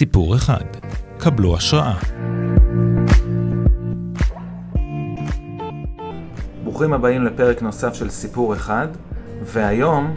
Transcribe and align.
סיפור 0.00 0.34
אחד. 0.34 0.64
קבלו 1.18 1.56
השראה. 1.56 1.94
ברוכים 6.64 6.92
הבאים 6.92 7.24
לפרק 7.24 7.62
נוסף 7.62 7.94
של 7.94 8.10
סיפור 8.10 8.54
אחד, 8.54 8.88
והיום 9.42 10.16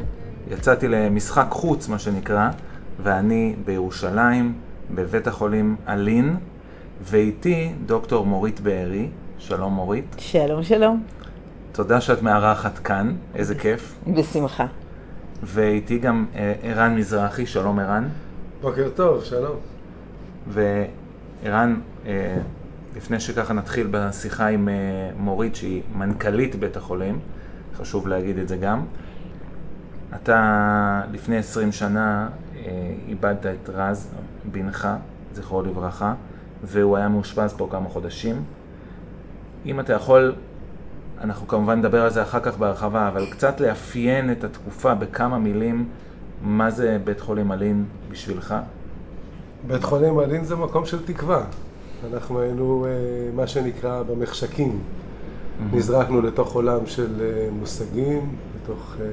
יצאתי 0.52 0.88
למשחק 0.88 1.48
חוץ, 1.50 1.88
מה 1.88 2.00
שנקרא, 2.00 2.50
ואני 3.04 3.56
בירושלים, 3.66 4.54
בבית 4.92 5.28
החולים 5.28 5.76
אלין, 5.88 6.36
ואיתי 7.02 7.74
דוקטור 7.86 8.26
מורית 8.26 8.60
בארי. 8.60 9.10
שלום 9.38 9.74
מורית. 9.74 10.16
שלום, 10.18 10.64
שלום. 10.64 11.04
תודה 11.72 12.02
שאת 12.02 12.22
מארחת 12.22 12.80
כאן, 12.80 13.16
איזה 13.36 13.56
כיף. 13.56 13.96
בשמחה. 14.08 14.66
ואיתי 15.44 16.00
גם 16.00 16.26
אה, 16.36 16.54
ערן 16.62 16.96
מזרחי, 16.96 17.46
שלום 17.46 17.80
ערן. 17.80 18.08
בוקר 18.62 18.90
טוב, 18.96 19.24
שלום. 19.24 19.73
וערן, 20.48 21.80
אה, 22.06 22.38
לפני 22.96 23.20
שככה 23.20 23.54
נתחיל 23.54 23.88
בשיחה 23.92 24.48
עם 24.48 24.70
אה, 24.70 24.74
מורית, 25.18 25.56
שהיא 25.56 25.82
מנכ"לית 25.96 26.56
בית 26.56 26.78
החולים, 26.78 27.20
חשוב 27.76 28.08
להגיד 28.08 28.38
את 28.38 28.48
זה 28.48 28.58
גם. 28.58 28.86
אתה 30.16 31.02
לפני 31.12 31.38
20 31.38 31.72
שנה 31.72 32.30
איבדת 33.08 33.46
את 33.46 33.70
רז, 33.70 34.14
בנך, 34.52 34.88
זכרו 35.34 35.62
לברכה, 35.62 36.14
והוא 36.64 36.98
היה 36.98 37.08
מאושפז 37.08 37.54
פה 37.54 37.68
כמה 37.72 37.90
חודשים. 37.90 38.44
אם 39.66 39.80
אתה 39.80 39.94
יכול 39.94 40.36
אנחנו 41.24 41.48
כמובן 41.48 41.80
נדבר 41.80 42.02
על 42.04 42.10
זה 42.10 42.22
אחר 42.22 42.40
כך 42.40 42.58
בהרחבה, 42.58 43.08
אבל 43.08 43.26
קצת 43.32 43.60
לאפיין 43.60 44.32
את 44.32 44.44
התקופה 44.44 44.96
בכמה 44.96 45.38
מילים, 45.38 45.90
מה 46.42 46.72
זה 46.72 46.98
בית 47.04 47.20
חולים 47.20 47.52
אלין 47.52 47.86
בשבילך? 48.10 48.56
בית 49.68 49.84
חולים 49.84 50.20
אלין 50.20 50.44
זה 50.44 50.56
מקום 50.56 50.86
של 50.86 51.06
תקווה. 51.06 51.44
אנחנו 52.14 52.40
היינו 52.42 52.86
אה, 52.86 52.92
מה 53.36 53.48
שנקרא 53.48 54.04
במחשכים. 54.04 54.80
Mm-hmm. 54.80 55.76
נזרקנו 55.76 56.22
לתוך 56.22 56.56
עולם 56.56 56.86
של 56.86 57.22
אה, 57.22 57.48
מושגים, 57.60 58.36
לתוך 58.56 58.96
אה, 59.02 59.06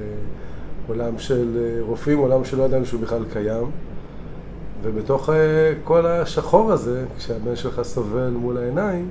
עולם 0.87 1.17
של 1.17 1.77
רופאים, 1.79 2.17
עולם 2.17 2.45
שלא 2.45 2.63
ידענו 2.63 2.85
שהוא 2.85 3.01
בכלל 3.01 3.23
קיים. 3.33 3.71
ובתוך 4.83 5.29
כל 5.83 6.05
השחור 6.05 6.71
הזה, 6.71 7.05
כשהבן 7.17 7.55
שלך 7.55 7.81
סובל 7.81 8.29
מול 8.29 8.57
העיניים, 8.57 9.09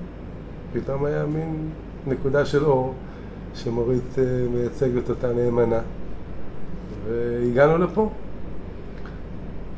פתאום 0.72 1.04
היה 1.04 1.26
מין 1.26 1.68
נקודה 2.06 2.44
של 2.44 2.64
אור 2.64 2.94
שמורית 3.54 4.16
מייצגת 4.54 5.10
אותה 5.10 5.32
נאמנה 5.32 5.80
והגענו 7.08 7.78
לפה. 7.78 8.10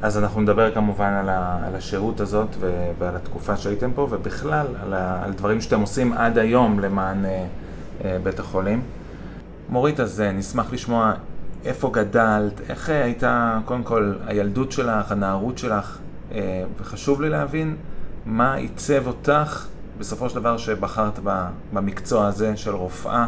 אז 0.03 0.19
אנחנו 0.19 0.41
נדבר 0.41 0.75
כמובן 0.75 1.13
על, 1.13 1.29
ה, 1.29 1.59
על 1.67 1.75
השהות 1.75 2.21
הזאת 2.21 2.49
ו, 2.61 2.91
ועל 2.99 3.17
התקופה 3.17 3.57
שהייתם 3.57 3.93
פה 3.95 4.09
ובכלל 4.11 4.67
על, 4.83 4.95
ה, 4.95 5.25
על 5.25 5.33
דברים 5.33 5.61
שאתם 5.61 5.81
עושים 5.81 6.13
עד 6.13 6.39
היום 6.39 6.81
למען 6.81 7.25
אה, 7.25 7.47
אה, 8.05 8.19
בית 8.23 8.39
החולים. 8.39 8.83
מורית, 9.69 10.01
אז 10.01 10.21
אה, 10.21 10.33
נשמח 10.33 10.73
לשמוע 10.73 11.13
איפה 11.65 11.91
גדלת, 11.93 12.61
איך 12.71 12.91
אה, 12.91 13.05
הייתה 13.05 13.59
קודם 13.65 13.83
כל 13.83 14.15
הילדות 14.27 14.73
שלך, 14.73 15.13
הנערות 15.13 15.59
שלך, 15.59 15.99
אה, 16.33 16.65
וחשוב 16.81 17.23
לי 17.23 17.29
להבין 17.29 17.77
מה 18.27 18.55
עיצב 18.55 19.07
אותך 19.07 19.67
בסופו 19.99 20.29
של 20.29 20.35
דבר 20.35 20.57
שבחרת 20.57 21.19
במקצוע 21.73 22.27
הזה 22.27 22.57
של 22.57 22.75
רופאה, 22.75 23.27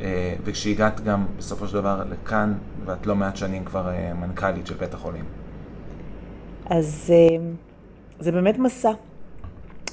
אה, 0.00 0.34
וכשהגעת 0.44 1.04
גם 1.04 1.26
בסופו 1.38 1.68
של 1.68 1.74
דבר 1.74 2.02
לכאן, 2.10 2.54
ואת 2.84 3.06
לא 3.06 3.16
מעט 3.16 3.36
שנים 3.36 3.64
כבר 3.64 3.88
אה, 3.88 4.12
מנכ"לית 4.14 4.66
של 4.66 4.74
בית 4.74 4.94
החולים. 4.94 5.24
אז 6.70 7.12
אה, 7.14 7.36
זה 8.20 8.32
באמת 8.32 8.58
מסע, 8.58 8.92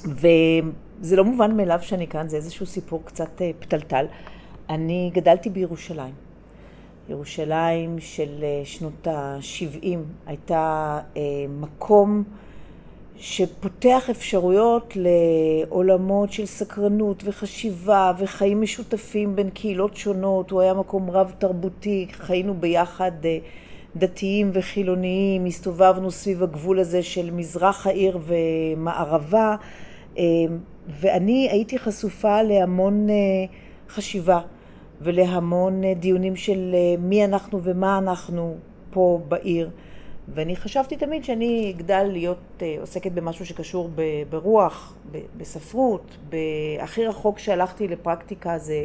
וזה 0.04 1.16
לא 1.16 1.24
מובן 1.24 1.56
מאליו 1.56 1.78
שאני 1.82 2.06
כאן, 2.06 2.28
זה 2.28 2.36
איזשהו 2.36 2.66
סיפור 2.66 3.02
קצת 3.04 3.42
פתלתל. 3.58 4.06
אני 4.68 5.10
גדלתי 5.14 5.50
בירושלים. 5.50 6.14
ירושלים 7.08 7.98
של 7.98 8.44
שנות 8.64 9.06
ה-70 9.06 9.86
הייתה 10.26 11.00
מקום 11.48 12.24
שפותח 13.16 14.10
אפשרויות 14.10 14.96
לעולמות 14.96 16.32
של 16.32 16.46
סקרנות 16.46 17.22
וחשיבה 17.26 18.12
וחיים 18.18 18.60
משותפים 18.60 19.36
בין 19.36 19.50
קהילות 19.50 19.96
שונות. 19.96 20.50
הוא 20.50 20.60
היה 20.60 20.74
מקום 20.74 21.10
רב 21.10 21.32
תרבותי, 21.38 22.06
חיינו 22.12 22.54
ביחד 22.54 23.12
אה, 23.24 23.38
דתיים 23.96 24.50
וחילוניים, 24.52 25.44
הסתובבנו 25.44 26.10
סביב 26.10 26.42
הגבול 26.42 26.80
הזה 26.80 27.02
של 27.02 27.30
מזרח 27.30 27.86
העיר 27.86 28.18
ומערבה, 28.26 29.56
אה, 30.18 30.24
ואני 30.88 31.48
הייתי 31.50 31.78
חשופה 31.78 32.42
להמון 32.42 33.10
אה, 33.10 33.14
חשיבה 33.88 34.40
ולהמון 35.00 35.82
דיונים 35.94 36.36
של 36.36 36.74
מי 36.98 37.24
אנחנו 37.24 37.60
ומה 37.62 37.98
אנחנו 37.98 38.56
פה 38.90 39.20
בעיר. 39.28 39.70
ואני 40.28 40.56
חשבתי 40.56 40.96
תמיד 40.96 41.24
שאני 41.24 41.72
אגדל 41.76 42.02
להיות 42.12 42.62
אה, 42.62 42.76
עוסקת 42.80 43.12
במשהו 43.12 43.46
שקשור 43.46 43.90
ברוח, 44.28 44.94
בספרות. 45.36 46.16
הכי 46.80 47.06
רחוק 47.06 47.38
שהלכתי 47.38 47.88
לפרקטיקה 47.88 48.58
זה 48.58 48.84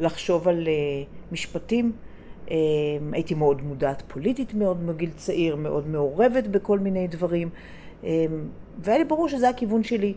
לחשוב 0.00 0.48
על 0.48 0.68
אה, 0.68 0.72
משפטים. 1.32 1.92
אה, 2.50 2.56
הייתי 3.12 3.34
מאוד 3.34 3.62
מודעת 3.62 4.02
פוליטית 4.06 4.54
מאוד 4.54 4.82
מגיל 4.82 5.10
צעיר, 5.16 5.56
מאוד 5.56 5.88
מעורבת 5.88 6.46
בכל 6.46 6.78
מיני 6.78 7.08
דברים. 7.08 7.48
והיה 8.78 8.98
לי 8.98 9.04
ברור 9.04 9.28
שזה 9.28 9.48
הכיוון 9.48 9.82
שלי. 9.82 10.14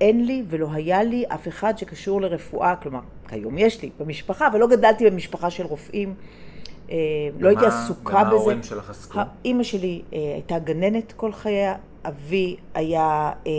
אין 0.00 0.26
לי 0.26 0.42
ולא 0.48 0.68
היה 0.72 1.02
לי 1.02 1.24
אף 1.28 1.48
אחד 1.48 1.78
שקשור 1.78 2.20
לרפואה, 2.20 2.76
כלומר, 2.76 3.00
כיום 3.28 3.58
יש 3.58 3.82
לי 3.82 3.90
במשפחה, 3.98 4.46
אבל 4.46 4.60
לא 4.60 4.66
גדלתי 4.66 5.10
במשפחה 5.10 5.50
של 5.50 5.66
רופאים. 5.66 6.14
אה, 6.90 6.96
לא 7.38 7.48
הייתי 7.48 7.66
עסוקה 7.66 8.10
בזה. 8.10 8.22
ומה 8.22 8.28
ההורים 8.28 8.62
שלך 8.62 8.90
עסקו? 8.90 9.20
אימא 9.44 9.62
שלי 9.62 10.02
אה, 10.12 10.18
הייתה 10.18 10.58
גננת 10.58 11.12
כל 11.12 11.32
חייה, 11.32 11.74
אבי 12.04 12.56
היה 12.74 13.32
אה, 13.46 13.52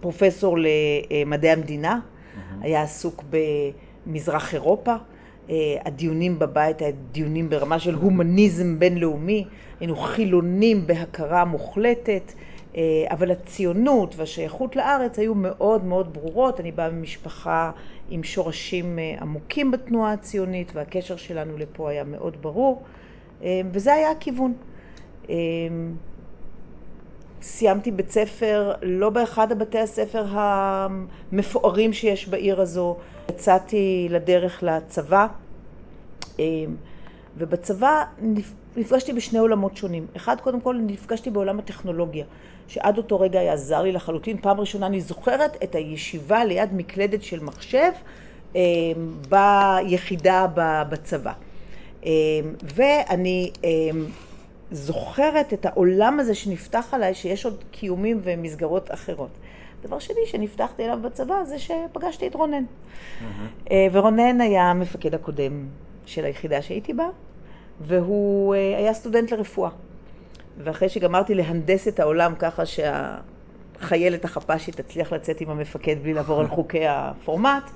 פרופסור 0.00 0.58
למדעי 0.58 1.50
המדינה, 1.50 2.00
היה 2.60 2.82
עסוק 2.82 3.24
במזרח 4.06 4.54
אירופה. 4.54 4.94
הדיונים 5.84 6.38
בבית 6.38 6.82
היו 6.82 6.92
דיונים 7.12 7.50
ברמה 7.50 7.78
של 7.78 7.94
הומניזם 7.94 8.78
בינלאומי, 8.78 9.44
היינו 9.80 9.96
חילונים 9.96 10.86
בהכרה 10.86 11.44
מוחלטת. 11.44 12.32
אה, 12.76 12.82
אבל 13.10 13.30
הציונות 13.30 14.14
והשייכות 14.16 14.76
לארץ 14.76 15.18
היו 15.18 15.34
מאוד 15.34 15.84
מאוד 15.84 16.14
ברורות. 16.14 16.60
אני 16.60 16.72
באה 16.72 16.90
ממשפחה 16.90 17.70
עם 18.10 18.22
שורשים 18.22 18.98
אה, 18.98 19.16
עמוקים 19.20 19.70
בתנועה 19.70 20.12
הציונית 20.12 20.72
והקשר 20.74 21.16
שלנו 21.16 21.58
לפה 21.58 21.90
היה 21.90 22.04
מאוד 22.04 22.36
ברור 22.40 22.82
אה, 23.42 23.60
וזה 23.72 23.92
היה 23.94 24.10
הכיוון. 24.10 24.54
סיימתי 27.42 27.90
בית 27.90 28.10
ספר 28.10 28.72
לא 28.82 29.10
באחד 29.10 29.52
הבתי 29.52 29.78
הספר 29.78 30.24
המפוארים 30.30 31.92
שיש 31.92 32.28
בעיר 32.28 32.60
הזו. 32.60 32.96
יצאתי 33.30 34.06
לדרך 34.10 34.62
לצבא 34.62 35.26
ובצבא 37.38 38.04
נפגשתי 38.76 39.12
בשני 39.12 39.38
עולמות 39.38 39.76
שונים. 39.76 40.06
אחד, 40.16 40.40
קודם 40.40 40.60
כל, 40.60 40.76
נפגשתי 40.86 41.30
בעולם 41.30 41.58
הטכנולוגיה. 41.58 42.24
שעד 42.68 42.98
אותו 42.98 43.20
רגע 43.20 43.40
היה 43.40 43.56
זר 43.56 43.82
לי 43.82 43.92
לחלוטין. 43.92 44.36
פעם 44.36 44.60
ראשונה 44.60 44.86
אני 44.86 45.00
זוכרת 45.00 45.56
את 45.62 45.74
הישיבה 45.74 46.44
ליד 46.44 46.74
מקלדת 46.74 47.22
של 47.22 47.40
מחשב 47.44 47.90
אה, 48.56 48.60
ביחידה 49.28 50.46
בצבא. 50.88 51.32
אה, 52.04 52.10
ואני 52.62 53.50
אה, 53.64 53.70
זוכרת 54.70 55.52
את 55.52 55.66
העולם 55.66 56.20
הזה 56.20 56.34
שנפתח 56.34 56.88
עליי, 56.92 57.14
שיש 57.14 57.44
עוד 57.44 57.64
קיומים 57.70 58.20
ומסגרות 58.22 58.94
אחרות. 58.94 59.30
דבר 59.82 59.98
שני 59.98 60.26
שנפתחתי 60.26 60.84
אליו 60.84 60.98
בצבא 61.02 61.44
זה 61.44 61.58
שפגשתי 61.58 62.26
את 62.26 62.34
רונן. 62.34 62.64
Mm-hmm. 62.64 63.72
ורונן 63.92 64.40
היה 64.40 64.70
המפקד 64.70 65.14
הקודם 65.14 65.66
של 66.06 66.24
היחידה 66.24 66.62
שהייתי 66.62 66.94
בה, 66.94 67.08
והוא 67.80 68.54
היה 68.54 68.94
סטודנט 68.94 69.32
לרפואה. 69.32 69.70
ואחרי 70.58 70.88
שגמרתי 70.88 71.34
להנדס 71.34 71.88
את 71.88 72.00
העולם 72.00 72.34
ככה 72.38 72.62
שהחיילת 72.66 74.24
החפ"שית 74.24 74.80
תצליח 74.80 75.12
לצאת 75.12 75.40
עם 75.40 75.50
המפקד 75.50 75.96
בלי 76.02 76.14
לעבור 76.14 76.40
על 76.40 76.48
חוקי 76.48 76.86
הפורמט, 76.88 77.70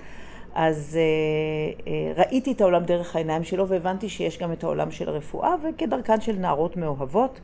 אז 0.54 0.98
uh, 0.98 1.80
uh, 1.80 2.18
ראיתי 2.18 2.52
את 2.52 2.60
העולם 2.60 2.84
דרך 2.84 3.16
העיניים 3.16 3.44
שלו 3.44 3.68
והבנתי 3.68 4.08
שיש 4.08 4.38
גם 4.38 4.52
את 4.52 4.64
העולם 4.64 4.90
של 4.90 5.08
הרפואה, 5.08 5.54
וכדרכן 5.62 6.20
של 6.20 6.36
נערות 6.36 6.76
מאוהבות, 6.76 7.40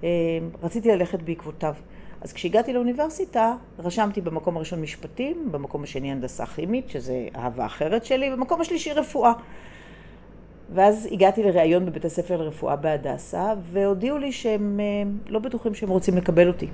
uh, 0.00 0.04
רציתי 0.62 0.88
ללכת 0.88 1.22
בעקבותיו. 1.22 1.74
אז 2.20 2.32
כשהגעתי 2.32 2.72
לאוניברסיטה, 2.72 3.54
רשמתי 3.78 4.20
במקום 4.20 4.56
הראשון 4.56 4.80
משפטים, 4.80 5.48
במקום 5.50 5.82
השני 5.82 6.12
הנדסה 6.12 6.46
כימית, 6.46 6.90
שזה 6.90 7.28
אהבה 7.36 7.66
אחרת 7.66 8.04
שלי, 8.04 8.30
במקום 8.30 8.60
השלישי 8.60 8.92
רפואה. 8.92 9.32
ואז 10.74 11.08
הגעתי 11.12 11.42
לראיון 11.42 11.86
בבית 11.86 12.04
הספר 12.04 12.36
לרפואה 12.36 12.76
בהדסה, 12.76 13.54
והודיעו 13.72 14.18
לי 14.18 14.32
שהם 14.32 14.80
אה, 14.80 15.10
לא 15.28 15.38
בטוחים 15.38 15.74
שהם 15.74 15.88
רוצים 15.88 16.16
לקבל 16.16 16.48
אותי. 16.48 16.66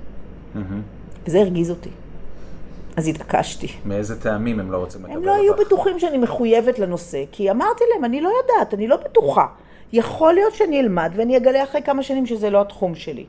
וזה 1.25 1.39
הרגיז 1.39 1.69
אותי. 1.69 1.89
אז 2.97 3.07
התעקשתי. 3.07 3.67
מאיזה 3.85 4.21
טעמים 4.21 4.59
הם 4.59 4.71
לא 4.71 4.77
רוצים 4.77 5.01
לקבל 5.03 5.15
הם 5.15 5.23
לא 5.23 5.35
היו 5.35 5.53
אותך? 5.53 5.65
בטוחים 5.65 5.99
שאני 5.99 6.17
מחויבת 6.17 6.79
לנושא, 6.79 7.23
כי 7.31 7.51
אמרתי 7.51 7.83
להם, 7.93 8.05
אני 8.05 8.21
לא 8.21 8.29
יודעת, 8.41 8.73
אני 8.73 8.87
לא 8.87 8.95
בטוחה. 8.95 9.45
יכול 9.93 10.33
להיות 10.33 10.53
שאני 10.53 10.79
אלמד 10.79 11.11
ואני 11.15 11.37
אגלה 11.37 11.63
אחרי 11.63 11.81
כמה 11.81 12.03
שנים 12.03 12.25
שזה 12.25 12.49
לא 12.49 12.61
התחום 12.61 12.95
שלי. 12.95 13.25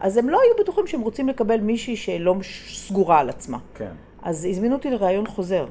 אז 0.00 0.16
הם 0.16 0.28
לא 0.28 0.40
היו 0.40 0.64
בטוחים 0.64 0.86
שהם 0.86 1.00
רוצים 1.00 1.28
לקבל 1.28 1.60
מישהי 1.60 1.96
שלא 1.96 2.34
סגורה 2.68 3.18
על 3.20 3.28
עצמה. 3.28 3.58
כן, 3.74 3.90
אז 4.22 4.46
הזמינו 4.50 4.74
אותי 4.74 4.90
לראיון 4.90 5.26
חוזר. 5.26 5.66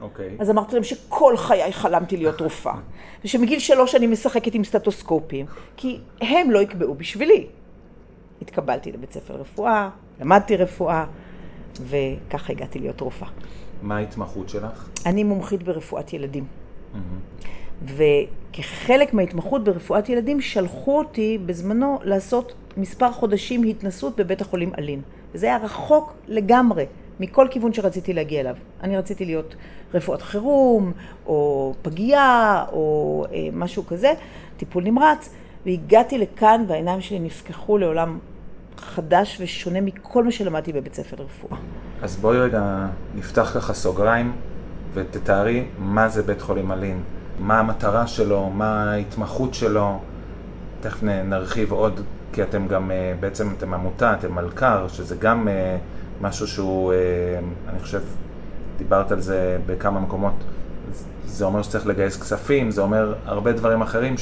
אוקיי. 0.00 0.36
אז 0.38 0.50
אמרתי 0.50 0.74
להם 0.74 0.84
שכל 0.84 1.36
חיי 1.36 1.72
חלמתי 1.72 2.16
להיות 2.16 2.40
רופאה, 2.46 2.74
ושמגיל 3.24 3.58
שלוש 3.58 3.94
אני 3.94 4.06
משחקת 4.06 4.54
עם 4.54 4.64
סטטוסקופים, 4.64 5.46
כי 5.76 5.98
הם 6.20 6.50
לא 6.50 6.58
יקבעו 6.58 6.94
בשבילי. 6.94 7.46
התקבלתי 8.42 8.92
לבית 8.92 9.12
ספר 9.12 9.34
רפואה, 9.34 9.88
למדתי 10.20 10.56
רפואה, 10.56 11.04
וככה 11.82 12.52
הגעתי 12.52 12.78
להיות 12.78 13.00
רופאה. 13.00 13.28
מה 13.82 13.96
ההתמחות 13.96 14.48
שלך? 14.48 14.88
אני 15.06 15.24
מומחית 15.24 15.62
ברפואת 15.62 16.12
ילדים. 16.12 16.44
וכחלק 17.84 19.14
מההתמחות 19.14 19.64
ברפואת 19.64 20.08
ילדים 20.08 20.40
שלחו 20.40 20.98
אותי 20.98 21.38
בזמנו 21.46 21.98
לעשות 22.04 22.54
מספר 22.76 23.12
חודשים 23.12 23.62
התנסות 23.62 24.16
בבית 24.16 24.40
החולים 24.40 24.72
אלין. 24.78 25.00
וזה 25.34 25.46
היה 25.46 25.56
רחוק 25.56 26.14
לגמרי 26.28 26.86
מכל 27.20 27.46
כיוון 27.50 27.72
שרציתי 27.72 28.12
להגיע 28.12 28.40
אליו. 28.40 28.56
אני 28.82 28.96
רציתי 28.96 29.24
להיות 29.24 29.54
רפואת 29.94 30.22
חירום, 30.22 30.92
או 31.26 31.74
פגייה, 31.82 32.64
או 32.72 33.24
אה, 33.32 33.48
משהו 33.52 33.86
כזה, 33.86 34.12
טיפול 34.56 34.84
נמרץ, 34.84 35.30
והגעתי 35.66 36.18
לכאן 36.18 36.64
והעיניים 36.68 37.00
שלי 37.00 37.18
נפקחו 37.18 37.78
לעולם 37.78 38.18
חדש 38.80 39.36
ושונה 39.40 39.80
מכל 39.80 40.24
מה 40.24 40.32
שלמדתי 40.32 40.72
בבית 40.72 40.94
ספר 40.94 41.16
לרפואה. 41.18 41.60
אז 42.02 42.16
בואי 42.16 42.38
רגע 42.38 42.86
נפתח 43.14 43.52
ככה 43.54 43.72
סוגריים 43.72 44.32
ותתארי 44.94 45.64
מה 45.78 46.08
זה 46.08 46.22
בית 46.22 46.42
חולים 46.42 46.72
אלין, 46.72 47.02
מה 47.38 47.58
המטרה 47.58 48.06
שלו, 48.06 48.50
מה 48.50 48.92
ההתמחות 48.92 49.54
שלו, 49.54 49.98
תכף 50.80 51.02
נרחיב 51.02 51.72
עוד, 51.72 52.00
כי 52.32 52.42
אתם 52.42 52.66
גם, 52.68 52.90
אה, 52.90 53.14
בעצם 53.20 53.48
אתם 53.58 53.74
עמותה, 53.74 54.14
אתם 54.14 54.34
מלכ"ר, 54.34 54.88
שזה 54.88 55.16
גם 55.16 55.48
אה, 55.48 55.76
משהו 56.20 56.46
שהוא, 56.46 56.92
אה, 56.92 56.98
אני 57.68 57.80
חושב, 57.80 58.00
דיברת 58.78 59.12
על 59.12 59.20
זה 59.20 59.58
בכמה 59.66 60.00
מקומות, 60.00 60.34
זה 61.24 61.44
אומר 61.44 61.62
שצריך 61.62 61.86
לגייס 61.86 62.20
כספים, 62.20 62.70
זה 62.70 62.80
אומר 62.80 63.14
הרבה 63.24 63.52
דברים 63.52 63.82
אחרים 63.82 64.14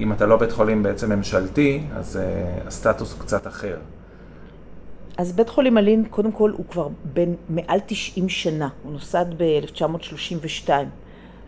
שאם 0.00 0.12
אתה 0.12 0.26
לא 0.26 0.36
בית 0.36 0.52
חולים 0.52 0.82
בעצם 0.82 1.12
ממשלתי, 1.12 1.80
אז 1.94 2.16
אה, 2.16 2.22
הסטטוס 2.66 3.12
הוא 3.12 3.20
קצת 3.20 3.46
אחר. 3.46 3.76
אז 5.16 5.32
בית 5.32 5.48
חולים 5.48 5.78
אלין, 5.78 6.04
קודם 6.10 6.32
כל, 6.32 6.50
הוא 6.50 6.64
כבר 6.70 6.88
בן 7.12 7.32
מעל 7.48 7.78
90 7.86 8.28
שנה. 8.28 8.68
הוא 8.82 8.92
נוסד 8.92 9.26
ב-1932 9.36 10.70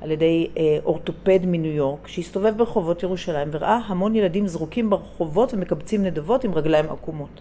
על 0.00 0.10
ידי 0.10 0.50
אה, 0.56 0.78
אורתופד 0.84 1.38
מניו 1.46 1.72
יורק, 1.72 2.08
שהסתובב 2.08 2.56
ברחובות 2.56 3.02
ירושלים 3.02 3.48
וראה 3.52 3.80
המון 3.86 4.14
ילדים 4.16 4.46
זרוקים 4.46 4.90
ברחובות 4.90 5.54
ומקבצים 5.54 6.02
נדבות 6.02 6.44
עם 6.44 6.54
רגליים 6.54 6.90
עקומות. 6.90 7.40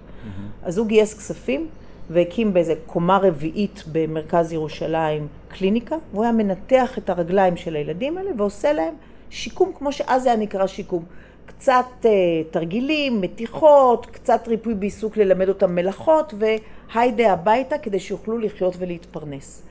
אז 0.64 0.78
הוא 0.78 0.88
גייס 0.88 1.14
כספים 1.14 1.68
והקים 2.10 2.54
באיזה 2.54 2.74
קומה 2.86 3.18
רביעית 3.18 3.84
במרכז 3.92 4.54
ירושלים 4.54 5.28
קליניקה, 5.48 5.96
והוא 6.12 6.24
היה 6.24 6.31
מנתח 6.31 6.98
את 6.98 7.10
הרגליים 7.10 7.57
של 7.57 7.75
הילדים 7.75 8.18
האלה 8.18 8.31
ועושה 8.38 8.74
להם 8.74 8.94
שיקום, 9.31 9.72
כמו 9.78 9.92
שאז 9.92 10.25
היה 10.25 10.36
נקרא 10.36 10.68
שיקום. 10.68 11.04
קצת 11.45 11.86
uh, 12.01 12.06
תרגילים, 12.51 13.22
מתיחות, 13.22 14.06
קצת 14.06 14.48
ריפוי 14.48 14.74
בעיסוק 14.74 15.18
ללמד 15.18 15.50
אותם 15.50 15.75
מלאכות, 15.75 16.33
והיידה 16.38 17.33
הביתה 17.33 17.78
כדי 17.78 18.00
שיוכלו 18.00 18.38
לחיות 18.38 18.75
ולהתפרנס. 18.80 19.63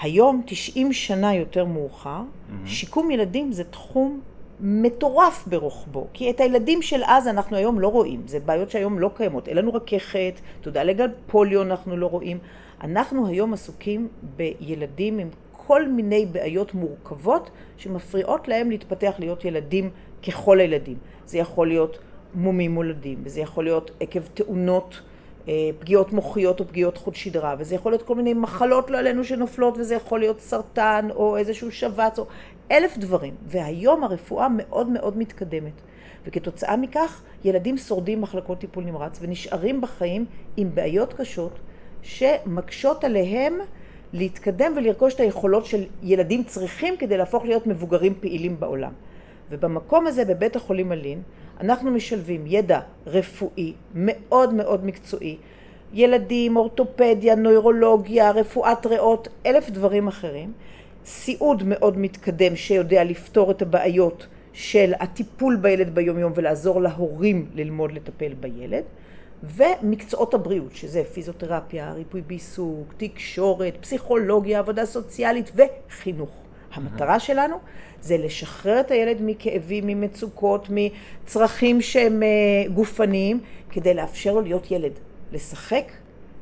היום, 0.00 0.42
90 0.46 0.92
שנה 0.92 1.34
יותר 1.34 1.64
מאוחר, 1.64 2.20
mm-hmm. 2.20 2.68
שיקום 2.68 3.10
ילדים 3.10 3.52
זה 3.52 3.64
תחום 3.64 4.20
מטורף 4.60 5.44
ברוחבו. 5.46 6.06
כי 6.12 6.30
את 6.30 6.40
הילדים 6.40 6.82
של 6.82 7.02
אז 7.06 7.28
אנחנו 7.28 7.56
היום 7.56 7.80
לא 7.80 7.88
רואים. 7.88 8.22
זה 8.26 8.40
בעיות 8.40 8.70
שהיום 8.70 8.98
לא 8.98 9.10
קיימות. 9.16 9.48
אין 9.48 9.56
לנו 9.56 9.74
רככת, 9.74 10.34
תודה 10.60 10.82
לגל 10.82 11.08
פוליו 11.26 11.62
אנחנו 11.62 11.96
לא 11.96 12.06
רואים. 12.06 12.38
אנחנו 12.82 13.26
היום 13.26 13.52
עסוקים 13.52 14.08
בילדים 14.36 15.18
עם 15.18 15.28
כל 15.66 15.88
מיני 15.88 16.26
בעיות 16.26 16.74
מורכבות 16.74 17.50
שמפריעות 17.76 18.48
להם 18.48 18.70
להתפתח 18.70 19.14
להיות 19.18 19.44
ילדים 19.44 19.90
ככל 20.26 20.60
הילדים. 20.60 20.96
זה 21.26 21.38
יכול 21.38 21.68
להיות 21.68 21.98
מומים 22.34 22.70
מולדים, 22.70 23.18
וזה 23.24 23.40
יכול 23.40 23.64
להיות 23.64 23.90
עקב 24.00 24.20
תאונות, 24.34 25.00
אה, 25.48 25.70
פגיעות 25.78 26.12
מוחיות 26.12 26.60
או 26.60 26.68
פגיעות 26.68 26.96
חוט 26.96 27.14
שדרה, 27.14 27.54
וזה 27.58 27.74
יכול 27.74 27.92
להיות 27.92 28.02
כל 28.02 28.14
מיני 28.14 28.34
מחלות 28.34 28.90
לא 28.90 28.98
עלינו 28.98 29.24
שנופלות, 29.24 29.78
וזה 29.78 29.94
יכול 29.94 30.20
להיות 30.20 30.40
סרטן 30.40 31.08
או 31.14 31.36
איזשהו 31.36 31.72
שבץ 31.72 32.18
או 32.18 32.26
אלף 32.70 32.98
דברים. 32.98 33.34
והיום 33.46 34.04
הרפואה 34.04 34.48
מאוד 34.50 34.88
מאוד 34.88 35.18
מתקדמת. 35.18 35.82
וכתוצאה 36.24 36.76
מכך 36.76 37.22
ילדים 37.44 37.78
שורדים 37.78 38.20
מחלקות 38.20 38.58
טיפול 38.58 38.84
נמרץ 38.84 39.18
ונשארים 39.20 39.80
בחיים 39.80 40.24
עם 40.56 40.74
בעיות 40.74 41.12
קשות 41.12 41.58
שמקשות 42.02 43.04
עליהם 43.04 43.58
להתקדם 44.12 44.72
ולרכוש 44.76 45.14
את 45.14 45.20
היכולות 45.20 45.66
של 45.66 45.84
ילדים 46.02 46.44
צריכים 46.44 46.96
כדי 46.96 47.16
להפוך 47.16 47.44
להיות 47.44 47.66
מבוגרים 47.66 48.14
פעילים 48.20 48.60
בעולם. 48.60 48.92
ובמקום 49.50 50.06
הזה, 50.06 50.24
בבית 50.24 50.56
החולים 50.56 50.92
אלין, 50.92 51.22
אנחנו 51.60 51.90
משלבים 51.90 52.44
ידע 52.46 52.80
רפואי 53.06 53.72
מאוד 53.94 54.54
מאוד 54.54 54.84
מקצועי, 54.86 55.36
ילדים, 55.92 56.56
אורתופדיה, 56.56 57.34
נוירולוגיה, 57.34 58.30
רפואת 58.30 58.86
ריאות, 58.86 59.28
אלף 59.46 59.70
דברים 59.70 60.08
אחרים, 60.08 60.52
סיעוד 61.04 61.62
מאוד 61.66 61.98
מתקדם 61.98 62.56
שיודע 62.56 63.04
לפתור 63.04 63.50
את 63.50 63.62
הבעיות 63.62 64.26
של 64.52 64.92
הטיפול 65.00 65.56
בילד 65.56 65.94
ביומיום 65.94 66.32
ולעזור 66.34 66.82
להורים 66.82 67.46
ללמוד 67.54 67.92
לטפל 67.92 68.32
בילד, 68.40 68.84
ומקצועות 69.42 70.34
הבריאות, 70.34 70.74
שזה 70.74 71.02
פיזיותרפיה, 71.04 71.92
ריפוי 71.92 72.22
בעיסוק, 72.22 72.94
תקשורת, 72.96 73.76
פסיכולוגיה, 73.80 74.58
עבודה 74.58 74.86
סוציאלית 74.86 75.52
וחינוך. 75.54 76.30
המטרה 76.74 77.20
שלנו 77.20 77.56
זה 78.00 78.16
לשחרר 78.18 78.80
את 78.80 78.90
הילד 78.90 79.16
מכאבים, 79.20 79.86
ממצוקות, 79.86 80.68
מצרכים 80.70 81.80
שהם 81.80 82.22
אה, 82.22 82.28
גופניים, 82.74 83.40
כדי 83.70 83.94
לאפשר 83.94 84.32
לו 84.32 84.40
להיות 84.40 84.70
ילד, 84.70 84.92
לשחק, 85.32 85.92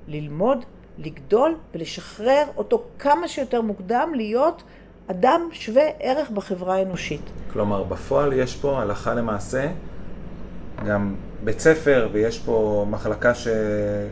ללמוד, 0.08 0.64
לגדול 0.98 1.56
ולשחרר 1.74 2.44
אותו 2.56 2.82
כמה 2.98 3.28
שיותר 3.28 3.62
מוקדם 3.62 4.12
להיות 4.16 4.62
אדם 5.06 5.48
שווה 5.52 5.82
ערך 6.00 6.30
בחברה 6.30 6.74
האנושית. 6.76 7.20
כלומר, 7.52 7.82
בפועל 7.82 8.32
יש 8.32 8.56
פה 8.56 8.80
הלכה 8.82 9.14
למעשה 9.14 9.66
גם 10.86 11.14
בית 11.44 11.60
ספר 11.60 12.08
ויש 12.12 12.38
פה 12.38 12.86
מחלקה 12.90 13.34
ש... 13.34 13.48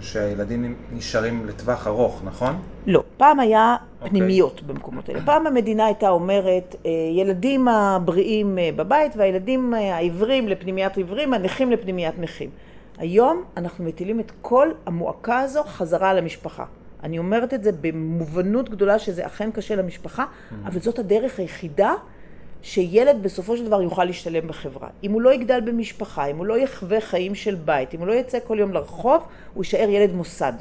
שהילדים 0.00 0.74
נשארים 0.92 1.46
לטווח 1.46 1.86
ארוך, 1.86 2.20
נכון? 2.24 2.58
לא, 2.86 3.02
פעם 3.16 3.40
היה 3.40 3.76
אוקיי. 3.96 4.10
פנימיות 4.10 4.62
במקומות 4.62 5.08
האלה. 5.08 5.20
פעם 5.24 5.46
המדינה 5.46 5.86
הייתה 5.86 6.08
אומרת, 6.08 6.76
אה, 6.86 6.90
ילדים 7.16 7.68
הבריאים 7.68 8.58
אה, 8.58 8.70
בבית 8.76 9.12
והילדים 9.16 9.74
אה, 9.74 9.96
העיוורים 9.96 10.48
לפנימיית 10.48 10.96
עיוורים, 10.96 11.34
הנכים 11.34 11.70
לפנימיית 11.70 12.18
נכים. 12.18 12.50
היום 12.98 13.44
אנחנו 13.56 13.84
מטילים 13.84 14.20
את 14.20 14.32
כל 14.42 14.68
המועקה 14.86 15.40
הזו 15.40 15.62
חזרה 15.64 16.10
על 16.10 16.18
המשפחה. 16.18 16.64
אני 17.02 17.18
אומרת 17.18 17.54
את 17.54 17.64
זה 17.64 17.70
במובנות 17.80 18.68
גדולה 18.68 18.98
שזה 18.98 19.26
אכן 19.26 19.50
קשה 19.50 19.76
למשפחה, 19.76 20.24
אבל 20.64 20.80
זאת 20.80 20.98
הדרך 20.98 21.38
היחידה 21.38 21.92
שילד 22.62 23.22
בסופו 23.22 23.56
של 23.56 23.66
דבר 23.66 23.82
יוכל 23.82 24.04
להשתלם 24.04 24.48
בחברה. 24.48 24.88
אם 25.04 25.12
הוא 25.12 25.22
לא 25.22 25.34
יגדל 25.34 25.60
במשפחה, 25.60 26.26
אם 26.26 26.36
הוא 26.36 26.46
לא 26.46 26.58
יחווה 26.58 27.00
חיים 27.00 27.34
של 27.34 27.54
בית, 27.54 27.94
אם 27.94 27.98
הוא 27.98 28.06
לא 28.06 28.12
יצא 28.12 28.38
כל 28.46 28.58
יום 28.60 28.72
לרחוב, 28.72 29.22
הוא 29.54 29.64
יישאר 29.64 29.88
ילד 29.88 30.12
מוסד. 30.12 30.52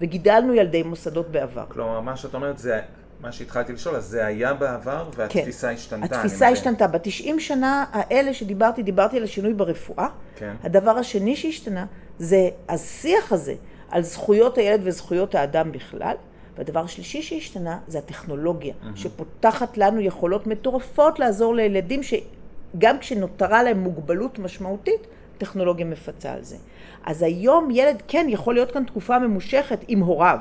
וגידלנו 0.00 0.54
ילדי 0.54 0.82
מוסדות 0.82 1.28
בעבר. 1.30 1.64
כלומר, 1.68 2.00
מה 2.00 2.16
שאת 2.16 2.34
אומרת 2.34 2.58
זה, 2.58 2.80
מה 3.20 3.32
שהתחלתי 3.32 3.72
לשאול, 3.72 3.96
אז 3.96 4.04
זה 4.04 4.26
היה 4.26 4.54
בעבר 4.54 5.08
והתפיסה 5.16 5.68
כן. 5.68 5.74
השתנתה. 5.74 6.16
התפיסה. 6.16 6.48
השתנתה. 6.48 6.86
בתשעים 6.86 7.40
שנה 7.40 7.84
האלה 7.92 8.34
שדיברתי, 8.34 8.82
דיברתי 8.82 9.16
על 9.16 9.24
השינוי 9.24 9.54
ברפואה. 9.54 10.08
כן. 10.36 10.54
הדבר 10.62 10.90
השני 10.90 11.36
שהשתנה 11.36 11.86
זה 12.18 12.48
השיח 12.68 13.32
הזה 13.32 13.54
על 13.90 14.02
זכויות 14.02 14.58
הילד 14.58 14.80
וזכויות 14.84 15.34
האדם 15.34 15.72
בכלל. 15.72 16.14
והדבר 16.58 16.80
השלישי 16.80 17.22
שהשתנה 17.22 17.78
זה 17.88 17.98
הטכנולוגיה, 17.98 18.74
שפותחת 18.94 19.78
לנו 19.78 20.00
יכולות 20.00 20.46
מטורפות 20.46 21.18
לעזור 21.18 21.54
לילדים 21.54 22.00
שגם 22.02 22.98
כשנותרה 22.98 23.62
להם 23.62 23.78
מוגבלות 23.78 24.38
משמעותית, 24.38 25.06
טכנולוגיה 25.38 25.86
מפצה 25.86 26.32
על 26.32 26.44
זה. 26.44 26.56
אז 27.04 27.22
היום 27.22 27.68
ילד 27.70 28.02
כן 28.08 28.26
יכול 28.28 28.54
להיות 28.54 28.72
כאן 28.72 28.84
תקופה 28.84 29.18
ממושכת 29.18 29.78
עם 29.88 30.00
הוריו, 30.00 30.38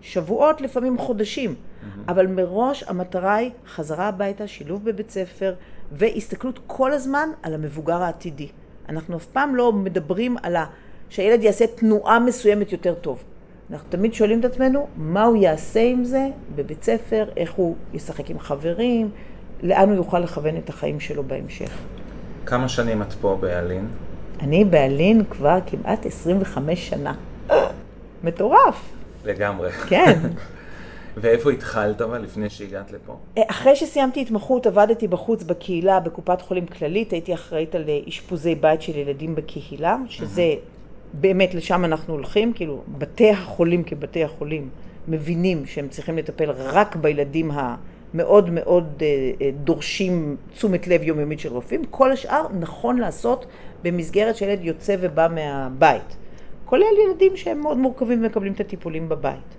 שבועות 0.00 0.60
לפעמים 0.60 0.98
חודשים, 0.98 1.54
אבל 2.08 2.26
מראש 2.26 2.82
המטרה 2.82 3.34
היא 3.34 3.50
חזרה 3.66 4.08
הביתה, 4.08 4.46
שילוב 4.46 4.84
בבית 4.84 5.10
ספר 5.10 5.54
והסתכלות 5.92 6.60
כל 6.66 6.92
הזמן 6.92 7.28
על 7.42 7.54
המבוגר 7.54 8.02
העתידי. 8.02 8.48
אנחנו 8.88 9.16
אף 9.16 9.26
פעם 9.26 9.56
לא 9.56 9.72
מדברים 9.72 10.36
על 10.42 10.56
שהילד 11.08 11.42
יעשה 11.42 11.66
תנועה 11.66 12.18
מסוימת 12.18 12.72
יותר 12.72 12.94
טוב. 12.94 13.24
אנחנו 13.70 13.90
תמיד 13.90 14.14
שואלים 14.14 14.40
את 14.40 14.44
עצמנו, 14.44 14.86
מה 14.96 15.24
הוא 15.24 15.36
יעשה 15.36 15.80
עם 15.80 16.04
זה 16.04 16.28
בבית 16.56 16.82
ספר, 16.82 17.28
איך 17.36 17.52
הוא 17.52 17.76
ישחק 17.94 18.30
עם 18.30 18.38
חברים, 18.38 19.10
לאן 19.62 19.88
הוא 19.88 19.96
יוכל 19.96 20.18
לכוון 20.18 20.56
את 20.56 20.68
החיים 20.68 21.00
שלו 21.00 21.24
בהמשך. 21.24 21.78
כמה 22.46 22.68
שנים 22.68 23.02
את 23.02 23.12
פה 23.12 23.38
באלין? 23.40 23.88
אני 24.40 24.64
באלין 24.64 25.24
כבר 25.30 25.58
כמעט 25.66 26.06
25 26.06 26.88
שנה. 26.88 27.14
מטורף. 28.24 28.90
לגמרי. 29.24 29.70
כן. 29.72 30.18
ואיפה 31.20 31.50
התחלת 31.50 32.00
אבל 32.00 32.22
לפני 32.22 32.50
שהגעת 32.50 32.92
לפה? 32.92 33.16
אחרי 33.38 33.76
שסיימתי 33.76 34.20
התמחות 34.20 34.66
עבדתי 34.66 35.08
בחוץ 35.08 35.42
בקהילה 35.42 36.00
בקופת 36.00 36.40
חולים 36.40 36.66
כללית, 36.66 37.12
הייתי 37.12 37.34
אחראית 37.34 37.74
על 37.74 37.84
אשפוזי 38.08 38.54
בית 38.54 38.82
של 38.82 38.96
ילדים 38.96 39.34
בקהילה, 39.34 39.96
שזה 40.08 40.54
באמת 41.12 41.54
לשם 41.54 41.84
אנחנו 41.84 42.14
הולכים, 42.14 42.52
כאילו 42.52 42.82
בתי 42.98 43.30
החולים 43.30 43.82
כבתי 43.82 44.24
החולים 44.24 44.68
מבינים 45.08 45.66
שהם 45.66 45.88
צריכים 45.88 46.18
לטפל 46.18 46.50
רק 46.50 46.96
בילדים 46.96 47.50
המאוד 47.54 48.50
מאוד 48.50 49.02
אה, 49.02 49.06
אה, 49.40 49.50
דורשים 49.64 50.36
תשומת 50.52 50.86
לב 50.86 51.02
יומיומית 51.02 51.40
של 51.40 51.52
רופאים, 51.52 51.84
כל 51.84 52.12
השאר 52.12 52.46
נכון 52.60 52.98
לעשות 52.98 53.46
במסגרת 53.82 54.36
שילד 54.36 54.58
יוצא 54.62 54.96
ובא 55.00 55.28
מהבית, 55.34 56.16
כולל 56.64 56.84
ילדים 57.06 57.36
שהם 57.36 57.60
מאוד 57.60 57.78
מורכבים 57.78 58.20
ומקבלים 58.20 58.52
את 58.52 58.60
הטיפולים 58.60 59.08
בבית. 59.08 59.58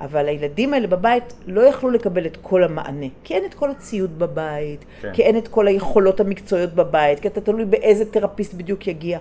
אבל 0.00 0.28
הילדים 0.28 0.74
האלה 0.74 0.86
בבית 0.86 1.34
לא 1.46 1.60
יכלו 1.60 1.90
לקבל 1.90 2.26
את 2.26 2.36
כל 2.42 2.64
המענה, 2.64 3.06
כי 3.24 3.34
אין 3.34 3.44
את 3.44 3.54
כל 3.54 3.70
הציוד 3.70 4.18
בבית, 4.18 4.84
כן. 5.00 5.12
כי 5.12 5.22
אין 5.22 5.38
את 5.38 5.48
כל 5.48 5.66
היכולות 5.66 6.20
המקצועיות 6.20 6.74
בבית, 6.74 7.20
כי 7.20 7.28
אתה 7.28 7.40
תלוי 7.40 7.64
באיזה 7.64 8.04
תרפיסט 8.12 8.54
בדיוק 8.54 8.86
יגיע. 8.86 9.18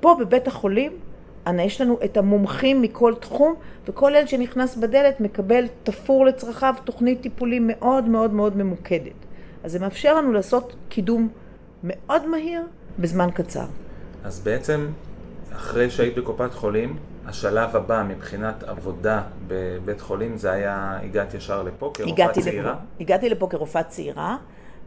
פה 0.00 0.16
בבית 0.20 0.48
החולים, 0.48 0.92
יש 1.62 1.80
לנו 1.80 1.98
את 2.04 2.16
המומחים 2.16 2.82
מכל 2.82 3.14
תחום, 3.20 3.54
וכל 3.88 4.12
ילד 4.16 4.28
שנכנס 4.28 4.76
בדלת 4.76 5.20
מקבל 5.20 5.64
תפור 5.82 6.26
לצרכיו 6.26 6.74
תוכנית 6.84 7.20
טיפולים 7.20 7.64
מאוד 7.66 8.04
מאוד 8.04 8.32
מאוד 8.32 8.56
ממוקדת. 8.56 9.12
אז 9.64 9.72
זה 9.72 9.78
מאפשר 9.78 10.14
לנו 10.14 10.32
לעשות 10.32 10.76
קידום 10.88 11.28
מאוד 11.84 12.26
מהיר 12.26 12.62
בזמן 12.98 13.28
קצר. 13.34 13.64
אז 14.24 14.40
בעצם, 14.40 14.86
אחרי 15.52 15.90
שהיית 15.90 16.18
בקופת 16.18 16.54
חולים, 16.54 16.96
השלב 17.26 17.76
הבא 17.76 18.04
מבחינת 18.08 18.62
עבודה 18.62 19.22
בבית 19.46 20.00
חולים 20.00 20.36
זה 20.36 20.50
היה, 20.50 20.98
הגעת 21.02 21.34
ישר 21.34 21.62
לפה 21.62 21.90
כרופאה 21.94 22.32
צעירה? 22.32 22.70
לפה. 22.72 22.80
הגעתי 23.00 23.28
לפה 23.28 23.46
כרופאה 23.50 23.82
צעירה 23.82 24.36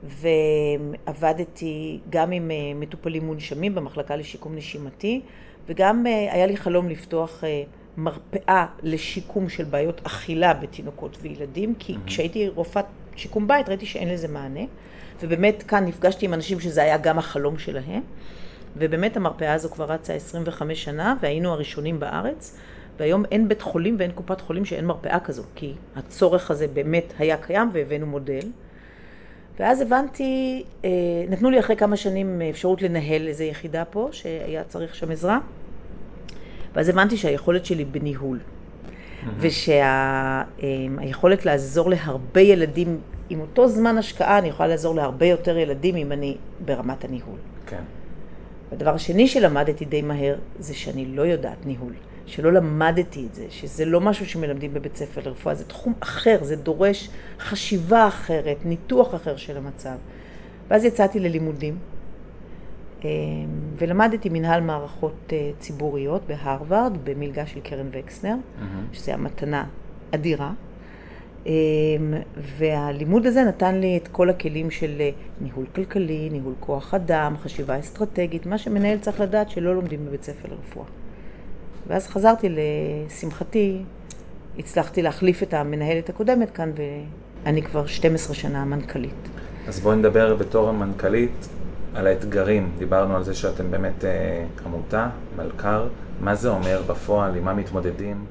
ועבדתי 0.04 2.00
גם 2.10 2.32
עם 2.32 2.52
אה, 2.52 2.56
מטופלים 2.76 3.26
מונשמים 3.26 3.76
במחלקה 3.76 4.16
לשיקום 4.16 4.56
נשימתי 4.56 5.22
וגם 5.68 6.08
אה, 6.08 6.34
היה 6.34 6.48
לי 6.48 6.58
חלום 6.58 6.90
לפתוח 6.90 7.44
אה, 7.44 7.64
מרפאה 7.98 8.66
לשיקום 8.84 9.50
של 9.50 9.64
בעיות 9.64 10.02
אכילה 10.04 10.54
בתינוקות 10.54 11.18
וילדים 11.22 11.76
כי 11.80 11.94
mm-hmm. 11.94 12.08
כשהייתי 12.08 12.48
רופאת 12.48 12.86
שיקום 13.16 13.48
בית 13.48 13.70
ראיתי 13.70 13.86
שאין 13.86 14.10
לזה 14.10 14.28
מענה 14.28 14.64
ובאמת 15.22 15.64
כאן 15.68 15.86
נפגשתי 15.86 16.26
עם 16.26 16.34
אנשים 16.34 16.60
שזה 16.60 16.84
היה 16.84 16.98
גם 16.98 17.20
החלום 17.20 17.58
שלהם 17.58 18.02
ובאמת 18.78 19.18
המרפאה 19.18 19.54
הזו 19.54 19.70
כבר 19.70 19.86
רצה 19.86 20.14
25 20.14 20.84
שנה, 20.84 21.16
והיינו 21.22 21.52
הראשונים 21.52 22.00
בארץ, 22.00 22.58
והיום 22.98 23.26
אין 23.32 23.48
בית 23.48 23.62
חולים 23.62 23.96
ואין 24.00 24.12
קופת 24.12 24.42
חולים 24.42 24.66
שאין 24.66 24.86
מרפאה 24.86 25.20
כזו, 25.20 25.44
כי 25.56 25.74
הצורך 25.96 26.52
הזה 26.52 26.68
באמת 26.68 27.14
היה 27.20 27.38
קיים 27.38 27.70
והבאנו 27.74 28.06
מודל. 28.06 28.48
ואז 29.60 29.82
הבנתי, 29.82 30.64
אה, 30.86 30.90
נתנו 31.30 31.50
לי 31.50 31.60
אחרי 31.60 31.76
כמה 31.76 31.96
שנים 31.96 32.42
אפשרות 32.50 32.82
לנהל 32.82 33.28
איזו 33.28 33.44
יחידה 33.44 33.86
פה, 33.86 34.10
שהיה 34.12 34.64
צריך 34.64 34.96
שם 34.96 35.12
עזרה, 35.12 35.40
ואז 36.76 36.90
הבנתי 36.90 37.18
שהיכולת 37.18 37.66
שלי 37.66 37.86
בניהול, 37.86 38.40
ושהיכולת 40.60 41.46
לעזור 41.46 41.90
להרבה 41.90 42.42
ילדים, 42.42 43.00
עם 43.30 43.40
אותו 43.40 43.68
זמן 43.68 43.98
השקעה, 43.98 44.38
אני 44.38 44.48
יכולה 44.48 44.70
לעזור 44.70 44.96
להרבה 44.96 45.26
יותר 45.26 45.58
ילדים 45.58 45.96
אם 45.96 46.12
אני 46.12 46.38
ברמת 46.66 47.06
הניהול. 47.06 47.38
כן. 47.68 47.84
והדבר 48.72 48.94
השני 48.94 49.28
שלמדתי 49.28 49.86
די 49.86 50.02
מהר, 50.02 50.36
זה 50.60 50.76
שאני 50.76 51.06
לא 51.06 51.22
יודעת 51.22 51.66
ניהול. 51.66 51.94
שלא 52.30 52.54
למדתי 52.54 53.26
את 53.30 53.36
זה, 53.36 53.46
שזה 53.50 53.86
לא 53.86 54.02
משהו 54.02 54.26
שמלמדים 54.26 54.74
בבית 54.74 54.96
ספר 54.96 55.22
לרפואה, 55.26 55.56
זה 55.56 55.66
תחום 55.66 55.94
אחר, 56.00 56.38
זה 56.42 56.56
דורש 56.56 57.10
חשיבה 57.40 58.08
אחרת, 58.08 58.58
ניתוח 58.66 59.16
אחר 59.16 59.36
של 59.36 59.58
המצב. 59.58 59.96
ואז 60.68 60.86
יצאתי 60.86 61.20
ללימודים, 61.20 61.78
אה, 63.06 63.10
ולמדתי 63.78 64.30
מנהל 64.30 64.62
מערכות 64.62 65.34
אה, 65.34 65.52
ציבוריות 65.60 66.22
בהרווארד, 66.28 66.98
במלגה 67.04 67.46
של 67.46 67.60
קרן 67.60 67.88
וקסנר, 67.92 68.36
mm-hmm. 68.36 68.96
שזו 68.96 69.12
המתנה 69.12 69.66
אדירה. 70.16 70.52
אמ, 71.46 71.52
והלימוד 72.58 73.26
הזה 73.26 73.44
נתן 73.44 73.76
לי 73.76 73.98
את 73.98 74.08
כל 74.08 74.30
הכלים 74.30 74.72
של 74.72 74.96
אה, 75.00 75.10
ניהול 75.42 75.66
כלכלי, 75.76 76.30
ניהול 76.32 76.54
כוח 76.60 76.94
אדם, 76.94 77.36
חשיבה 77.38 77.80
אסטרטגית, 77.80 78.46
מה 78.46 78.58
שמנהל 78.58 78.98
צריך 78.98 79.20
לדעת 79.20 79.50
שלא 79.50 79.76
לומדים 79.76 80.06
בבית 80.06 80.24
ספר 80.24 80.48
לרפואה. 80.50 80.99
ואז 81.90 82.08
חזרתי, 82.08 82.50
לשמחתי, 82.50 83.82
הצלחתי 84.58 85.02
להחליף 85.02 85.44
את 85.44 85.54
המנהלת 85.54 86.10
הקודמת 86.10 86.52
כאן, 86.52 86.72
ואני 87.46 87.62
כבר 87.62 87.86
12 87.86 88.36
שנה 88.36 88.66
מנכ"לית. 88.66 89.30
אז 89.68 89.80
בואי 89.80 89.96
נדבר 89.96 90.36
בתור 90.36 90.70
המנכ"לית 90.70 91.48
על 91.96 92.08
האתגרים. 92.08 92.72
דיברנו 92.78 93.16
על 93.16 93.24
זה 93.24 93.34
שאתם 93.34 93.72
באמת 93.72 94.06
אה, 94.06 94.46
עמותה, 94.66 95.10
מלכ"ר. 95.38 95.88
מה 96.22 96.36
זה 96.36 96.50
אומר 96.50 96.82
בפועל, 96.88 97.36
עם 97.36 97.46
מה 97.46 97.54
מתמודדים? 97.54 98.26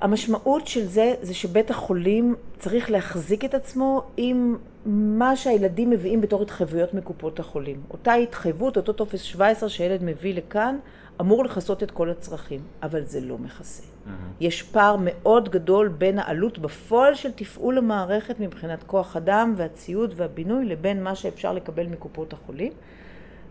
המשמעות 0.00 0.66
של 0.66 0.86
זה, 0.86 1.14
זה 1.22 1.34
שבית 1.34 1.70
החולים 1.70 2.34
צריך 2.58 2.90
להחזיק 2.90 3.44
את 3.44 3.54
עצמו 3.54 4.02
עם 4.16 4.56
מה 4.86 5.36
שהילדים 5.36 5.90
מביאים 5.90 6.20
בתור 6.20 6.42
התחייבויות 6.42 6.94
מקופות 6.94 7.40
החולים. 7.40 7.80
אותה 7.90 8.14
התחייבות, 8.14 8.76
אותו 8.76 8.92
טופס 8.92 9.20
17 9.20 9.68
שילד 9.68 10.02
מביא 10.02 10.34
לכאן, 10.34 10.76
אמור 11.20 11.44
לכסות 11.44 11.82
את 11.82 11.90
כל 11.90 12.10
הצרכים, 12.10 12.60
אבל 12.82 13.04
זה 13.04 13.20
לא 13.20 13.38
מכסה. 13.38 13.82
Mm-hmm. 13.82 14.10
יש 14.40 14.62
פער 14.62 14.96
מאוד 14.98 15.48
גדול 15.48 15.88
בין 15.88 16.18
העלות 16.18 16.58
בפועל 16.58 17.14
של 17.14 17.32
תפעול 17.32 17.78
המערכת 17.78 18.40
מבחינת 18.40 18.82
כוח 18.82 19.16
אדם 19.16 19.54
והציוד 19.56 20.14
והבינוי 20.16 20.64
לבין 20.64 21.02
מה 21.02 21.14
שאפשר 21.14 21.52
לקבל 21.52 21.86
מקופות 21.86 22.32
החולים, 22.32 22.72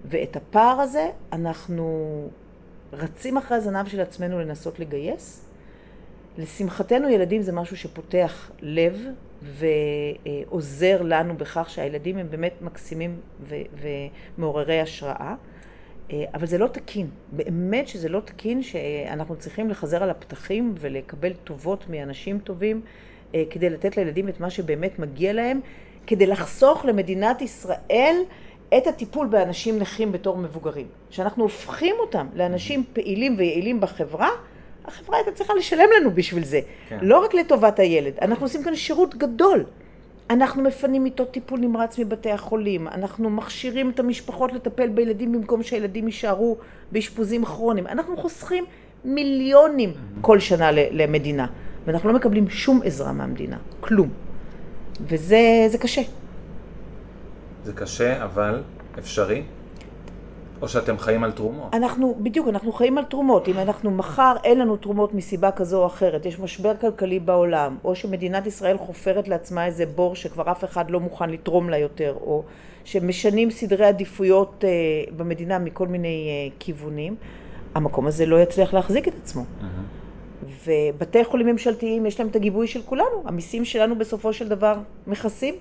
ואת 0.06 0.36
הפער 0.36 0.82
הזה 0.82 1.10
אנחנו 1.34 2.28
רצים 2.94 3.38
אחרי 3.38 3.58
הזנב 3.58 3.88
של 3.88 4.02
עצמנו 4.02 4.40
לנסות 4.40 4.80
לגייס. 4.80 5.50
לשמחתנו 6.38 7.10
ילדים 7.10 7.42
זה 7.42 7.52
משהו 7.52 7.78
שפותח 7.78 8.52
לב 8.62 9.08
ועוזר 9.42 11.02
לנו 11.02 11.38
בכך 11.38 11.70
שהילדים 11.70 12.18
הם 12.18 12.30
באמת 12.30 12.54
מקסימים 12.62 13.20
ומעוררי 14.38 14.82
השראה, 14.82 15.36
אבל 16.34 16.46
זה 16.46 16.58
לא 16.58 16.68
תקין, 16.68 17.08
באמת 17.32 17.88
שזה 17.88 18.10
לא 18.10 18.20
תקין 18.20 18.64
שאנחנו 18.64 19.36
צריכים 19.36 19.70
לחזר 19.70 20.04
על 20.04 20.10
הפתחים 20.10 20.74
ולקבל 20.80 21.34
טובות 21.34 21.86
מאנשים 21.90 22.40
טובים 22.40 22.82
כדי 23.50 23.70
לתת 23.70 23.98
לילדים 23.98 24.30
את 24.30 24.40
מה 24.40 24.50
שבאמת 24.50 25.00
מגיע 25.00 25.34
להם, 25.34 25.60
כדי 26.08 26.26
לחסוך 26.26 26.86
למדינת 26.86 27.42
ישראל 27.42 28.16
את 28.78 28.88
הטיפול 28.88 29.28
באנשים 29.28 29.80
נכים 29.80 30.12
בתור 30.12 30.38
מבוגרים. 30.38 30.88
שאנחנו 31.10 31.44
הופכים 31.44 31.96
אותם 32.00 32.28
לאנשים 32.34 32.84
פעילים 32.94 33.36
ויעילים 33.38 33.80
בחברה, 33.80 34.30
החברה 34.86 35.18
הייתה 35.18 35.32
צריכה 35.32 35.54
לשלם 35.54 35.88
לנו 36.00 36.12
בשביל 36.12 36.44
זה. 36.44 36.60
כן. 36.90 36.98
לא 37.02 37.24
רק 37.26 37.34
לטובת 37.34 37.80
הילד. 37.80 38.14
אנחנו 38.22 38.46
עושים 38.46 38.64
כאן 38.64 38.76
שירות 38.76 39.16
גדול. 39.16 39.66
אנחנו 40.30 40.64
מפנים 40.64 41.04
מיטות 41.04 41.32
טיפול 41.32 41.60
נמרץ 41.60 42.00
מבתי 42.00 42.32
החולים, 42.32 42.88
אנחנו 42.88 43.30
מכשירים 43.30 43.90
את 43.90 44.00
המשפחות 44.00 44.54
לטפל 44.54 44.90
בילדים 44.90 45.32
במקום 45.32 45.64
שהילדים 45.64 46.06
יישארו 46.06 46.58
באשפוזים 46.92 47.46
כרוניים. 47.46 47.88
אנחנו 47.88 48.18
חוסכים 48.18 48.66
מיליונים. 49.06 49.94
כל 50.22 50.40
שנה 50.40 50.72
למדינה, 50.72 51.48
ואנחנו 51.86 52.10
לא 52.10 52.16
מקבלים 52.16 52.50
שום 52.50 52.82
עזרה 52.86 53.12
מהמדינה, 53.12 53.58
כלום. 53.80 54.10
וזה 55.02 55.78
קשה. 55.80 56.02
זה 57.64 57.74
קשה, 57.74 58.24
אבל 58.24 58.64
אפשרי? 59.00 59.44
או 60.64 60.68
שאתם 60.68 60.98
חיים 60.98 61.24
על 61.24 61.32
תרומות. 61.32 61.74
אנחנו, 61.76 62.16
בדיוק, 62.20 62.48
אנחנו 62.48 62.72
חיים 62.72 62.98
על 62.98 63.04
תרומות. 63.04 63.48
אם 63.48 63.58
אנחנו 63.58 63.92
מחר 63.92 64.36
אין 64.44 64.60
לנו 64.60 64.78
תרומות 64.78 65.14
מסיבה 65.14 65.52
כזו 65.52 65.82
או 65.82 65.86
אחרת, 65.86 66.26
יש 66.26 66.40
משבר 66.40 66.74
כלכלי 66.82 67.20
בעולם, 67.20 67.78
או 67.84 67.96
שמדינת 67.96 68.48
ישראל 68.48 68.78
חופרת 68.78 69.28
לעצמה 69.28 69.66
איזה 69.66 69.86
בור 69.86 70.16
שכבר 70.16 70.52
אף 70.52 70.64
אחד 70.64 70.92
לא 70.92 71.00
מוכן 71.00 71.30
לתרום 71.30 71.70
לה 71.70 71.78
יותר, 71.78 72.16
או 72.22 72.44
שמשנים 72.84 73.52
סדרי 73.52 73.86
עדיפויות 73.86 74.64
אה, 74.68 74.70
במדינה 75.18 75.60
מכל 75.60 75.88
מיני 75.88 76.28
אה, 76.30 76.56
כיוונים, 76.60 77.16
המקום 77.76 78.08
הזה 78.08 78.26
לא 78.26 78.42
יצליח 78.42 78.74
להחזיק 78.74 79.08
את 79.08 79.14
עצמו. 79.24 79.42
Mm-hmm. 79.44 80.46
ובתי 80.68 81.24
חולים 81.24 81.48
ממשלתיים 81.48 82.06
יש 82.06 82.20
להם 82.20 82.30
את 82.30 82.36
הגיבוי 82.36 82.68
של 82.68 82.82
כולנו, 82.82 83.24
המיסים 83.26 83.66
שלנו 83.66 83.98
בסופו 83.98 84.34
של 84.34 84.48
דבר 84.50 84.78
מכסים. 85.08 85.56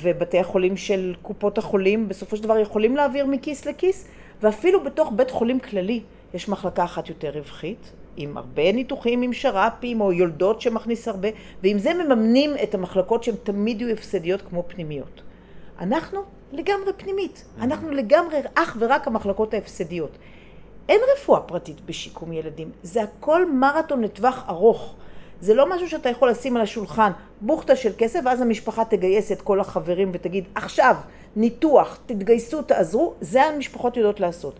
ובתי 0.00 0.38
החולים 0.38 0.76
של 0.76 1.14
קופות 1.22 1.58
החולים 1.58 2.08
בסופו 2.08 2.36
של 2.36 2.42
דבר 2.42 2.58
יכולים 2.58 2.96
להעביר 2.96 3.26
מכיס 3.26 3.66
לכיס, 3.66 4.08
ואפילו 4.42 4.84
בתוך 4.84 5.12
בית 5.16 5.30
חולים 5.30 5.60
כללי 5.60 6.00
יש 6.34 6.48
מחלקה 6.48 6.84
אחת 6.84 7.08
יותר 7.08 7.30
רווחית, 7.30 7.92
עם 8.16 8.36
הרבה 8.36 8.72
ניתוחים 8.72 9.22
עם 9.22 9.32
שר"פים 9.32 10.00
או 10.00 10.12
יולדות 10.12 10.60
שמכניס 10.60 11.08
הרבה, 11.08 11.28
ועם 11.62 11.78
זה 11.78 11.94
מממנים 11.94 12.50
את 12.62 12.74
המחלקות 12.74 13.22
שהן 13.22 13.34
תמיד 13.42 13.80
יהיו 13.80 13.92
הפסדיות 13.92 14.42
כמו 14.42 14.64
פנימיות. 14.68 15.22
אנחנו 15.80 16.20
לגמרי 16.52 16.92
פנימית, 16.96 17.44
אנחנו 17.60 17.90
לגמרי 17.90 18.36
אך 18.54 18.76
ורק 18.80 19.06
המחלקות 19.06 19.54
ההפסדיות. 19.54 20.18
אין 20.88 21.00
רפואה 21.16 21.40
פרטית 21.40 21.80
בשיקום 21.80 22.32
ילדים, 22.32 22.70
זה 22.82 23.02
הכל 23.02 23.52
מרתון 23.52 24.02
לטווח 24.02 24.44
ארוך. 24.48 24.94
זה 25.40 25.54
לא 25.54 25.70
משהו 25.70 25.88
שאתה 25.88 26.08
יכול 26.08 26.30
לשים 26.30 26.56
על 26.56 26.62
השולחן 26.62 27.12
בוכטה 27.40 27.76
של 27.76 27.90
כסף, 27.98 28.20
ואז 28.24 28.40
המשפחה 28.40 28.84
תגייס 28.84 29.32
את 29.32 29.42
כל 29.42 29.60
החברים 29.60 30.10
ותגיד, 30.12 30.44
עכשיו, 30.54 30.96
ניתוח, 31.36 31.98
תתגייסו, 32.06 32.62
תעזרו, 32.62 33.14
זה 33.20 33.42
המשפחות 33.42 33.96
יודעות 33.96 34.20
לעשות. 34.20 34.54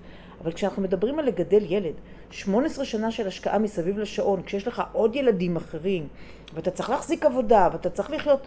אבל 0.45 0.53
כשאנחנו 0.53 0.83
מדברים 0.83 1.19
על 1.19 1.25
לגדל 1.25 1.73
ילד, 1.73 1.95
18 2.31 2.85
שנה 2.85 3.11
של 3.11 3.27
השקעה 3.27 3.59
מסביב 3.59 3.99
לשעון, 3.99 4.43
כשיש 4.43 4.69
לך 4.69 4.83
עוד 4.93 5.17
ילדים 5.17 5.57
אחרים, 5.57 6.07
ואתה 6.55 6.71
צריך 6.71 6.91
להחזיק 6.91 7.25
עבודה, 7.25 7.69
ואתה 7.73 7.91
צריך 7.91 8.11
לחיות, 8.11 8.47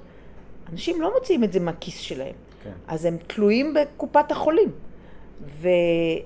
אנשים 0.72 1.01
לא 1.01 1.13
מוציאים 1.13 1.44
את 1.44 1.53
זה 1.53 1.60
מהכיס 1.60 2.00
שלהם. 2.00 2.34
כן. 2.63 2.72
אז 2.88 3.05
הם 3.05 3.17
תלויים 3.27 3.74
בקופת 3.74 4.32
החולים. 4.32 4.70
ו, 5.62 5.67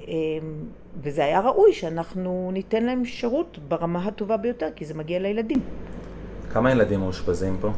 אמ, 0.08 0.14
וזה 1.02 1.26
היה 1.26 1.40
ראוי 1.40 1.74
שאנחנו 1.74 2.50
ניתן 2.54 2.84
להם 2.84 3.06
שירות 3.06 3.60
ברמה 3.68 4.06
הטובה 4.06 4.38
ביותר, 4.38 4.68
כי 4.76 4.86
זה 4.86 4.94
מגיע 4.94 5.20
לילדים. 5.20 5.60
כמה 6.54 6.72
ילדים 6.72 7.00
מאושפזים 7.00 7.58
פה? 7.62 7.70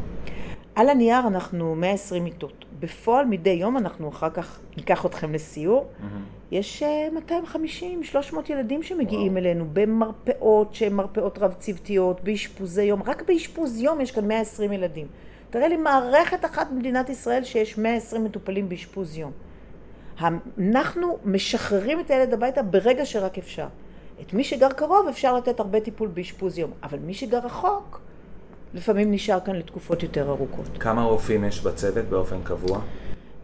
על 0.75 0.89
הנייר 0.89 1.27
אנחנו 1.27 1.75
120 1.75 2.23
מיטות. 2.23 2.65
בפועל 2.79 3.25
מדי 3.25 3.49
יום 3.49 3.77
אנחנו 3.77 4.09
אחר 4.09 4.29
כך 4.29 4.59
ניקח 4.77 5.05
אתכם 5.05 5.33
לסיור. 5.33 5.85
Mm-hmm. 5.85 6.05
יש 6.51 6.83
250, 7.13 8.03
300 8.03 8.49
ילדים 8.49 8.83
שמגיעים 8.83 9.31
וואו. 9.31 9.37
אלינו 9.37 9.65
במרפאות 9.73 10.75
שהן 10.75 10.93
מרפאות 10.93 11.37
רב-צוותיות, 11.37 12.23
באשפוזי 12.23 12.83
יום. 12.83 13.03
רק 13.05 13.23
באשפוז 13.27 13.81
יום 13.81 14.01
יש 14.01 14.11
כאן 14.11 14.27
120 14.27 14.71
ילדים. 14.71 15.07
תראה 15.49 15.67
לי 15.67 15.77
מערכת 15.77 16.45
אחת 16.45 16.67
במדינת 16.71 17.09
ישראל 17.09 17.43
שיש 17.43 17.77
120 17.77 18.23
מטופלים 18.23 18.69
באשפוז 18.69 19.17
יום. 19.17 19.31
אנחנו 20.59 21.17
משחררים 21.25 21.99
את 21.99 22.11
הילד 22.11 22.33
הביתה 22.33 22.63
ברגע 22.63 23.05
שרק 23.05 23.37
אפשר. 23.37 23.67
את 24.21 24.33
מי 24.33 24.43
שגר 24.43 24.69
קרוב 24.69 25.07
אפשר 25.07 25.37
לתת 25.37 25.59
הרבה 25.59 25.79
טיפול 25.79 26.07
באשפוז 26.07 26.57
יום, 26.57 26.71
אבל 26.83 26.99
מי 26.99 27.13
שגר 27.13 27.39
רחוק, 27.39 28.01
לפעמים 28.73 29.11
נשאר 29.11 29.39
כאן 29.39 29.55
לתקופות 29.55 30.03
יותר 30.03 30.29
ארוכות. 30.29 30.65
כמה 30.79 31.03
רופאים 31.03 31.43
יש 31.43 31.61
בצוות 31.61 32.05
באופן 32.05 32.41
קבוע? 32.43 32.81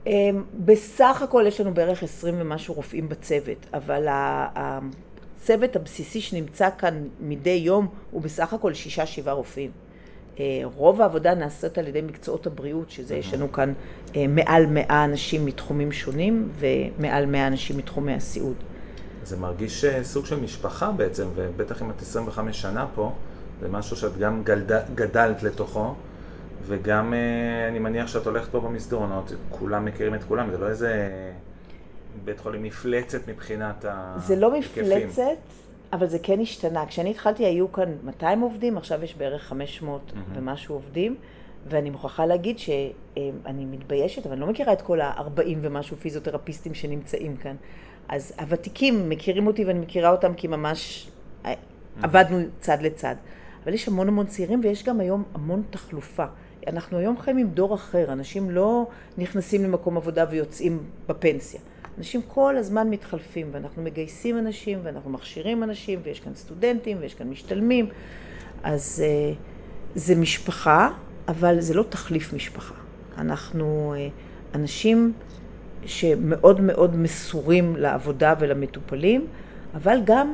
אמ, 0.07 0.43
בסך 0.65 1.21
הכל 1.21 1.43
יש 1.47 1.61
לנו 1.61 1.73
בערך 1.73 2.03
20 2.03 2.35
ומשהו 2.37 2.73
רופאים 2.73 3.09
בצוות, 3.09 3.65
אבל 3.73 4.07
הצוות 4.09 5.75
הבסיסי 5.75 6.21
שנמצא 6.21 6.69
כאן 6.77 7.03
מדי 7.19 7.49
יום 7.49 7.87
הוא 8.11 8.21
בסך 8.21 8.53
הכל 8.53 8.73
שישה-שבעה 8.73 9.33
רופאים. 9.33 9.71
אה, 10.39 10.61
רוב 10.75 11.01
העבודה 11.01 11.35
נעשית 11.35 11.77
על 11.77 11.87
ידי 11.87 12.01
מקצועות 12.01 12.47
הבריאות, 12.47 12.91
שזה 12.91 13.15
יש 13.15 13.33
לנו 13.33 13.51
כאן 13.51 13.73
אה, 14.15 14.27
מעל 14.27 14.65
מאה 14.65 15.05
אנשים 15.05 15.45
מתחומים 15.45 15.91
שונים 15.91 16.49
ומעל 16.59 17.25
מאה 17.25 17.47
אנשים 17.47 17.77
מתחומי 17.77 18.13
הסיעוד. 18.13 18.55
זה 19.23 19.37
מרגיש 19.37 19.85
אה, 19.85 20.03
סוג 20.03 20.25
של 20.25 20.39
משפחה 20.39 20.91
בעצם, 20.91 21.27
ובטח 21.35 21.81
אם 21.81 21.89
את 21.89 22.01
25 22.01 22.61
שנה 22.61 22.85
פה, 22.95 23.13
זה 23.61 23.67
משהו 23.69 23.95
שאת 23.95 24.17
גם 24.17 24.43
גלד, 24.43 24.71
גדלת 24.95 25.43
לתוכו, 25.43 25.93
וגם 26.67 27.13
אני 27.69 27.79
מניח 27.79 28.07
שאת 28.07 28.25
הולכת 28.25 28.51
פה 28.51 28.59
במסדרונות, 28.59 29.31
כולם 29.49 29.85
מכירים 29.85 30.15
את 30.15 30.23
כולם, 30.23 30.51
זה 30.51 30.57
לא 30.57 30.67
איזה 30.67 31.09
בית 32.25 32.39
חולים 32.39 32.63
מפלצת 32.63 33.27
מבחינת 33.27 33.85
ההיקפים. 33.85 34.35
זה 34.35 34.41
לא 34.41 34.59
מפלצת. 34.59 35.37
אבל 35.93 36.07
זה 36.07 36.19
כן 36.23 36.39
השתנה. 36.39 36.85
כשאני 36.85 37.11
התחלתי 37.11 37.45
היו 37.45 37.71
כאן 37.71 37.91
200 38.03 38.41
עובדים, 38.41 38.77
עכשיו 38.77 39.03
יש 39.03 39.15
בערך 39.15 39.43
500 39.43 40.01
mm-hmm. 40.01 40.17
ומשהו 40.35 40.75
עובדים, 40.75 41.15
ואני 41.69 41.89
מוכרחה 41.89 42.25
להגיד 42.25 42.59
שאני 42.59 43.65
מתביישת, 43.65 44.25
אבל 44.25 44.31
אני 44.31 44.41
לא 44.41 44.47
מכירה 44.47 44.73
את 44.73 44.81
כל 44.81 45.01
ה-40 45.01 45.57
ומשהו 45.61 45.97
פיזיותרפיסטים 45.97 46.73
שנמצאים 46.73 47.37
כאן. 47.37 47.55
אז 48.09 48.33
הוותיקים 48.39 49.09
מכירים 49.09 49.47
אותי 49.47 49.65
ואני 49.65 49.79
מכירה 49.79 50.09
אותם 50.09 50.33
כי 50.33 50.47
ממש 50.47 51.09
mm-hmm. 51.43 51.47
עבדנו 52.01 52.39
צד 52.59 52.77
לצד. 52.81 53.15
אבל 53.67 53.73
יש 53.73 53.87
המון 53.87 54.07
המון 54.07 54.25
צעירים 54.25 54.59
ויש 54.63 54.83
גם 54.83 54.99
היום 54.99 55.23
המון 55.33 55.63
תחלופה. 55.69 56.25
אנחנו 56.67 56.97
היום 56.97 57.17
חיים 57.17 57.37
עם 57.37 57.47
דור 57.47 57.75
אחר, 57.75 58.11
אנשים 58.11 58.49
לא 58.49 58.87
נכנסים 59.17 59.63
למקום 59.63 59.97
עבודה 59.97 60.25
ויוצאים 60.29 60.83
בפנסיה. 61.07 61.59
אנשים 61.97 62.21
כל 62.27 62.57
הזמן 62.57 62.89
מתחלפים, 62.89 63.47
ואנחנו 63.51 63.83
מגייסים 63.83 64.37
אנשים, 64.37 64.79
ואנחנו 64.83 65.09
מכשירים 65.09 65.63
אנשים, 65.63 65.99
ויש 66.03 66.19
כאן 66.19 66.31
סטודנטים, 66.35 66.97
ויש 66.99 67.13
כאן 67.13 67.29
משתלמים. 67.29 67.89
אז 68.63 69.03
uh, 69.03 69.37
זה 69.95 70.15
משפחה, 70.15 70.89
אבל 71.27 71.61
זה 71.61 71.73
לא 71.73 71.83
תחליף 71.89 72.33
משפחה. 72.33 72.75
אנחנו 73.17 73.95
uh, 73.95 74.55
אנשים 74.55 75.13
שמאוד 75.85 76.61
מאוד 76.61 76.95
מסורים 76.95 77.75
לעבודה 77.75 78.33
ולמטופלים, 78.39 79.27
אבל 79.73 79.99
גם 80.05 80.33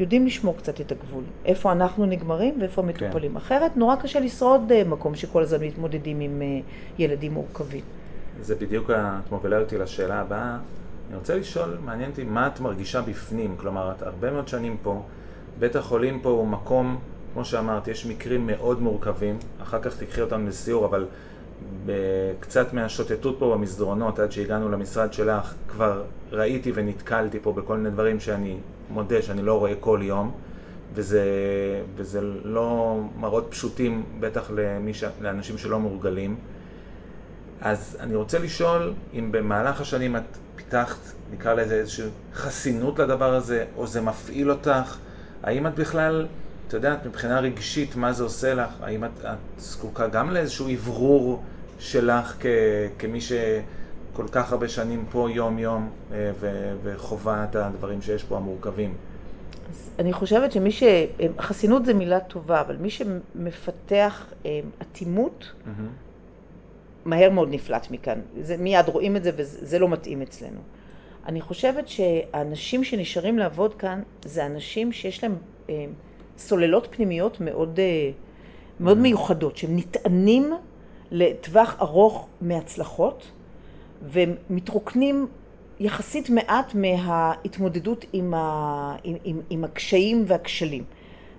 יודעים 0.00 0.26
לשמור 0.26 0.56
קצת 0.56 0.80
את 0.80 0.92
הגבול. 0.92 1.24
איפה 1.44 1.72
אנחנו 1.72 2.06
נגמרים 2.06 2.54
ואיפה 2.60 2.82
המטופלים. 2.82 3.30
כן. 3.30 3.36
אחרת 3.36 3.76
נורא 3.76 3.96
קשה 3.96 4.20
לשרוד 4.20 4.72
uh, 4.72 4.88
מקום 4.88 5.14
שכל 5.14 5.42
הזמן 5.42 5.64
מתמודדים 5.64 6.20
עם 6.20 6.42
uh, 6.42 7.02
ילדים 7.02 7.32
מורכבים. 7.32 7.82
זה 8.40 8.54
בדיוק, 8.54 8.90
את 8.90 9.32
מובילה 9.32 9.58
אותי 9.58 9.78
לשאלה 9.78 10.20
הבאה. 10.20 10.56
אני 11.08 11.16
רוצה 11.16 11.36
לשאול, 11.36 11.76
מעניין 11.84 12.10
אותי, 12.10 12.24
מה 12.24 12.46
את 12.46 12.60
מרגישה 12.60 13.00
בפנים? 13.02 13.56
כלומר, 13.56 13.92
את 13.92 14.02
הרבה 14.02 14.30
מאוד 14.30 14.48
שנים 14.48 14.76
פה, 14.82 15.02
בית 15.58 15.76
החולים 15.76 16.20
פה 16.20 16.28
הוא 16.28 16.46
מקום, 16.46 16.98
כמו 17.32 17.44
שאמרת, 17.44 17.88
יש 17.88 18.06
מקרים 18.06 18.46
מאוד 18.46 18.82
מורכבים, 18.82 19.38
אחר 19.62 19.82
כך 19.82 19.96
תקחי 19.96 20.20
אותם 20.20 20.46
לסיור, 20.46 20.86
אבל 20.86 21.06
קצת 22.40 22.72
מהשוטטות 22.72 23.36
פה 23.38 23.54
במסדרונות, 23.54 24.18
עד 24.18 24.32
שהגענו 24.32 24.68
למשרד 24.68 25.12
שלך, 25.12 25.54
כבר 25.68 26.02
ראיתי 26.32 26.72
ונתקלתי 26.74 27.38
פה 27.42 27.52
בכל 27.52 27.76
מיני 27.76 27.90
דברים 27.90 28.20
שאני 28.20 28.56
מודה 28.90 29.22
שאני 29.22 29.42
לא 29.42 29.58
רואה 29.58 29.74
כל 29.80 30.00
יום, 30.02 30.32
וזה, 30.94 31.24
וזה 31.96 32.20
לא 32.44 33.00
מראות 33.16 33.46
פשוטים, 33.50 34.04
בטח 34.20 34.50
ש, 34.92 35.04
לאנשים 35.20 35.58
שלא 35.58 35.78
מורגלים. 35.80 36.36
אז 37.60 37.96
אני 38.00 38.14
רוצה 38.14 38.38
לשאול 38.38 38.92
אם 39.14 39.32
במהלך 39.32 39.80
השנים 39.80 40.16
את 40.16 40.22
פיתחת, 40.56 40.98
נקרא 41.32 41.54
לזה 41.54 41.74
איזושהי 41.74 42.08
חסינות 42.34 42.98
לדבר 42.98 43.34
הזה, 43.34 43.64
או 43.76 43.86
זה 43.86 44.00
מפעיל 44.00 44.50
אותך, 44.50 44.96
האם 45.42 45.66
את 45.66 45.74
בכלל, 45.74 46.26
את 46.68 46.72
יודעת, 46.72 47.06
מבחינה 47.06 47.40
רגשית, 47.40 47.96
מה 47.96 48.12
זה 48.12 48.22
עושה 48.22 48.54
לך? 48.54 48.70
האם 48.80 49.04
את, 49.04 49.10
את 49.20 49.60
זקוקה 49.60 50.08
גם 50.08 50.30
לאיזשהו 50.30 50.68
אוורור 50.70 51.42
שלך 51.78 52.34
כ, 52.40 52.46
כמי 52.98 53.20
שכל 54.18 54.28
כך 54.32 54.52
הרבה 54.52 54.68
שנים 54.68 55.04
פה 55.10 55.28
יום-יום 55.30 55.90
אה, 56.12 56.30
ו, 56.40 56.72
וחווה 56.82 57.44
את 57.44 57.56
הדברים 57.56 58.02
שיש 58.02 58.24
פה 58.24 58.36
המורכבים? 58.36 58.94
אז 59.70 59.90
אני 59.98 60.12
חושבת 60.12 60.52
שמי 60.52 60.72
ש... 60.72 60.82
חסינות 61.38 61.86
זה 61.86 61.94
מילה 61.94 62.20
טובה, 62.20 62.60
אבל 62.60 62.76
מי 62.76 62.90
שמפתח 62.90 64.26
אה, 64.46 64.60
אטימות, 64.82 65.52
mm-hmm. 65.52 65.70
מהר 67.04 67.30
מאוד 67.30 67.48
נפלט 67.50 67.90
מכאן. 67.90 68.20
זה, 68.40 68.56
מיד 68.56 68.88
רואים 68.88 69.16
את 69.16 69.24
זה 69.24 69.30
וזה 69.36 69.78
לא 69.78 69.88
מתאים 69.88 70.22
אצלנו. 70.22 70.60
אני 71.26 71.40
חושבת 71.40 71.88
שהאנשים 71.88 72.84
שנשארים 72.84 73.38
לעבוד 73.38 73.74
כאן 73.74 74.02
זה 74.24 74.46
אנשים 74.46 74.92
שיש 74.92 75.24
להם 75.24 75.36
אה, 75.70 75.84
סוללות 76.38 76.88
פנימיות 76.90 77.40
מאוד, 77.40 77.78
אה, 77.78 78.10
מאוד 78.80 78.98
mm. 78.98 79.00
מיוחדות, 79.00 79.56
שהם 79.56 79.76
נטענים 79.76 80.52
לטווח 81.10 81.76
ארוך 81.80 82.28
מהצלחות 82.40 83.30
ומתרוקנים 84.02 85.26
יחסית 85.80 86.30
מעט 86.30 86.74
מההתמודדות 86.74 88.04
עם, 88.12 88.34
ה, 88.34 88.96
עם, 89.04 89.16
עם, 89.24 89.40
עם 89.50 89.64
הקשיים 89.64 90.24
והכשלים. 90.26 90.84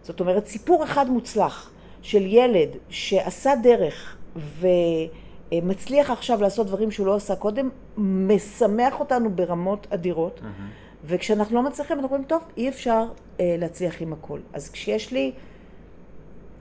זאת 0.01 0.19
אומרת, 0.19 0.45
סיפור 0.45 0.83
אחד 0.83 1.09
מוצלח 1.09 1.71
של 2.01 2.25
ילד 2.25 2.69
שעשה 2.89 3.51
דרך 3.63 4.17
ו... 4.35 4.67
אה, 5.53 5.59
מצליח 5.63 6.09
עכשיו 6.09 6.41
לעשות 6.41 6.67
דברים 6.67 6.91
שהוא 6.91 7.07
לא 7.07 7.15
עשה 7.15 7.35
קודם, 7.35 7.69
משמח 7.97 8.99
אותנו 8.99 9.29
ברמות 9.29 9.87
אדירות. 9.89 10.39
Mm-hmm. 10.39 10.89
וכשאנחנו 11.05 11.55
לא 11.55 11.63
מצליחים, 11.63 11.99
אנחנו 11.99 12.15
אומרים, 12.15 12.27
טוב, 12.27 12.43
אי 12.57 12.69
אפשר 12.69 13.05
אה, 13.39 13.55
להצליח 13.59 14.01
עם 14.01 14.13
הכל. 14.13 14.39
אז 14.53 14.69
כשיש 14.69 15.11
לי 15.11 15.31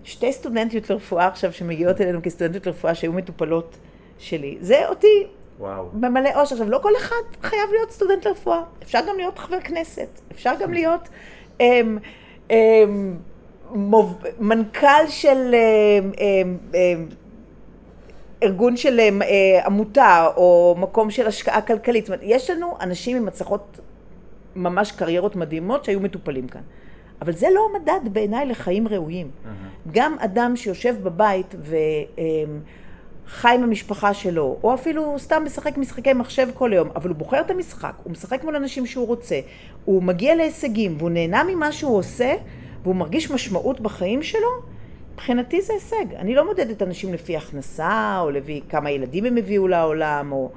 שתי 0.04 0.32
סטודנטיות 0.32 0.90
לרפואה 0.90 1.26
עכשיו 1.26 1.52
שמגיעות 1.52 2.00
אלינו 2.00 2.22
כסטודנטיות 2.22 2.66
לרפואה 2.66 2.94
שהיו 2.94 3.12
מטופלות 3.12 3.76
שלי, 4.18 4.58
זה 4.60 4.88
אותי 4.88 5.26
וואו. 5.58 5.88
ממלא 5.92 6.28
אושר. 6.28 6.54
עכשיו, 6.54 6.70
לא 6.70 6.78
כל 6.82 6.92
אחד 6.96 7.42
חייב 7.42 7.70
להיות 7.72 7.90
סטודנט 7.90 8.26
לרפואה, 8.26 8.62
אפשר 8.82 8.98
גם 9.08 9.16
להיות 9.16 9.38
חבר 9.38 9.60
כנסת, 9.60 10.20
אפשר 10.32 10.52
גם 10.60 10.72
להיות... 10.72 11.08
אה, 11.60 11.80
אה, 12.50 12.84
מוב... 13.70 14.22
מנכ"ל 14.38 15.06
של 15.08 15.54
אה, 15.54 15.58
אה, 16.20 16.42
אה, 16.74 16.94
ארגון 18.42 18.76
של 18.76 19.00
אה, 19.00 19.08
אה, 19.22 19.66
עמותה 19.66 20.26
או 20.36 20.76
מקום 20.78 21.10
של 21.10 21.26
השקעה 21.26 21.60
כלכלית. 21.62 22.06
זאת 22.06 22.14
אומרת, 22.14 22.20
יש 22.22 22.50
לנו 22.50 22.76
אנשים 22.80 23.16
עם 23.16 23.28
הצלחות 23.28 23.80
ממש 24.56 24.92
קריירות 24.92 25.36
מדהימות 25.36 25.84
שהיו 25.84 26.00
מטופלים 26.00 26.48
כאן. 26.48 26.60
אבל 27.22 27.32
זה 27.32 27.46
לא 27.54 27.68
המדד 27.70 28.12
בעיניי 28.12 28.46
לחיים 28.46 28.88
ראויים. 28.88 29.30
גם 29.92 30.16
אדם 30.18 30.56
שיושב 30.56 30.94
בבית 31.02 31.54
וחי 33.28 33.54
עם 33.54 33.62
המשפחה 33.62 34.14
שלו, 34.14 34.56
או 34.62 34.74
אפילו 34.74 35.18
סתם 35.18 35.42
משחק 35.46 35.78
משחקי 35.78 36.12
מחשב 36.12 36.48
כל 36.54 36.72
היום, 36.72 36.88
אבל 36.96 37.08
הוא 37.08 37.16
בוחר 37.16 37.40
את 37.40 37.50
המשחק, 37.50 37.92
הוא 38.04 38.12
משחק 38.12 38.44
מול 38.44 38.56
אנשים 38.56 38.86
שהוא 38.86 39.06
רוצה, 39.06 39.40
הוא 39.84 40.02
מגיע 40.02 40.34
להישגים 40.34 40.94
והוא 40.98 41.10
נהנה 41.10 41.44
ממה 41.44 41.72
שהוא 41.72 41.96
עושה, 41.96 42.34
והוא 42.82 42.96
מרגיש 42.96 43.30
משמעות 43.30 43.80
בחיים 43.80 44.22
שלו, 44.22 44.48
מבחינתי 45.12 45.62
זה 45.62 45.72
הישג. 45.72 46.14
אני 46.16 46.34
לא 46.34 46.46
מודדת 46.46 46.82
אנשים 46.82 47.14
לפי 47.14 47.36
הכנסה, 47.36 48.18
או 48.20 48.30
לפי 48.30 48.60
כמה 48.68 48.90
ילדים 48.90 49.24
הם 49.24 49.36
הביאו 49.36 49.68
לעולם, 49.68 50.32
או 50.32 50.50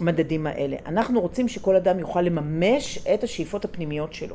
מדדים 0.00 0.46
האלה. 0.46 0.76
אנחנו 0.86 1.20
רוצים 1.20 1.48
שכל 1.48 1.76
אדם 1.76 1.98
יוכל 1.98 2.20
לממש 2.20 2.98
את 3.14 3.24
השאיפות 3.24 3.64
הפנימיות 3.64 4.12
שלו. 4.12 4.34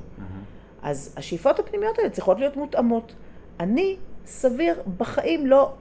אז 0.82 1.14
השאיפות 1.18 1.60
הפנימיות 1.60 2.00
האלה 2.00 2.10
צריכות 2.10 2.40
להיות 2.40 2.58
מותאמות. 2.58 3.14
אני, 3.60 3.96
סביר, 4.26 4.82
בחיים 4.98 5.48
לא 5.48 5.72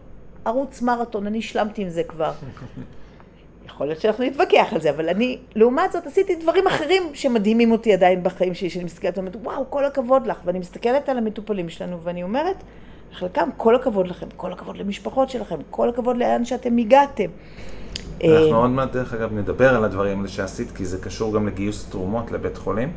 ארוץ 0.46 0.83
מרתון, 0.83 1.26
אני 1.26 1.38
השלמתי 1.38 1.83
עם 1.83 1.88
זה 1.88 2.02
כבר. 2.02 2.33
יכול 3.66 3.87
להיות 3.87 4.00
שאנחנו 4.00 4.24
נתווכח 4.24 4.66
על 4.72 4.81
זה, 4.81 4.90
אבל 4.90 5.09
אני, 5.09 5.38
לעומת 5.55 5.92
זאת, 5.92 6.07
עשיתי 6.07 6.35
דברים 6.35 6.66
אחרים 6.66 7.02
שמדהימים 7.14 7.72
אותי 7.72 7.92
עדיין 7.92 8.22
בחיים 8.22 8.55
שלי, 8.55 8.70
שאני 8.70 8.85
מסתכלת 8.85 9.18
ואומרת, 9.18 9.37
וואו, 9.42 9.70
כל 9.70 9.85
הכבוד 9.85 10.26
לך. 10.26 10.37
ואני 10.44 10.59
מסתכלת 10.59 11.09
על 11.09 11.18
המטופלים 11.18 11.68
שלנו, 11.68 12.00
ואני 12.02 12.22
אומרת, 12.22 12.57
לחלקם, 13.12 13.48
כל 13.57 13.74
הכבוד 13.74 14.09
לכם, 14.09 14.26
כל 14.37 14.52
הכבוד 14.52 14.76
למשפחות 14.76 15.31
שלכם, 15.31 15.57
כל 15.70 15.88
הכבוד 15.88 16.16
לאן 16.16 16.44
שאתם 16.44 16.76
הגעתם. 16.76 17.31
אנחנו 18.24 18.57
עוד 18.57 18.70
מעט, 18.70 18.92
דרך 18.92 19.14
אגב, 19.14 19.33
נדבר 19.33 19.76
על 19.76 19.85
הדברים 19.85 20.18
האלה 20.18 20.28
שעשית, 20.28 20.70
כי 20.70 20.85
זה 20.85 20.98
קשור 20.98 21.35
גם 21.35 21.46
לגיוס 21.46 21.87
תרומות 21.90 22.31
לבית 22.31 22.57
חולים. 22.57 22.92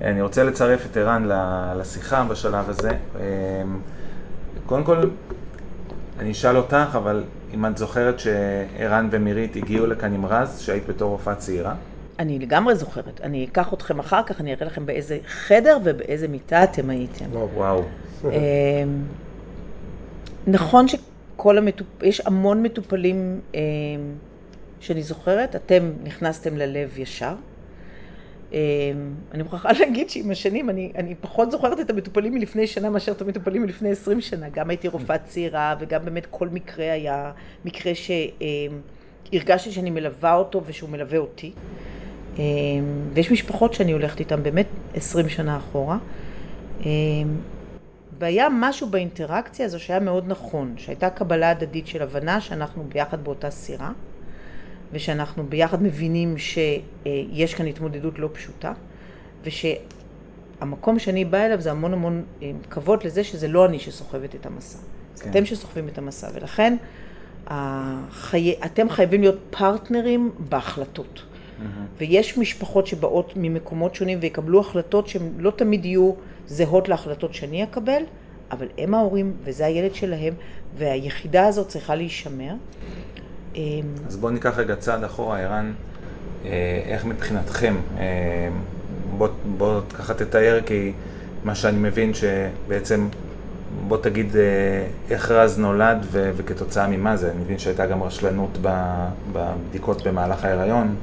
אני 0.00 0.22
רוצה 0.22 0.44
לצרף 0.44 0.86
את 0.86 0.96
ערן 0.96 1.28
לשיחה 1.76 2.24
בשלב 2.24 2.70
הזה. 2.70 2.90
קודם 4.66 4.84
כל, 4.84 4.96
אני 6.18 6.32
אשאל 6.32 6.56
אותך, 6.56 6.88
אבל 6.92 7.24
אם 7.54 7.66
את 7.66 7.78
זוכרת 7.78 8.20
שערן 8.20 9.08
ומירית 9.10 9.56
הגיעו 9.56 9.86
לכאן 9.86 10.12
עם 10.12 10.26
רז, 10.26 10.60
שהיית 10.60 10.86
בתור 10.86 11.10
רופאה 11.10 11.34
צעירה? 11.34 11.74
אני 12.18 12.38
לגמרי 12.38 12.74
זוכרת. 12.74 13.20
אני 13.22 13.44
אקח 13.44 13.74
אתכם 13.74 13.98
אחר 13.98 14.22
כך, 14.22 14.40
אני 14.40 14.54
אראה 14.54 14.66
לכם 14.66 14.86
באיזה 14.86 15.18
חדר 15.26 15.78
ובאיזה 15.84 16.28
מיטה 16.28 16.64
אתם 16.64 16.90
הייתם. 16.90 17.24
וואו. 17.54 17.82
נכון 20.46 20.86
שכל 20.88 21.58
המטופלים, 21.58 22.08
יש 22.08 22.20
המון 22.26 22.62
מטופלים 22.62 23.40
שאני 24.80 25.02
זוכרת, 25.02 25.56
אתם 25.56 25.90
נכנסתם 26.04 26.56
ללב 26.56 26.98
ישר. 26.98 27.34
אני 29.32 29.42
מוכרחה 29.42 29.72
להגיד 29.80 30.10
שעם 30.10 30.30
השנים 30.30 30.70
אני, 30.70 30.92
אני 30.96 31.14
פחות 31.14 31.50
זוכרת 31.50 31.80
את 31.80 31.90
המטופלים 31.90 32.34
מלפני 32.34 32.66
שנה 32.66 32.90
מאשר 32.90 33.12
את 33.12 33.22
המטופלים 33.22 33.62
מלפני 33.62 33.90
עשרים 33.90 34.20
שנה. 34.20 34.48
גם 34.48 34.70
הייתי 34.70 34.88
רופאה 34.88 35.18
צעירה 35.18 35.74
וגם 35.78 36.04
באמת 36.04 36.26
כל 36.30 36.48
מקרה 36.48 36.92
היה 36.92 37.32
מקרה 37.64 37.92
שהרגשתי 37.94 39.72
שאני 39.72 39.90
מלווה 39.90 40.34
אותו 40.34 40.62
ושהוא 40.66 40.90
מלווה 40.90 41.18
אותי. 41.18 41.52
ויש 43.12 43.30
משפחות 43.32 43.74
שאני 43.74 43.92
הולכת 43.92 44.20
איתן 44.20 44.42
באמת 44.42 44.66
עשרים 44.94 45.28
שנה 45.28 45.56
אחורה. 45.56 45.98
והיה 48.18 48.48
משהו 48.52 48.88
באינטראקציה 48.90 49.66
הזו 49.66 49.80
שהיה 49.80 50.00
מאוד 50.00 50.24
נכון, 50.26 50.74
שהייתה 50.76 51.10
קבלה 51.10 51.50
הדדית 51.50 51.86
של 51.86 52.02
הבנה 52.02 52.40
שאנחנו 52.40 52.84
ביחד 52.88 53.24
באותה 53.24 53.50
סירה. 53.50 53.92
ושאנחנו 54.94 55.46
ביחד 55.48 55.82
מבינים 55.82 56.38
שיש 56.38 57.54
כאן 57.54 57.66
התמודדות 57.66 58.18
לא 58.18 58.28
פשוטה, 58.32 58.72
ושהמקום 59.44 60.98
שאני 60.98 61.24
באה 61.24 61.46
אליו 61.46 61.60
זה 61.60 61.70
המון 61.70 61.92
המון 61.92 62.22
אה, 62.42 62.50
כבוד 62.70 63.04
לזה 63.04 63.24
שזה 63.24 63.48
לא 63.48 63.66
אני 63.66 63.78
שסוחבת 63.78 64.34
את 64.34 64.46
המסע, 64.46 64.78
זה 65.14 65.24
כן. 65.24 65.30
אתם 65.30 65.46
שסוחבים 65.46 65.88
את 65.88 65.98
המסע, 65.98 66.28
ולכן 66.34 66.76
החי... 67.46 68.54
אתם 68.64 68.90
חייבים 68.90 69.20
להיות 69.20 69.38
פרטנרים 69.50 70.30
בהחלטות. 70.38 71.22
Mm-hmm. 71.22 71.62
ויש 71.98 72.38
משפחות 72.38 72.86
שבאות 72.86 73.32
ממקומות 73.36 73.94
שונים 73.94 74.18
ויקבלו 74.22 74.60
החלטות 74.60 75.08
שהן 75.08 75.32
לא 75.38 75.50
תמיד 75.50 75.84
יהיו 75.84 76.12
זהות 76.46 76.88
להחלטות 76.88 77.34
שאני 77.34 77.64
אקבל, 77.64 78.02
אבל 78.50 78.68
הם 78.78 78.94
ההורים 78.94 79.34
וזה 79.44 79.66
הילד 79.66 79.94
שלהם, 79.94 80.34
והיחידה 80.76 81.46
הזאת 81.46 81.68
צריכה 81.68 81.94
להישמר. 81.94 82.54
אמ, 83.54 83.82
אז 84.08 84.16
בואו 84.16 84.32
ניקח 84.32 84.58
רגע 84.58 84.76
צעד 84.76 85.04
אחורה, 85.04 85.40
ערן, 85.40 85.72
אה, 86.44 86.82
איך 86.86 87.04
מבחינתכם, 87.04 87.74
אה, 87.98 88.48
בוא, 89.18 89.28
בוא 89.56 89.80
ככה 89.98 90.14
תתאר, 90.14 90.60
כי 90.66 90.92
מה 91.44 91.54
שאני 91.54 91.78
מבין 91.78 92.12
שבעצם, 92.14 93.08
בוא 93.88 93.96
תגיד 93.96 94.36
אה, 94.36 94.42
איך 95.10 95.30
רז 95.30 95.58
נולד 95.58 95.98
ו- 96.10 96.30
וכתוצאה 96.36 96.88
ממה 96.88 97.16
זה, 97.16 97.30
אני 97.30 97.40
מבין 97.40 97.58
שהייתה 97.58 97.86
גם 97.86 98.02
רשלנות 98.02 98.58
בבדיקות 99.32 100.06
במהלך 100.06 100.44
ההיריון. 100.44 100.94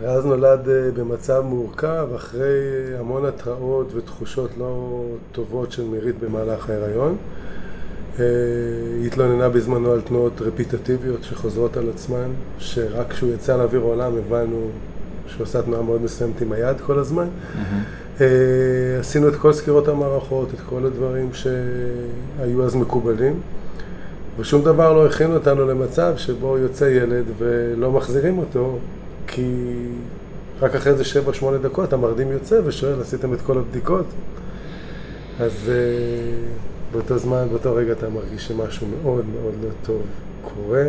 רז 0.00 0.26
נולד 0.26 0.60
במצב 0.94 1.40
מורכב 1.40 2.08
אחרי 2.16 2.48
המון 2.98 3.24
התראות 3.24 3.94
ותחושות 3.94 4.50
לא 4.58 5.02
טובות 5.32 5.72
של 5.72 5.84
מירית 5.84 6.18
במהלך 6.18 6.70
ההיריון. 6.70 7.16
היא 8.18 8.26
אה, 9.02 9.06
התלוננה 9.06 9.48
בזמנו 9.48 9.92
על 9.92 10.00
תנועות 10.00 10.40
רפיטטיביות 10.40 11.24
שחוזרות 11.24 11.76
על 11.76 11.90
עצמן, 11.94 12.30
שרק 12.58 13.12
כשהוא 13.12 13.34
יצא 13.34 13.56
לאוויר 13.56 13.80
העולם 13.80 14.12
הבנו 14.16 14.68
שהוא 15.26 15.42
עושה 15.42 15.62
תנועה 15.62 15.82
מאוד 15.82 16.02
מסוימת 16.02 16.40
עם 16.40 16.52
היד 16.52 16.80
כל 16.80 16.98
הזמן. 16.98 17.26
Mm-hmm. 17.26 18.22
עשינו 19.00 19.28
את 19.28 19.36
כל 19.36 19.52
סקירות 19.52 19.88
המערכות, 19.88 20.54
את 20.54 20.60
כל 20.68 20.86
הדברים 20.86 21.30
שהיו 21.32 22.64
אז 22.64 22.74
מקובלים, 22.74 23.40
ושום 24.38 24.64
דבר 24.64 24.92
לא 24.92 25.06
הכין 25.06 25.32
אותנו 25.34 25.66
למצב 25.66 26.12
שבו 26.16 26.58
יוצא 26.58 26.84
ילד 26.84 27.24
ולא 27.38 27.92
מחזירים 27.92 28.38
אותו, 28.38 28.78
כי 29.26 29.46
רק 30.60 30.74
אחרי 30.74 30.92
איזה 30.92 31.04
7-8 31.04 31.44
דקות 31.62 31.92
המרדים 31.92 32.32
יוצא 32.32 32.60
ושואל, 32.64 33.00
עשיתם 33.00 33.34
את 33.34 33.40
כל 33.40 33.58
הבדיקות? 33.58 34.06
אז... 35.40 35.70
באותו 36.92 37.18
זמן, 37.18 37.46
באותו 37.50 37.74
רגע 37.74 37.92
אתה 37.92 38.08
מרגיש 38.08 38.48
שמשהו 38.48 38.86
מאוד 39.02 39.24
מאוד 39.34 39.54
לא 39.62 39.68
טוב 39.82 40.02
קורה. 40.42 40.84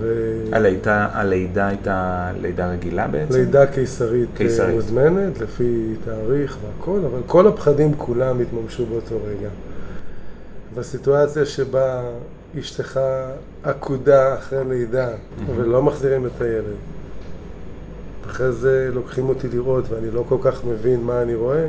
ו... 0.00 0.34
הלידה, 0.52 1.08
הלידה 1.12 1.66
הייתה 1.68 2.30
לידה 2.40 2.70
רגילה 2.70 3.08
בעצם? 3.08 3.34
לידה 3.34 3.66
קיסרית, 3.66 4.28
אה, 4.32 4.36
קיסרית 4.36 4.74
מוזמנת, 4.74 5.40
לפי 5.40 5.94
תאריך 6.04 6.58
והכל, 6.62 7.00
אבל 7.10 7.20
כל 7.26 7.46
הפחדים 7.46 7.94
כולם 7.96 8.40
התממשו 8.40 8.86
באותו 8.86 9.18
רגע. 9.26 9.48
בסיטואציה 10.74 11.46
שבה 11.46 12.02
אשתך 12.60 13.00
עקודה 13.62 14.34
אחרי 14.34 14.64
לידה 14.68 15.08
mm-hmm. 15.08 15.50
ולא 15.56 15.82
מחזירים 15.82 16.26
את 16.26 16.40
הילד. 16.40 16.76
אחרי 18.26 18.52
זה 18.52 18.90
לוקחים 18.92 19.28
אותי 19.28 19.48
לראות 19.48 19.84
ואני 19.90 20.10
לא 20.10 20.24
כל 20.28 20.38
כך 20.42 20.64
מבין 20.64 21.00
מה 21.00 21.22
אני 21.22 21.34
רואה. 21.34 21.66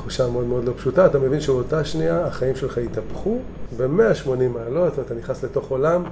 תחושה 0.00 0.28
מאוד 0.28 0.46
מאוד 0.46 0.64
לא 0.64 0.72
פשוטה, 0.76 1.06
אתה 1.06 1.18
מבין 1.18 1.40
שבאותה 1.40 1.84
שנייה 1.84 2.26
החיים 2.26 2.56
שלך 2.56 2.78
התהפכו 2.78 3.38
ב-180 3.76 4.28
מעלות, 4.54 4.98
ואתה 4.98 5.14
נכנס 5.14 5.44
לתוך 5.44 5.70
עולם 5.70 6.02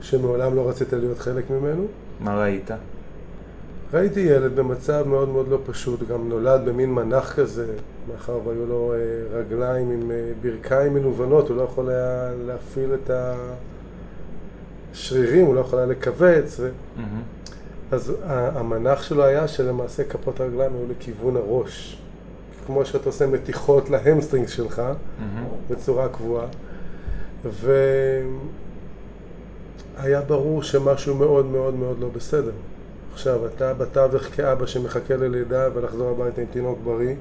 שמעולם 0.00 0.54
לא 0.54 0.68
רצית 0.68 0.92
להיות 0.92 1.18
חלק 1.18 1.50
ממנו. 1.50 1.86
מה 2.20 2.40
ראית? 2.40 2.70
ראיתי 3.92 4.20
ילד 4.20 4.56
במצב 4.56 5.08
מאוד 5.08 5.28
מאוד 5.28 5.48
לא 5.48 5.58
פשוט, 5.66 6.08
גם 6.08 6.28
נולד 6.28 6.60
במין 6.64 6.92
מנח 6.92 7.32
כזה, 7.34 7.66
מאחר 8.12 8.38
והיו 8.44 8.66
לו 8.66 8.92
אה, 8.92 9.38
רגליים 9.38 9.90
עם 9.90 10.10
אה, 10.10 10.32
ברכיים 10.42 10.94
מנוונות, 10.94 11.48
הוא 11.48 11.56
לא 11.56 11.62
יכול 11.62 11.90
היה 11.90 12.30
להפעיל 12.46 12.90
את 12.94 13.10
השרירים, 14.92 15.46
הוא 15.46 15.54
לא 15.54 15.60
יכול 15.60 15.78
היה 15.78 15.88
לכווץ. 15.88 16.60
ו... 16.60 16.68
Mm-hmm. 16.68 17.00
אז 17.94 18.12
המנח 18.26 19.02
שלו 19.02 19.24
היה 19.24 19.48
שלמעשה 19.48 20.04
כפות 20.04 20.40
הרגליים 20.40 20.72
היו 20.74 20.84
לכיוון 20.90 21.36
הראש. 21.36 22.05
כמו 22.66 22.84
שאתה 22.84 23.08
עושה 23.08 23.26
מתיחות 23.26 23.90
להמסטרינג 23.90 24.48
שלך, 24.48 24.78
mm-hmm. 24.78 25.72
בצורה 25.72 26.08
קבועה. 26.08 26.46
והיה 29.96 30.20
ברור 30.20 30.62
שמשהו 30.62 31.14
מאוד 31.14 31.46
מאוד 31.46 31.74
מאוד 31.74 31.98
לא 32.00 32.08
בסדר. 32.08 32.52
עכשיו, 33.12 33.46
אתה 33.46 33.74
בתווך 33.74 34.22
כאבא 34.22 34.66
שמחכה 34.66 35.16
ללידה 35.16 35.68
ולחזור 35.74 36.10
הביתה 36.10 36.40
עם 36.40 36.46
תינוק 36.52 36.78
בריא, 36.84 37.14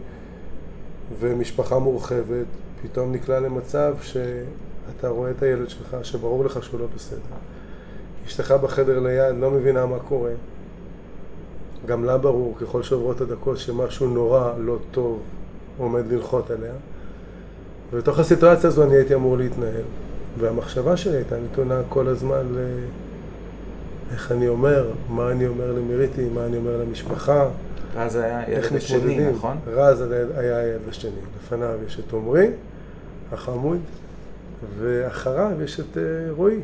ומשפחה 1.19 1.79
מורחבת, 1.79 2.45
פתאום 2.83 3.11
נקלע 3.11 3.39
למצב 3.39 3.95
שאתה 4.01 5.07
רואה 5.07 5.31
את 5.31 5.43
הילד 5.43 5.69
שלך, 5.69 5.97
שברור 6.03 6.45
לך 6.45 6.63
שהוא 6.63 6.79
לא 6.79 6.87
בסדר. 6.95 7.19
אשתך 8.27 8.51
בחדר 8.51 8.99
ליד 8.99 9.35
לא 9.39 9.51
מבינה 9.51 9.85
מה 9.85 9.99
קורה. 9.99 10.31
גם 11.85 12.03
לה 12.03 12.17
ברור, 12.17 12.55
ככל 12.61 12.83
שעוברות 12.83 13.21
הדקות, 13.21 13.57
שמשהו 13.57 14.07
נורא 14.07 14.53
לא 14.57 14.77
טוב 14.91 15.19
עומד 15.77 16.11
ללחוט 16.11 16.51
עליה. 16.51 16.73
ובתוך 17.91 18.19
הסיטואציה 18.19 18.67
הזו 18.69 18.83
אני 18.83 18.95
הייתי 18.95 19.13
אמור 19.15 19.37
להתנהל. 19.37 19.83
והמחשבה 20.39 20.97
שלי 20.97 21.15
הייתה 21.15 21.35
נתונה 21.39 21.81
כל 21.89 22.07
הזמן 22.07 22.45
ל... 22.55 22.59
איך 24.11 24.31
אני 24.31 24.47
אומר, 24.47 24.91
מה 25.09 25.31
אני 25.31 25.47
אומר 25.47 25.71
למיריתי, 25.71 26.29
מה 26.33 26.45
אני 26.45 26.57
אומר 26.57 26.77
למשפחה, 26.77 27.47
רז 27.95 28.15
היה 28.15 28.49
ילד 28.49 28.75
השני. 28.75 29.31
נכון? 29.31 29.57
רז 29.67 30.01
היה 30.37 30.57
הילד 30.57 30.89
השני. 30.89 31.11
לפניו 31.37 31.79
יש 31.87 31.99
את 31.99 32.13
עמרי, 32.13 32.47
החמוד, 33.31 33.79
ואחריו 34.79 35.61
יש 35.63 35.79
את 35.79 35.97
אה, 35.97 36.03
רועי, 36.31 36.59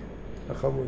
החמוד. 0.50 0.88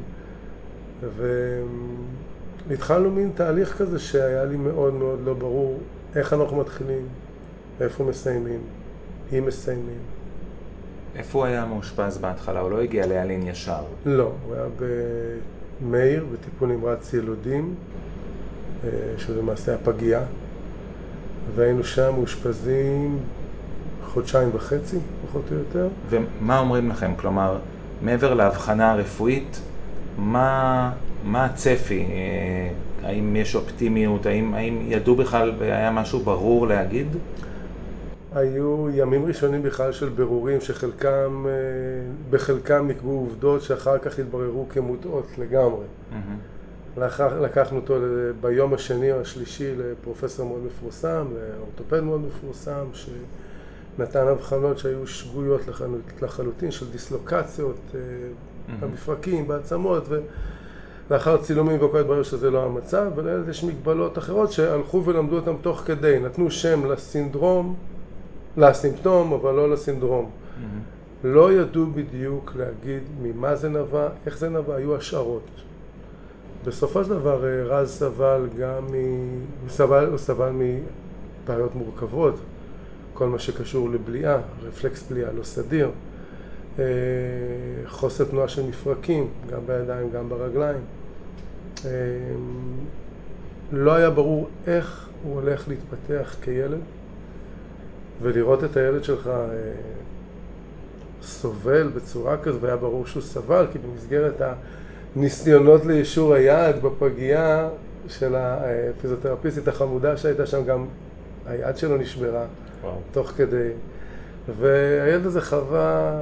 והתחלנו 2.68 3.12
מין 3.12 3.30
תהליך 3.36 3.78
כזה 3.78 4.00
שהיה 4.00 4.46
לי 4.46 4.58
מאוד 4.58 4.94
מאוד 4.94 5.20
לא 5.26 5.34
ברור 5.34 5.80
איך 6.16 6.34
אנחנו 6.34 6.58
מתחילים, 6.58 7.08
איפה 7.82 8.04
מסיימים, 8.04 8.60
אם 9.38 9.46
מסיימים. 9.46 10.00
איפה 11.16 11.40
הוא 11.40 11.46
היה 11.46 11.66
מאושפז 11.66 12.18
בהתחלה? 12.18 12.60
הוא 12.60 12.72
לא 12.72 12.82
הגיע 12.82 13.06
לאלין 13.06 13.48
ישר. 13.48 13.84
לא, 14.06 14.32
הוא 14.46 14.56
היה 14.56 14.66
במאיר, 15.82 16.26
בטיפול 16.34 16.70
נמרץ 16.70 17.14
ילודים, 17.14 17.76
אה, 18.84 18.90
שזה 19.18 19.42
למעשה 19.42 19.76
הפגייה, 19.76 20.22
והיינו 21.56 21.84
שם 21.84 22.14
מאושפזים 22.16 23.20
חודשיים 24.06 24.50
וחצי, 24.54 24.98
פחות 25.28 25.44
או 25.52 25.56
יותר. 25.58 25.88
ומה 26.10 26.60
אומרים 26.60 26.90
לכם? 26.90 27.12
כלומר, 27.16 27.58
מעבר 28.02 28.34
להבחנה 28.34 28.92
הרפואית, 28.92 29.60
מה, 30.18 30.92
מה 31.24 31.46
הצפי? 31.46 32.06
אה, 32.10 32.70
האם 33.08 33.36
יש 33.36 33.56
אופטימיות? 33.56 34.26
האם, 34.26 34.54
האם 34.54 34.78
ידעו 34.88 35.16
בכלל, 35.16 35.52
היה 35.62 35.92
משהו 35.92 36.20
ברור 36.20 36.68
להגיד? 36.68 37.08
היו 38.36 38.88
ימים 38.94 39.26
ראשונים 39.26 39.64
בכלל 39.64 39.92
של 39.92 40.10
בירורים 40.10 40.62
שחלקם, 40.62 41.46
אה, 41.48 41.52
בחלקם 42.30 42.88
נקבעו 42.88 43.20
עובדות 43.20 43.62
שאחר 43.62 43.98
כך 43.98 44.20
התבררו 44.20 44.66
כמוטעות 44.70 45.28
לגמרי. 45.38 45.86
לאחר, 46.98 47.42
לקחנו 47.42 47.78
אותו 47.78 47.98
ביום 48.42 48.74
השני 48.74 49.12
או 49.12 49.22
השלישי 49.22 49.74
לפרופסור 49.78 50.48
מאוד 50.48 50.62
מפורסם, 50.66 51.26
לאורתופד 51.58 52.00
מאוד 52.00 52.22
מפורסם, 52.22 52.86
שנתן 52.94 54.28
הבחנות 54.28 54.78
שהיו 54.78 55.08
שגויות 55.08 55.62
לחלוט- 55.68 56.22
לחלוטין 56.24 56.72
של 56.72 56.92
דיסלוקציות 56.92 57.80
אה, 57.96 58.00
במפרקים, 58.80 59.48
בעצמות, 59.48 60.08
ולאחר 61.14 61.38
צילומים 61.38 61.78
וכל 61.84 62.00
התברר 62.00 62.24
שזה 62.24 62.52
לא 62.52 62.64
המצב, 62.66 63.12
ולילד 63.16 63.50
יש 63.50 63.64
מגבלות 63.64 64.18
אחרות 64.18 64.52
שהלכו 64.52 65.06
ולמדו 65.06 65.36
אותם 65.36 65.56
תוך 65.62 65.80
כדי, 65.80 66.20
נתנו 66.20 66.52
שם 66.52 66.92
לסינדרום, 66.92 67.76
לסימפטום, 68.58 69.34
אבל 69.34 69.54
לא 69.54 69.70
לסינדרום. 69.70 70.30
לא 71.24 71.54
ידעו 71.54 71.86
בדיוק 71.86 72.52
להגיד 72.56 73.04
ממה 73.22 73.56
זה 73.56 73.70
נבע, 73.70 74.08
איך 74.26 74.38
זה 74.38 74.50
נבע, 74.50 74.76
היו 74.76 74.96
השערות. 74.96 75.48
בסופו 76.66 77.04
של 77.04 77.10
דבר 77.10 77.46
אה, 77.46 77.64
רז 77.64 77.90
סבל 77.90 78.48
גם 78.60 78.86
מ... 78.86 78.94
הוא 79.62 79.70
סבל, 79.70 80.06
הוא 80.06 80.18
סבל 80.18 80.52
מבעיות 80.52 81.76
מורכבות, 81.76 82.36
כל 83.14 83.28
מה 83.28 83.40
שקשור 83.40 83.90
לבליעה, 83.90 84.38
רפלקס 84.64 85.10
בליעה 85.10 85.32
לא 85.32 85.44
סדיר, 85.44 85.90
אה, 86.80 86.86
חוסר 87.88 88.24
תנועה 88.24 88.48
של 88.48 88.68
מפרקים, 88.68 89.28
גם 89.52 89.60
בידיים, 89.68 90.10
גם 90.12 90.30
ברגליים. 90.30 90.82
אה, 91.86 91.92
לא 93.72 93.94
היה 93.94 94.10
ברור 94.10 94.50
איך 94.68 95.10
הוא 95.24 95.34
הולך 95.34 95.68
להתפתח 95.68 96.36
כילד, 96.42 96.80
ולראות 98.22 98.64
את 98.64 98.78
הילד 98.78 99.04
שלך 99.04 99.28
אה, 99.28 99.42
סובל 101.22 101.88
בצורה 101.96 102.38
כזו, 102.38 102.62
והיה 102.62 102.78
ברור 102.78 103.06
שהוא 103.06 103.24
סבל, 103.24 103.66
כי 103.72 103.80
במסגרת 103.80 104.42
הניסיונות 105.16 105.86
ליישור 105.86 106.34
היד 106.34 106.76
בפגייה 106.82 107.70
של 108.08 108.36
הפיזיותרפיסטית 108.36 109.68
החמודה 109.68 110.18
שהייתה 110.18 110.46
שם, 110.46 110.66
גם 110.66 110.86
היד 111.46 111.78
שלו 111.78 111.98
נשברה 111.98 112.46
וואו. 112.82 112.96
תוך 113.12 113.28
כדי. 113.28 113.70
והילד 114.60 115.26
הזה 115.26 115.42
חווה 115.42 116.22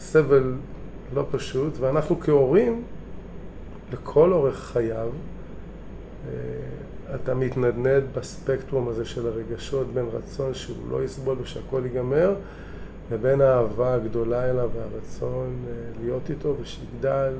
סבל 0.00 0.54
לא 1.14 1.26
פשוט, 1.30 1.78
ואנחנו 1.80 2.20
כהורים, 2.20 2.82
לכל 3.92 4.32
אורך 4.32 4.58
חייו, 4.72 5.08
אה, 6.28 7.14
אתה 7.14 7.34
מתנדנד 7.34 8.02
בספקטרום 8.14 8.88
הזה 8.88 9.04
של 9.04 9.26
הרגשות 9.26 9.86
בין 9.94 10.06
רצון 10.12 10.54
שהוא 10.54 10.90
לא 10.90 11.04
יסבול 11.04 11.36
ושהכול 11.40 11.86
ייגמר, 11.86 12.34
לבין 13.12 13.40
האהבה 13.40 13.94
הגדולה 13.94 14.50
אליו 14.50 14.70
והרצון 14.74 15.56
אה, 15.68 15.72
להיות 16.02 16.30
איתו 16.30 16.56
ושיגדל, 16.60 17.32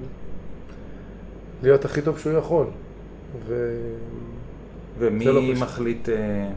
להיות 1.62 1.84
הכי 1.84 2.02
טוב 2.02 2.18
שהוא 2.18 2.32
יכול. 2.32 2.66
ו... 3.46 3.80
ומי 4.98 5.24
לא. 5.24 5.42
מחליט 5.60 6.08
אה, 6.08 6.50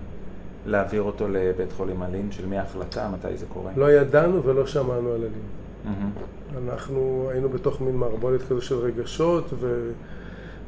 להעביר 0.66 1.02
אותו 1.02 1.28
לבית 1.28 1.72
חולים 1.72 2.04
אלין? 2.04 2.32
של 2.32 2.46
מי 2.46 2.58
ההחלטה? 2.58 3.10
מתי 3.10 3.38
זה 3.38 3.46
קורה? 3.46 3.72
לא 3.76 3.92
ידענו 3.92 4.44
ולא 4.44 4.68
שמענו 4.68 5.12
על 5.12 5.22
אלים. 5.22 5.63
מהמם. 5.86 6.10
אנחנו 6.58 7.28
היינו 7.32 7.50
בתוך 7.50 7.82
מין 7.82 7.96
מערבולת 7.96 8.42
כזו 8.42 8.62
של 8.62 8.76
רגשות, 8.76 9.54
ו... 9.60 9.92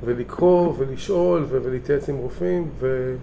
ולקרוא 0.04 0.74
ולשאול 0.78 1.46
ו... 1.50 1.60
ולהתייעץ 1.64 2.10
עם 2.10 2.16
רופאים, 2.16 2.70
ו... 2.80 3.16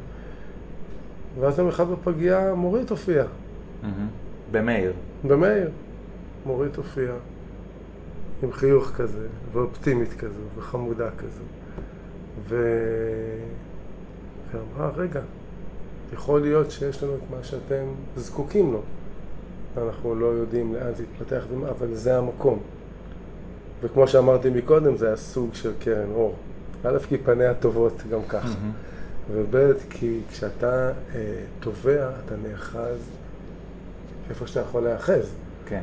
ואז 1.40 1.58
יום 1.58 1.68
אחד 1.68 1.90
בפגייה 1.90 2.54
מורית 2.54 2.90
הופיעה, 2.90 3.26
מהמם. 3.82 4.08
במאיר. 4.52 4.92
במאיר. 5.24 5.70
מורית 6.46 6.76
הופיעה, 6.76 7.16
עם 8.42 8.52
חיוך 8.52 8.90
כזה, 8.90 9.26
ואופטימית 9.52 10.12
כזו, 10.12 10.40
וחמודה 10.56 11.10
כזו. 11.18 11.42
ו... 12.48 12.66
ואמרה, 14.52 14.90
רגע, 14.96 15.20
יכול 16.12 16.40
להיות 16.40 16.70
שיש 16.70 17.02
לנו 17.02 17.14
את 17.14 17.30
מה 17.30 17.44
שאתם 17.44 17.84
זקוקים 18.16 18.72
לו. 18.72 18.82
אנחנו 19.78 20.14
לא 20.14 20.26
יודעים 20.26 20.74
לאן 20.74 20.94
זה 20.94 21.02
יתפתח, 21.02 21.44
אבל 21.70 21.94
זה 21.94 22.18
המקום. 22.18 22.58
וכמו 23.82 24.08
שאמרתי 24.08 24.50
מקודם, 24.50 24.96
זה 24.96 25.12
הסוג 25.12 25.54
של 25.54 25.72
קרן 25.78 26.10
אור. 26.14 26.34
א', 26.84 26.98
כי 27.08 27.18
פניה 27.18 27.54
טובות 27.54 28.02
גם 28.10 28.20
ככה. 28.28 28.48
מהמם. 28.48 28.72
וב', 29.32 29.72
כי 29.90 30.20
כשאתה 30.30 30.92
אה, 31.14 31.20
תובע, 31.60 32.10
אתה 32.26 32.34
נאחז 32.48 33.10
איפה 34.30 34.46
שאתה 34.46 34.60
יכול 34.60 34.82
להאחז. 34.82 35.32
כן. 35.66 35.82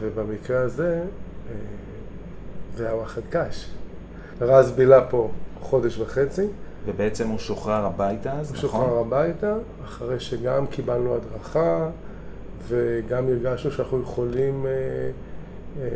ובמקרה 0.00 0.60
הזה, 0.60 1.02
אה, 1.50 1.54
זה 2.76 2.86
היה 2.86 2.96
וואחד 2.96 3.20
קש. 3.30 3.70
רז 4.40 4.70
בילה 4.70 5.00
פה 5.10 5.30
חודש 5.60 5.98
וחצי, 5.98 6.46
ובעצם 6.86 7.28
הוא 7.28 7.38
שוחרר 7.38 7.86
הביתה 7.86 8.32
אז, 8.32 8.48
הוא 8.48 8.56
נכון? 8.56 8.70
שוחרר 8.70 8.98
הביתה, 8.98 9.54
אחרי 9.84 10.20
שגם 10.20 10.66
קיבלנו 10.66 11.14
הדרכה, 11.16 11.88
וגם 12.68 13.28
הרגשנו 13.28 13.70
שאנחנו 13.70 14.02
יכולים 14.02 14.66
אה, 14.66 14.70
אה, 15.80 15.88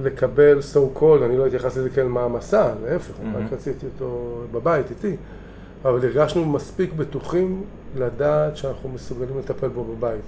לקבל 0.00 0.58
so 0.74 0.98
called, 0.98 1.24
אני 1.24 1.36
לא 1.36 1.46
התייחסתי 1.46 1.80
לזה 1.80 1.90
כאל 1.90 2.08
מעמסה, 2.08 2.72
להפך, 2.84 3.14
מהמם. 3.22 3.36
רק 3.46 3.52
רציתי 3.52 3.86
אותו 3.86 4.40
בבית 4.52 4.90
איתי, 4.90 5.16
אבל 5.84 6.04
הרגשנו 6.06 6.44
מספיק 6.44 6.92
בטוחים 6.92 7.62
לדעת 7.96 8.56
שאנחנו 8.56 8.88
מסוגלים 8.88 9.38
לטפל 9.38 9.68
בו 9.68 9.84
בבית. 9.84 10.24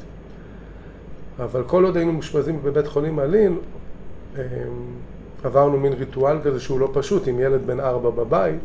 אבל 1.39 1.63
כל 1.67 1.85
עוד 1.85 1.97
היינו 1.97 2.13
מאושפזים 2.13 2.63
בבית 2.63 2.87
חולים 2.87 3.21
אלין, 3.21 3.59
אה, 4.39 4.45
עברנו 5.45 5.79
מין 5.79 5.93
ריטואל 5.93 6.39
כזה 6.45 6.61
שהוא 6.61 6.81
לא 6.81 6.91
פשוט, 6.93 7.29
עם 7.29 7.41
ילד 7.41 7.67
בן 7.67 7.81
ארבע 7.81 8.11
בבית, 8.11 8.61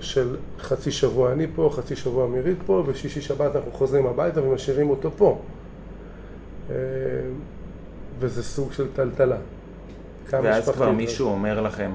של 0.00 0.36
חצי 0.58 0.90
שבוע 0.90 1.32
אני 1.32 1.46
פה, 1.54 1.70
חצי 1.74 1.96
שבוע 1.96 2.26
מירית 2.26 2.58
פה, 2.66 2.82
ושישי 2.86 3.20
שבת 3.20 3.56
אנחנו 3.56 3.72
חוזרים 3.72 4.06
הביתה 4.06 4.42
ומשאירים 4.42 4.90
אותו 4.90 5.10
פה. 5.16 5.38
אה, 6.70 6.74
וזה 8.18 8.42
סוג 8.42 8.72
של 8.72 8.86
טלטלה. 8.94 9.36
ואז 10.30 10.68
כבר 10.68 10.84
זה. 10.84 10.92
מישהו 10.92 11.28
אומר 11.28 11.60
לכם 11.60 11.90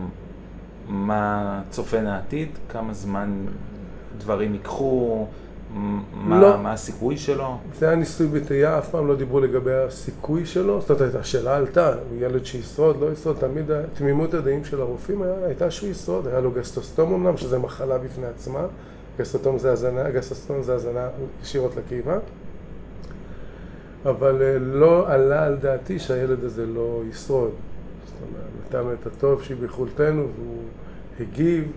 מה 0.87 1.61
צופן 1.69 2.07
העתיד? 2.07 2.49
כמה 2.69 2.93
זמן 2.93 3.45
דברים 4.17 4.53
ייקחו? 4.53 5.27
מה, 5.75 6.41
לא. 6.41 6.57
מה 6.57 6.73
הסיכוי 6.73 7.17
שלו? 7.17 7.57
זה 7.79 7.87
היה 7.87 7.95
ניסוי 7.95 8.27
וטעייה, 8.31 8.77
אף 8.77 8.89
פעם 8.89 9.07
לא 9.07 9.15
דיברו 9.15 9.39
לגבי 9.39 9.73
הסיכוי 9.73 10.45
שלו. 10.45 10.81
זאת 10.81 11.01
אומרת, 11.01 11.15
השאלה 11.15 11.55
עלתה, 11.55 11.91
ילד 12.19 12.45
שישרוד, 12.45 12.97
לא 13.01 13.11
ישרוד, 13.11 13.37
תמיד 13.39 13.65
תמימות 13.93 14.33
הדעים 14.33 14.65
של 14.65 14.81
הרופאים 14.81 15.21
היה, 15.21 15.45
הייתה 15.45 15.71
שהוא 15.71 15.89
ישרוד. 15.89 16.27
היה 16.27 16.39
לו 16.39 16.51
גסטוסטום 16.51 17.13
אמנם, 17.13 17.37
שזה 17.37 17.59
מחלה 17.59 17.97
בפני 17.97 18.25
עצמה. 18.25 18.65
גסטוסטום 19.19 19.57
זה 19.57 19.71
הזנה, 19.71 20.09
גסטוסטום 20.09 20.63
זה 20.63 20.73
הזנה 20.73 21.07
ישירות 21.43 21.75
לקיבה. 21.75 22.17
אבל 24.05 24.41
אה, 24.41 24.59
לא 24.59 25.11
עלה 25.11 25.45
על 25.45 25.55
דעתי 25.55 25.99
שהילד 25.99 26.43
הזה 26.43 26.65
לא 26.65 27.01
ישרוד. 27.09 27.51
זאת 28.05 28.15
אומרת, 28.21 28.67
נתנו 28.67 28.93
את 28.93 29.07
הטוב 29.07 29.43
שביכולתנו 29.43 30.27
והוא 30.35 30.63
הגיב. 31.19 31.71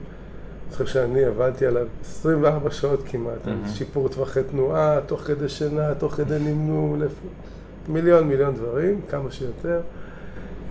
חושב 0.72 0.86
שאני 0.86 1.24
עבדתי 1.24 1.66
עליו 1.66 1.86
24 2.04 2.70
שעות 2.70 3.00
כמעט, 3.06 3.46
על 3.46 3.52
מהמם. 3.54 3.68
שיפור 3.68 4.08
טווחי 4.08 4.40
תנועה, 4.50 4.98
תוך 5.06 5.20
כדי 5.20 5.48
שינה, 5.48 5.94
תוך 5.94 6.12
כדי 6.14 6.38
נמנום, 6.38 7.02
לפ- 7.02 7.10
מיליון 7.88 8.28
מיליון 8.28 8.54
דברים, 8.54 9.00
כמה 9.10 9.30
שיותר. 9.30 9.80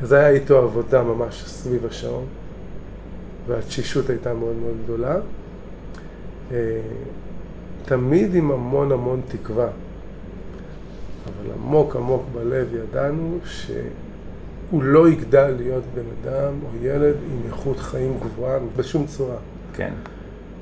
זה 0.02 0.18
היה 0.18 0.30
איתו 0.30 0.58
עבודה 0.58 1.04
ממש 1.04 1.44
סביב 1.48 1.86
השעון, 1.86 2.26
והתשישות 3.48 4.10
הייתה 4.10 4.34
מאוד 4.34 4.56
מאוד 4.56 4.76
גדולה. 4.84 5.16
תמיד 7.86 8.36
עם 8.36 8.52
המון 8.52 8.92
המון 8.92 9.22
תקווה. 9.28 9.68
אבל 11.26 11.52
עמוק 11.54 11.96
עמוק 11.96 12.24
בלב 12.34 12.68
ידענו 12.74 13.38
שהוא 13.44 14.84
לא 14.84 15.10
יגדל 15.10 15.48
להיות 15.58 15.84
בן 15.96 16.02
אדם 16.32 16.54
או 16.64 16.86
ילד 16.86 17.16
עם 17.32 17.42
איכות 17.48 17.78
חיים 17.80 18.18
גבוהה 18.20 18.60
בשום 18.76 19.06
צורה. 19.08 19.36
כן. 19.78 19.94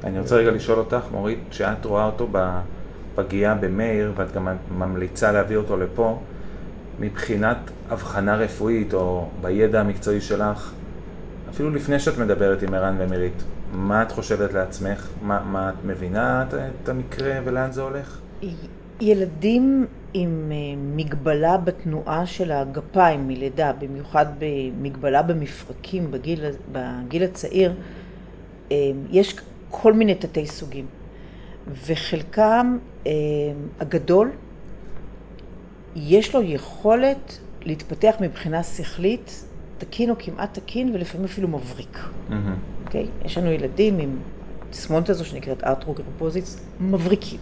אני 0.03 0.19
רוצה 0.19 0.35
רגע 0.35 0.51
לשאול 0.51 0.79
אותך, 0.79 1.01
מורית, 1.11 1.39
כשאת 1.49 1.85
רואה 1.85 2.05
אותו 2.05 2.27
בפגייה 2.31 3.55
במאיר, 3.55 4.11
ואת 4.15 4.31
גם 4.31 4.47
ממליצה 4.77 5.31
להביא 5.31 5.57
אותו 5.57 5.77
לפה, 5.77 6.19
מבחינת 6.99 7.57
הבחנה 7.89 8.35
רפואית 8.35 8.93
או 8.93 9.29
בידע 9.41 9.79
המקצועי 9.79 10.21
שלך, 10.21 10.71
אפילו 11.49 11.69
לפני 11.69 11.99
שאת 11.99 12.17
מדברת 12.17 12.63
עם 12.63 12.73
ערן 12.73 12.95
ומירית, 12.99 13.43
מה 13.73 14.01
את 14.01 14.11
חושבת 14.11 14.53
לעצמך? 14.53 15.07
מה, 15.21 15.43
מה 15.43 15.69
את 15.69 15.85
מבינה 15.85 16.43
את, 16.43 16.53
את 16.83 16.89
המקרה 16.89 17.39
ולאן 17.43 17.71
זה 17.71 17.81
הולך? 17.81 18.19
ילדים 19.01 19.85
עם 20.13 20.51
אה, 20.51 20.57
מגבלה 20.95 21.57
בתנועה 21.57 22.25
של 22.25 22.51
הגפיים 22.51 23.27
מלידה, 23.27 23.71
במיוחד 23.79 24.25
במגבלה 24.39 25.21
במפרקים 25.21 26.11
בגיל, 26.11 26.45
בגיל 26.71 27.23
הצעיר, 27.23 27.73
יש 29.11 29.35
כל 29.69 29.93
מיני 29.93 30.15
תתי 30.15 30.47
סוגים, 30.47 30.85
וחלקם 31.87 32.77
אה, 33.07 33.11
הגדול, 33.79 34.31
יש 35.95 36.35
לו 36.35 36.41
יכולת 36.41 37.39
להתפתח 37.61 38.15
מבחינה 38.19 38.63
שכלית 38.63 39.45
תקין 39.77 40.09
או 40.09 40.15
כמעט 40.19 40.59
תקין, 40.59 40.91
ולפעמים 40.93 41.25
אפילו 41.25 41.47
מבריק. 41.47 41.97
Mm-hmm. 41.97 42.33
אוקיי? 42.85 43.03
Okay? 43.03 43.25
יש 43.25 43.37
לנו 43.37 43.51
ילדים 43.51 43.99
עם 43.99 44.17
תסמונת 44.69 45.09
הזו 45.09 45.25
שנקראת 45.25 45.63
ארטרוגרפוזיץ, 45.63 46.59
מבריקים. 46.79 47.39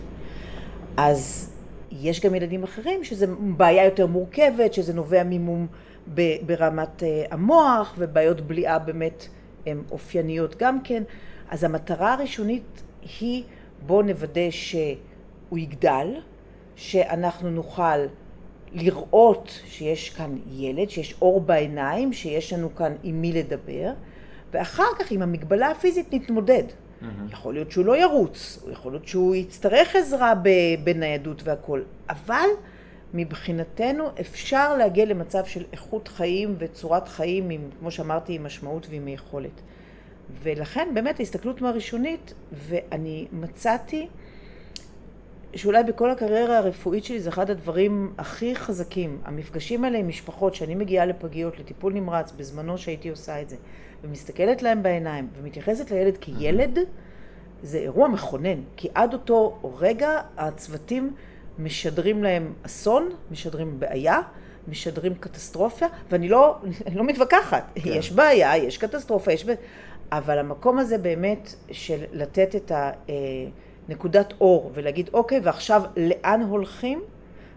אז 0.97 1.51
יש 1.91 2.21
גם 2.21 2.36
ילדים 2.36 2.63
אחרים 2.63 3.03
שזו 3.03 3.25
בעיה 3.39 3.86
יותר 3.86 4.07
מורכבת, 4.07 4.73
שזה 4.73 4.93
נובע 4.93 5.23
ממום 5.25 5.67
ברמת 6.45 7.03
אה, 7.03 7.23
המוח, 7.31 7.95
ובעיות 7.97 8.41
בליעה 8.41 8.79
באמת 8.79 9.27
הן 9.65 9.82
אופייניות 9.91 10.56
גם 10.58 10.82
כן. 10.84 11.04
אז 11.49 11.63
המטרה 11.63 12.13
הראשונית 12.13 12.84
היא 13.19 13.43
בואו 13.86 14.02
נוודא 14.02 14.49
שהוא 14.49 15.58
יגדל, 15.58 16.08
שאנחנו 16.76 17.52
נוכל 17.52 17.97
לראות 18.71 19.60
שיש 19.65 20.10
כאן 20.10 20.38
ילד, 20.52 20.89
שיש 20.89 21.15
אור 21.21 21.41
בעיניים, 21.41 22.13
שיש 22.13 22.54
לנו 22.54 22.76
כאן 22.76 22.93
עם 23.04 23.21
מי 23.21 23.32
לדבר, 23.32 23.91
ואחר 24.52 24.84
כך 24.99 25.12
עם 25.12 25.21
המגבלה 25.21 25.71
הפיזית 25.71 26.13
נתמודד. 26.13 26.63
Mm-hmm. 26.67 27.06
יכול 27.34 27.54
להיות 27.54 27.71
שהוא 27.71 27.86
לא 27.86 27.97
ירוץ, 27.97 28.63
יכול 28.71 28.91
להיות 28.91 29.08
שהוא 29.08 29.36
יצטרך 29.36 29.95
עזרה 29.95 30.34
בניידות 30.84 31.41
והכול, 31.43 31.84
אבל 32.10 32.47
מבחינתנו 33.13 34.04
אפשר 34.19 34.78
להגיע 34.78 35.06
למצב 35.06 35.45
של 35.45 35.63
איכות 35.71 36.08
חיים 36.08 36.56
וצורת 36.58 37.08
חיים, 37.08 37.49
עם, 37.49 37.62
כמו 37.80 37.91
שאמרתי, 37.91 38.36
עם 38.36 38.43
משמעות 38.43 38.88
ועם 38.89 39.08
יכולת. 39.08 39.62
ולכן 40.43 40.88
באמת 40.93 41.19
ההסתכלות 41.19 41.62
מהראשונית, 41.62 42.34
ואני 42.52 43.28
מצאתי 43.32 44.08
שאולי 45.56 45.84
בכל 45.84 46.10
הקריירה 46.10 46.58
הרפואית 46.58 47.04
שלי 47.04 47.19
זה 47.19 47.30
אחד 47.30 47.49
הדברים 47.49 48.13
הכי 48.17 48.56
חזקים. 48.56 49.21
המפגשים 49.26 49.84
האלה 49.84 49.97
עם 49.97 50.08
משפחות, 50.08 50.56
שאני 50.56 50.76
מגיעה 50.76 51.06
לפגיות, 51.06 51.60
לטיפול 51.60 51.93
נמרץ, 51.93 52.32
בזמנו 52.32 52.78
שהייתי 52.78 53.10
עושה 53.10 53.41
את 53.41 53.49
זה, 53.49 53.56
ומסתכלת 54.04 54.62
להם 54.62 54.84
בעיניים, 54.84 55.28
ומתייחסת 55.38 55.91
לילד 55.91 56.17
כילד, 56.17 56.80
זה 57.63 57.78
אירוע 57.78 58.08
מכונן. 58.08 58.62
כי 58.78 58.88
עד 58.95 59.13
אותו 59.13 59.60
רגע 59.80 60.21
הצוותים 60.38 61.13
משדרים 61.59 62.23
להם 62.23 62.53
אסון, 62.65 63.09
משדרים 63.31 63.79
בעיה, 63.79 64.19
משדרים 64.67 65.15
קטסטרופה, 65.15 65.85
ואני 66.09 66.29
לא, 66.29 66.57
לא 66.95 67.03
מתווכחת. 67.03 67.71
כן. 67.75 67.89
יש 67.93 68.11
בעיה, 68.11 68.57
יש 68.57 68.77
קטסטרופה, 68.77 69.31
יש... 69.31 69.45
אבל 70.11 70.39
המקום 70.39 70.79
הזה 70.79 70.97
באמת 70.97 71.55
של 71.71 72.03
לתת 72.11 72.55
את 72.55 72.71
ה... 72.71 72.91
אה, 73.09 73.13
אור 74.41 74.71
ולהגיד, 74.73 75.09
אוקיי, 75.13 75.39
ועכשיו 75.43 75.83
לאן 75.97 76.41
הולכים? 76.41 77.03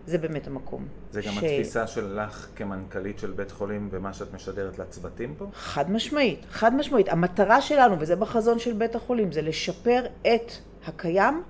זה 0.06 0.18
באמת 0.18 0.46
המקום. 0.46 0.86
זה 1.12 1.20
גם 1.22 1.32
ש... 1.32 1.36
התפיסה 1.36 1.86
שלך 1.86 2.48
כמנכ"לית 2.56 3.18
של 3.18 3.30
בית 3.30 3.50
חולים 3.50 3.88
ומה 3.90 4.12
שאת 4.12 4.34
משדרת 4.34 4.78
לצוותים 4.78 5.34
פה? 5.38 5.44
חד 5.54 5.90
משמעית, 5.90 6.46
חד 6.50 6.74
משמעית. 6.74 7.08
המטרה 7.08 7.60
שלנו, 7.60 7.96
וזה 8.00 8.16
בחזון 8.16 8.58
של 8.58 8.72
בית 8.72 8.94
החולים, 8.94 9.32
זה 9.32 9.42
לשפר 9.42 10.06
את 10.22 10.52
הקיים 10.86 11.42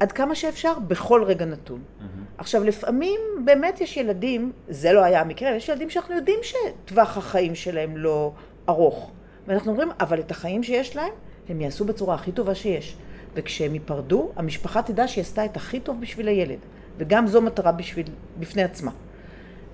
עד 0.00 0.12
כמה 0.12 0.34
שאפשר 0.34 0.78
בכל 0.78 1.24
רגע 1.24 1.44
נתון. 1.44 1.80
Mm-hmm. 1.80 2.04
עכשיו, 2.38 2.64
לפעמים 2.64 3.20
באמת 3.44 3.80
יש 3.80 3.96
ילדים, 3.96 4.52
זה 4.68 4.92
לא 4.92 5.04
היה 5.04 5.20
המקרה, 5.20 5.50
יש 5.50 5.68
ילדים 5.68 5.90
שאנחנו 5.90 6.14
יודעים 6.14 6.38
שטווח 6.42 7.16
החיים 7.16 7.54
שלהם 7.54 7.96
לא 7.96 8.32
ארוך. 8.68 9.12
ואנחנו 9.46 9.70
אומרים, 9.70 9.88
אבל 10.00 10.20
את 10.20 10.30
החיים 10.30 10.62
שיש 10.62 10.96
להם, 10.96 11.12
הם 11.48 11.60
יעשו 11.60 11.84
בצורה 11.84 12.14
הכי 12.14 12.32
טובה 12.32 12.54
שיש. 12.54 12.96
וכשהם 13.34 13.74
ייפרדו, 13.74 14.30
המשפחה 14.36 14.82
תדע 14.82 15.08
שהיא 15.08 15.22
עשתה 15.22 15.44
את 15.44 15.56
הכי 15.56 15.80
טוב 15.80 16.00
בשביל 16.00 16.28
הילד, 16.28 16.58
וגם 16.98 17.26
זו 17.26 17.42
מטרה 17.42 17.72
בשביל, 17.72 18.06
בפני 18.38 18.62
עצמה. 18.62 18.90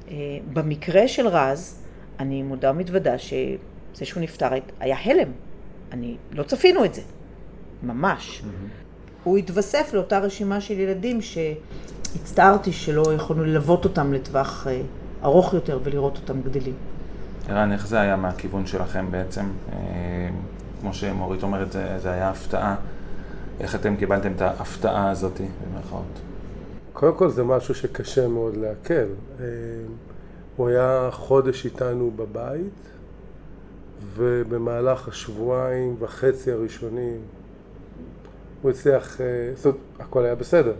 אה, 0.09 0.15
במקרה 0.53 1.09
של 1.09 1.27
רז, 1.27 1.83
אני 2.19 2.43
מודה 2.43 2.71
ומתוודה 2.71 3.19
שזה 3.19 4.05
שהוא 4.05 4.23
נפטר 4.23 4.49
היה 4.81 4.97
הלם. 5.05 5.33
אני, 5.93 6.17
לא 6.33 6.43
צפינו 6.43 6.85
את 6.85 6.95
זה, 6.95 7.03
ממש. 7.83 8.41
Mm-hmm. 8.41 8.82
הוא 9.25 9.39
התווסף 9.39 9.91
לאותה 9.95 10.19
רשימה 10.19 10.61
של 10.61 10.79
ילדים 10.79 11.21
שהצטערתי 11.23 12.73
שלא 12.73 13.15
יכולנו 13.15 13.45
ללוות 13.45 13.85
אותם 13.85 14.13
לטווח 14.13 14.67
אה, 14.67 14.81
ארוך 15.25 15.55
יותר 15.55 15.79
ולראות 15.83 16.17
אותם 16.17 16.43
גדלים. 16.43 16.75
ערן, 17.49 17.73
איך 17.73 17.87
זה 17.87 18.01
היה 18.01 18.17
מהכיוון 18.17 18.67
שלכם 18.67 19.07
בעצם? 19.11 19.45
אה, 19.73 19.79
כמו 20.81 20.95
שמורית 20.95 21.43
אומרת, 21.43 21.73
זה, 21.73 21.99
זה 21.99 22.11
היה 22.11 22.31
הפתעה. 22.31 22.77
איך 23.61 23.75
אתם 23.75 23.97
קיבלתם 23.97 24.33
את 24.33 24.41
ההפתעה 24.41 25.11
הזאת, 25.11 25.41
במירכאות? 25.41 26.21
קודם 26.93 27.17
כל 27.17 27.31
זה 27.31 27.45
משהו 27.45 27.75
שקשה 27.75 28.29
מאוד 28.29 28.57
לעכל. 28.57 28.95
אה, 29.41 29.47
הוא 30.57 30.69
היה 30.69 31.09
חודש 31.13 31.65
איתנו 31.65 32.11
בבית, 32.17 32.93
ובמהלך 34.15 35.09
השבועיים 35.09 35.97
וחצי 35.99 36.53
הראשונים 36.53 37.21
הוא 38.62 38.70
הצליח, 38.70 39.20
אה, 39.20 39.27
זאת 39.55 39.66
אומרת, 39.66 39.81
הכל 39.98 40.25
היה 40.25 40.35
בסדר. 40.35 40.75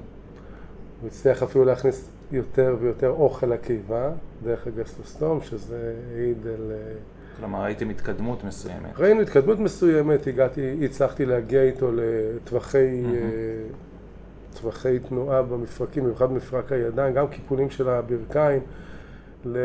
הוא 1.01 1.09
הצליח 1.09 1.43
אפילו 1.43 1.65
להכניס 1.65 2.11
יותר 2.33 2.77
ויותר 2.81 3.11
אוכל 3.11 3.47
לקיבה, 3.47 4.11
דרך 4.45 4.67
הגסטוסטום, 4.67 5.41
שזה 5.43 5.95
העיד 6.15 6.47
על... 6.47 6.73
אה, 6.73 6.93
כלומר, 7.39 7.63
ראיתם 7.63 7.91
התקדמות 7.91 8.45
מסוימת. 8.45 8.99
ראינו 8.99 9.21
התקדמות 9.21 9.59
מסוימת, 9.59 10.27
הגעתי, 10.27 10.85
הצלחתי 10.85 11.27
להגיע 11.27 11.63
איתו 11.63 11.91
לטווחי 11.95 13.03
mm-hmm. 13.05 14.59
טווחי 14.61 14.99
תנועה 14.99 15.43
במפרקים, 15.43 16.05
במיוחד 16.05 16.33
מפרק 16.33 16.73
הידיים, 16.73 17.15
גם 17.15 17.29
קיפולים 17.29 17.71
של 17.71 17.89
הברכיים. 17.89 18.61
ל... 19.45 19.59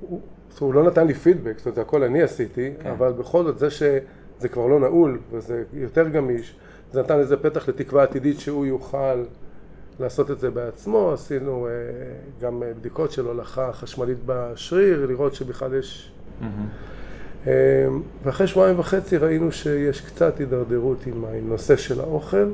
הוא, 0.00 0.20
הוא 0.58 0.74
לא 0.74 0.82
נתן 0.82 1.06
לי 1.06 1.14
פידבק, 1.14 1.58
זאת 1.58 1.66
אומרת, 1.66 1.74
זה 1.74 1.80
הכל 1.80 2.02
אני 2.02 2.22
עשיתי, 2.22 2.72
כן. 2.82 2.90
אבל 2.90 3.12
בכל 3.12 3.44
זאת, 3.44 3.58
זה 3.58 3.70
שזה 3.70 4.48
כבר 4.52 4.66
לא 4.66 4.80
נעול 4.80 5.18
וזה 5.30 5.62
יותר 5.72 6.08
גמיש, 6.08 6.56
זה 6.92 7.02
נתן 7.02 7.18
איזה 7.18 7.36
פתח 7.36 7.68
לתקווה 7.68 8.02
עתידית 8.02 8.40
שהוא 8.40 8.66
יוכל 8.66 9.24
לעשות 10.00 10.30
את 10.30 10.40
זה 10.40 10.50
בעצמו. 10.50 11.12
עשינו 11.12 11.66
uh, 11.66 12.42
גם 12.42 12.62
בדיקות 12.78 13.12
של 13.12 13.26
הולכה 13.26 13.72
חשמלית 13.72 14.18
בשריר, 14.26 15.06
לראות 15.06 15.34
שבכלל 15.34 15.74
יש 15.74 16.10
Mm-hmm. 16.40 17.46
ואחרי 18.24 18.46
שבועיים 18.46 18.78
וחצי 18.78 19.16
ראינו 19.16 19.52
שיש 19.52 20.00
קצת 20.00 20.38
הידרדרות 20.38 21.06
עם 21.06 21.24
הנושא 21.24 21.76
של 21.76 22.00
האוכל, 22.00 22.48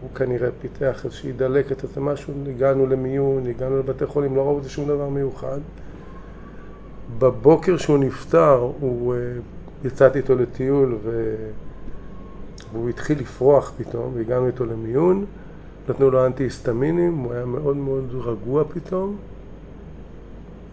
הוא 0.00 0.10
כנראה 0.14 0.48
פיתח 0.60 1.04
איזושהי 1.04 1.32
דלקת, 1.32 1.84
איזה 1.84 2.00
משהו, 2.00 2.34
הגענו 2.48 2.86
למיון, 2.86 3.46
הגענו 3.46 3.78
לבתי 3.78 4.06
חולים, 4.06 4.36
לא 4.36 4.42
ראו 4.42 4.58
את 4.58 4.62
זה 4.62 4.70
שום 4.70 4.88
דבר 4.88 5.08
מיוחד. 5.08 5.58
בבוקר 7.18 7.76
שהוא 7.76 7.98
נפטר, 7.98 8.70
הוא, 8.80 9.14
אה, 9.14 9.18
יצאתי 9.84 10.18
איתו 10.18 10.34
לטיול 10.34 10.98
ו... 11.02 11.34
והוא 12.72 12.88
התחיל 12.88 13.20
לפרוח 13.20 13.72
פתאום, 13.76 14.12
והגענו 14.14 14.46
איתו 14.46 14.64
למיון, 14.64 15.24
נתנו 15.88 16.10
לו 16.10 16.26
אנטי 16.26 16.42
היסטמינים, 16.42 17.16
הוא 17.16 17.32
היה 17.32 17.44
מאוד 17.44 17.76
מאוד 17.76 18.14
רגוע 18.14 18.64
פתאום. 18.64 19.16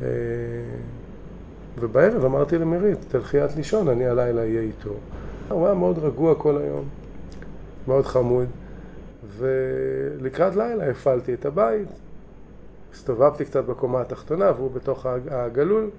אה, 0.02 0.08
ובערב 1.80 2.26
אמרתי 2.26 2.58
למירית, 2.58 2.98
תלכי 3.08 3.46
את 3.46 3.56
לישון, 3.56 3.88
אני 3.88 4.08
הלילה 4.08 4.42
אהיה 4.42 4.62
איתו. 4.62 4.94
הוא 5.50 5.66
היה 5.66 5.76
מאוד 5.76 5.98
רגוע 5.98 6.36
כל 6.36 6.58
היום, 6.58 6.86
מאוד 7.88 8.06
חמוד, 8.06 8.48
ולקראת 9.38 10.56
לילה 10.56 10.90
הפעלתי 10.90 11.34
את 11.34 11.46
הבית, 11.46 11.88
הסתובבתי 12.94 13.46
קצת 13.46 13.66
בקומה 13.66 14.02
התחתונה 14.02 14.52
והוא 14.56 14.72
בתוך 14.72 15.06
הגלול, 15.32 15.90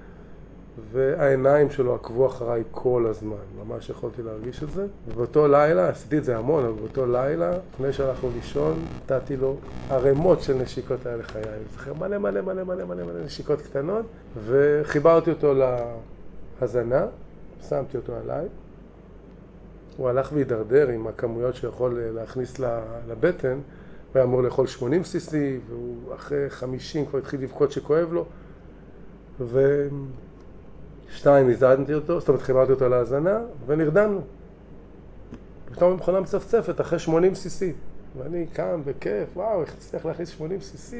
והעיניים 0.92 1.70
שלו 1.70 1.94
עקבו 1.94 2.26
אחריי 2.26 2.62
כל 2.70 3.06
הזמן, 3.10 3.36
ממש 3.64 3.90
יכולתי 3.90 4.22
להרגיש 4.22 4.62
את 4.62 4.70
זה. 4.70 4.86
ובאותו 5.08 5.48
לילה, 5.48 5.88
עשיתי 5.88 6.18
את 6.18 6.24
זה 6.24 6.36
המון, 6.36 6.64
אבל 6.64 6.72
באותו 6.72 7.06
לילה, 7.06 7.50
לפני 7.74 7.92
שהלכנו 7.92 8.30
לישון, 8.36 8.84
נתתי 8.96 9.36
לו 9.36 9.56
ערימות 9.90 10.42
של 10.42 10.54
נשיקות 10.54 11.06
האלה 11.06 11.22
חיי. 11.22 11.42
אני 11.42 11.64
זוכר 11.72 11.94
מלא 11.94 12.18
מלא 12.18 12.40
מלא 12.40 12.64
מלא 12.64 12.84
מלא 12.84 13.04
מלא 13.04 13.24
נשיקות 13.24 13.60
קטנות, 13.60 14.06
וחיברתי 14.46 15.30
אותו 15.30 15.54
להזנה, 16.60 17.06
שמתי 17.68 17.96
אותו 17.96 18.12
עליי. 18.16 18.46
הוא 19.96 20.08
הלך 20.08 20.32
והידרדר 20.32 20.88
עם 20.88 21.06
הכמויות 21.06 21.54
שהוא 21.54 21.68
יכול 21.68 22.00
להכניס 22.14 22.58
לבטן, 23.08 23.52
הוא 23.52 23.58
היה 24.14 24.24
אמור 24.24 24.42
לאכול 24.42 24.66
80 24.66 25.02
cc, 25.02 25.34
והוא 25.68 26.14
אחרי 26.14 26.50
50 26.50 27.06
כבר 27.06 27.18
התחיל 27.18 27.42
לבכות 27.42 27.72
שכואב 27.72 28.12
לו. 28.12 28.24
ושתיים, 31.12 31.50
הזדנתי 31.50 31.94
אותו, 31.94 32.20
זאת 32.20 32.28
אומרת 32.28 32.42
חיברתי 32.42 32.72
אותו 32.72 32.88
להאזנה, 32.88 33.38
ונרדמנו. 33.66 34.20
פתאום 35.72 35.92
המכונה 35.92 36.20
מצפצפת 36.20 36.80
אחרי 36.80 36.98
80 36.98 37.32
cc. 37.32 37.64
ואני 38.18 38.46
קם 38.52 38.80
בכיף, 38.84 39.36
וואו, 39.36 39.60
איך 39.60 39.74
הצליח 39.74 40.06
להכניס 40.06 40.28
80 40.28 40.58
cc, 40.60 40.94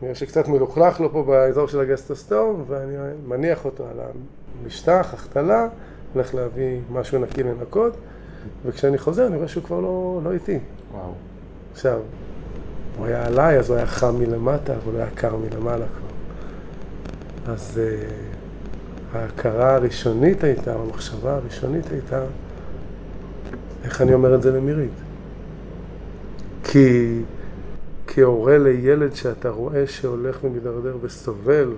ונראה 0.00 0.14
שקצת 0.14 0.48
מלוכלך 0.48 1.00
לו 1.00 1.12
פה 1.12 1.22
באזור 1.22 1.66
של 1.66 1.80
הגסטוסטום, 1.80 2.64
ואני 2.66 2.96
מניח 3.26 3.64
אותו 3.64 3.86
על 3.90 4.00
המשטח, 4.64 5.10
החתלה, 5.12 5.68
הולך 6.14 6.34
להביא 6.34 6.80
משהו 6.92 7.18
נקי 7.18 7.42
לנקות, 7.42 7.96
וכשאני 8.66 8.98
חוזר 8.98 9.26
אני 9.26 9.36
רואה 9.36 9.48
שהוא 9.48 9.64
כבר 9.64 9.80
לא, 9.80 10.20
לא 10.24 10.32
איתי. 10.32 10.58
וואו. 10.92 11.12
עכשיו, 11.72 12.00
הוא 12.98 13.06
היה 13.06 13.26
עליי, 13.26 13.58
אז 13.58 13.70
הוא 13.70 13.76
היה 13.76 13.86
חם 13.86 14.18
מלמטה, 14.18 14.74
אבל 14.74 14.92
הוא 14.92 15.00
היה 15.00 15.10
קר 15.14 15.36
מלמעלה 15.36 15.86
כבר. 15.86 16.08
אז 17.52 17.80
uh, 17.80 18.27
ההכרה 19.12 19.74
הראשונית 19.74 20.44
הייתה, 20.44 20.74
או 20.74 20.82
המחשבה 20.82 21.36
הראשונית 21.36 21.90
הייתה, 21.90 22.24
איך 23.84 24.02
אני 24.02 24.14
אומר 24.14 24.34
את 24.34 24.42
זה 24.42 24.52
למירית? 24.52 24.90
כי 26.64 27.20
כהורה 28.06 28.58
לילד 28.58 29.14
שאתה 29.14 29.50
רואה 29.50 29.86
שהולך 29.86 30.44
ומתדרדר 30.44 30.96
וסובל, 31.00 31.72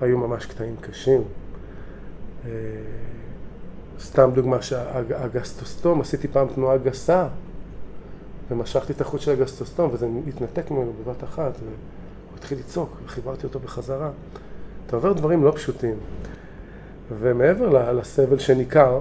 והיו 0.00 0.18
ממש 0.18 0.46
קטעים 0.46 0.76
קשים. 0.80 1.22
Uh, 2.44 2.48
סתם 4.00 4.30
דוגמה 4.34 4.62
שהגסטוסטום, 4.62 6.00
עשיתי 6.00 6.28
פעם 6.28 6.46
תנועה 6.54 6.76
גסה 6.78 7.28
ומשכתי 8.50 8.92
את 8.92 9.00
החוט 9.00 9.20
של 9.20 9.30
הגסטוסטום 9.30 9.90
וזה 9.92 10.08
התנתק 10.28 10.70
ממנו 10.70 10.92
בבת 11.04 11.24
אחת 11.24 11.52
והוא 11.60 12.36
התחיל 12.36 12.58
לצעוק 12.58 12.96
וחיברתי 13.04 13.46
אותו 13.46 13.58
בחזרה. 13.58 14.10
אתה 14.88 14.96
עובר 14.96 15.12
דברים 15.12 15.44
לא 15.44 15.50
פשוטים 15.50 15.94
ומעבר 17.18 17.92
לסבל 17.92 18.38
שניכר 18.38 19.00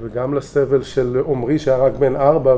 וגם 0.00 0.34
לסבל 0.34 0.82
של 0.82 1.22
עמרי 1.26 1.58
שהיה 1.58 1.76
רק 1.76 1.92
בן 1.92 2.16
ארבע 2.16 2.56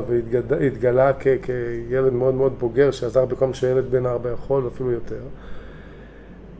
והתגלה 0.49 1.11
כילד 1.13 2.13
מאוד 2.13 2.33
מאוד 2.33 2.53
בוגר 2.59 2.91
שעזר 2.91 3.25
בכל 3.25 3.47
מה 3.47 3.53
שילד 3.53 3.91
בן 3.91 4.05
ארבע 4.05 4.31
יכול 4.31 4.63
ואפילו 4.63 4.91
יותר 4.91 5.21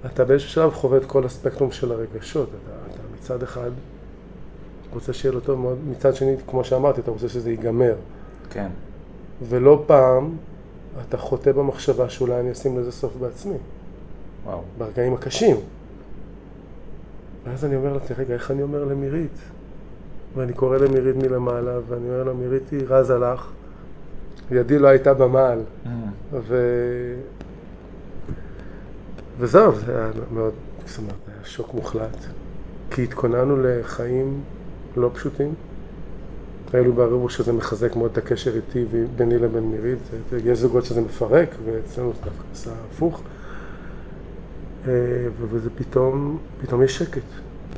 אתה 0.05 0.26
באיזשהו 0.26 0.49
שלב 0.49 0.74
חווה 0.74 0.97
את 0.97 1.05
כל 1.05 1.26
הספקטרום 1.26 1.72
של 1.72 1.91
הרגשות. 1.91 2.49
אתה, 2.49 2.76
אתה 2.93 3.01
מצד 3.18 3.43
אחד 3.43 3.72
רוצה 4.93 5.14
שיהיה 5.14 5.34
לו 5.34 5.39
טוב 5.39 5.59
מאוד, 5.59 5.78
מצד 5.91 6.16
שני, 6.16 6.36
כמו 6.47 6.64
שאמרתי, 6.64 7.01
אתה 7.01 7.11
רוצה 7.11 7.30
שזה 7.30 7.51
ייגמר. 7.51 7.95
כן. 8.49 8.68
ולא 9.49 9.84
פעם 9.88 10.30
אתה 11.07 11.18
חוטא 11.18 11.51
במחשבה 11.51 12.09
שאולי 12.09 12.39
אני 12.39 12.51
אשים 12.51 12.80
לזה 12.80 12.91
סוף 12.91 13.16
בעצמי. 13.16 13.57
וואו. 14.46 14.62
ברגעים 14.78 15.14
הקשים. 15.14 15.58
ואז 17.46 17.66
אני 17.66 17.76
אומר 17.76 17.94
לעצמי, 17.94 18.16
רגע, 18.18 18.34
איך 18.34 18.52
אני 18.52 18.62
אומר 18.62 18.84
למירית? 18.84 19.38
ואני 20.36 20.54
קורא 20.54 20.78
למירית 20.78 21.16
מלמעלה, 21.16 21.80
ואני 21.88 22.06
אומר 22.06 22.24
לה, 22.24 22.34
מיריתי, 22.34 22.86
רז 22.86 23.10
הלך, 23.10 23.52
ידי 24.52 24.80
לא 24.80 24.88
הייתה 24.88 25.14
במעל. 25.14 25.60
Mm. 25.60 25.88
ו... 26.32 26.58
וזהו, 29.39 29.76
זה 29.76 29.98
היה 29.98 30.12
מאוד, 30.34 30.54
זאת 30.86 30.98
אומרת, 30.98 31.16
היה 31.28 31.46
שוק 31.46 31.74
מוחלט. 31.74 32.18
כי 32.91 33.04
התכוננו 33.04 33.56
לחיים 33.64 34.41
לא 34.98 35.10
פשוטים. 35.14 35.54
לי 36.74 36.91
ברור 36.91 37.30
שזה 37.30 37.54
מחזק 37.54 37.96
מאוד 37.96 38.12
את 38.12 38.18
הקשר 38.18 38.56
איתי 38.56 38.86
ביני 39.16 39.38
לבין 39.38 39.64
מירית. 39.64 40.00
יש 40.46 40.60
זוגות 40.60 40.86
שזה 40.86 41.02
מפרק, 41.02 41.50
ואצלנו 41.66 42.14
זה 42.14 42.22
דווקא 42.24 42.44
עשה 42.54 42.72
הפוך. 42.91 43.22
אה, 44.88 44.92
וזה 45.52 45.70
פתאום, 45.76 46.38
פתאום 46.62 46.84
יש 46.84 46.98
שקט. 46.98 47.22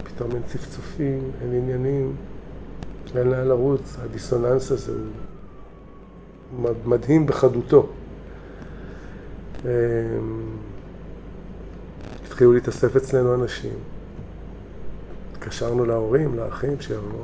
פתאום 0.04 0.32
אין 0.32 0.42
צפצופים, 0.46 1.32
אין 1.42 1.54
עניינים, 1.54 2.16
אין 3.16 3.28
לאן 3.28 3.48
לרוץ. 3.48 3.98
הדיסוננס 4.04 4.72
הזה 4.72 4.92
הוא 6.58 6.70
מדהים 6.86 7.26
בחדותו. 7.26 7.90
אה, 9.66 9.72
התחילו 12.26 12.54
להתאסף 12.54 12.96
אצלנו 12.96 13.36
אנשים. 13.36 13.74
התקשרנו 15.32 15.86
להורים, 15.86 16.36
לאחים 16.36 16.82
שיבואו. 16.82 17.24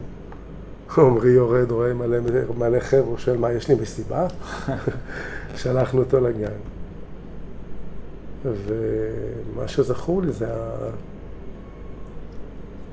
עמרי 0.97 1.29
יורד, 1.29 1.71
רואה 1.71 1.93
מלא, 1.93 2.17
מלא 2.57 2.79
חבר'ה, 2.79 3.17
שואל 3.17 3.37
מה, 3.37 3.51
יש 3.51 3.67
לי 3.69 3.75
מסיבה? 3.75 4.27
שלחנו 5.55 5.99
אותו 5.99 6.19
לגן. 6.19 6.80
ומה 8.43 9.67
שזכור 9.67 10.21
לי 10.21 10.31
זה 10.31 10.47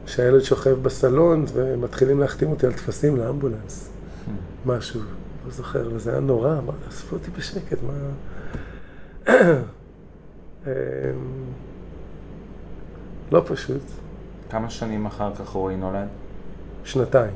שהילד 0.06 0.40
שוכב 0.42 0.82
בסלון 0.82 1.44
ומתחילים 1.52 2.20
להחתים 2.20 2.50
אותי 2.50 2.66
על 2.66 2.72
טפסים 2.72 3.16
לאמבולנס. 3.16 3.90
משהו, 4.66 5.00
לא 5.44 5.50
זוכר, 5.52 5.88
וזה 5.92 6.10
היה 6.10 6.20
נורא, 6.20 6.60
מה, 6.66 6.72
אספו 6.88 7.16
אותי 7.16 7.30
בשקט, 7.30 7.78
מה... 7.82 7.92
אמ, 10.66 10.70
לא 13.32 13.42
פשוט. 13.46 13.82
כמה 14.50 14.70
שנים 14.70 15.06
אחר 15.06 15.34
כך 15.34 15.48
רועי 15.48 15.76
נולד? 15.76 16.08
שנתיים. 16.84 17.32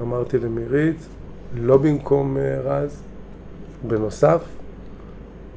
אמרתי 0.00 0.38
למירית, 0.38 1.06
לא 1.54 1.76
במקום 1.76 2.36
אה, 2.36 2.60
רז, 2.60 3.02
בנוסף, 3.86 4.42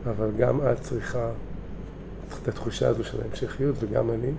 אבל 0.10 0.32
גם 0.38 0.60
את 0.72 0.82
צריכה 0.82 1.30
את 2.44 2.48
התחושה 2.48 2.88
הזו 2.88 3.04
של 3.04 3.22
ההמשכיות, 3.22 3.76
וגם 3.80 4.10
אני. 4.10 4.32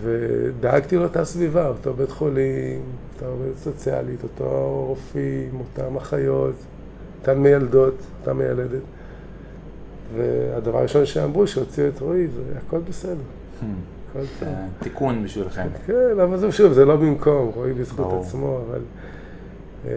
ודאגתי 0.00 0.96
לאותה 0.96 1.24
סביבה, 1.24 1.68
אותו 1.68 1.94
בית 1.94 2.10
חולים, 2.10 2.82
אותה 3.14 3.26
עובדת 3.26 3.58
סוציאלית, 3.58 4.22
אותו 4.22 4.84
רופאים, 4.88 5.60
אותם 5.60 5.96
אחיות, 5.96 6.54
אותן 7.20 7.38
מיילדות, 7.38 7.94
אותה 8.20 8.32
מיילדת. 8.32 8.82
והדבר 10.16 10.78
הראשון 10.78 11.06
שאמרו, 11.06 11.46
שהוציאו 11.46 11.88
את 11.88 12.00
רועי, 12.00 12.26
זה 12.28 12.42
הכל 12.66 12.78
בסדר. 12.88 13.14
Hmm. 13.60 13.64
תיקון 14.80 15.24
בשבילכם. 15.24 15.68
כן, 15.86 16.20
אבל 16.22 16.38
זה 16.38 16.52
שוב, 16.52 16.72
זה 16.72 16.84
לא 16.84 16.96
במקום, 16.96 17.50
רואים 17.54 17.74
בזכות 17.78 18.22
עצמו, 18.22 18.60
אבל... 18.68 18.80
אה, 19.86 19.92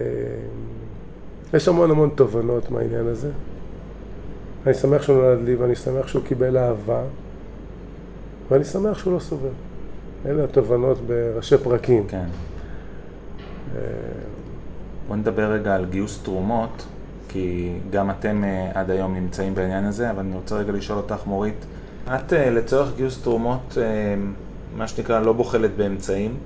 יש 1.54 1.68
המון 1.68 1.92
המון 1.92 2.10
תובנות 2.16 2.72
מהעניין 2.72 3.08
הזה. 3.08 3.30
אני 4.66 4.74
שמח 4.74 5.02
שהוא 5.02 5.18
נולד 5.18 5.46
לי, 5.46 5.56
ואני 5.56 5.76
שמח 5.76 6.08
שהוא 6.08 6.24
קיבל 6.24 6.58
אהבה, 6.58 7.02
ואני 8.50 8.64
שמח 8.64 8.98
שהוא 8.98 9.14
לא 9.14 9.20
סובל. 9.20 9.50
אלה 10.26 10.44
התובנות 10.44 10.98
בראשי 11.08 11.58
פרקים. 11.58 12.08
כן. 12.08 12.26
בוא 15.08 15.16
נדבר 15.16 15.52
רגע 15.52 15.76
על 15.76 15.86
גיוס 15.86 16.20
תרומות, 16.24 16.86
כי 17.30 17.74
גם 17.92 18.12
אתם 18.12 18.44
אה, 18.44 18.72
עד 18.74 18.92
היום 18.92 19.16
נמצאים 19.16 19.56
בעניין 19.56 19.86
הזה, 19.86 20.12
אבל 20.12 20.20
אני 20.20 20.36
רוצה 20.36 20.56
רגע 20.56 20.72
לשאול 20.72 20.98
אותך, 20.98 21.20
מורית, 21.26 21.66
את 22.08 22.34
אה, 22.34 22.50
לצורך 22.50 22.90
גיוס 22.96 23.22
תרומות, 23.22 23.78
אה, 23.78 24.16
מה 24.78 24.88
שנקרא, 24.88 25.20
לא 25.20 25.34
בוחלת 25.34 25.72
באמצעים. 25.78 26.38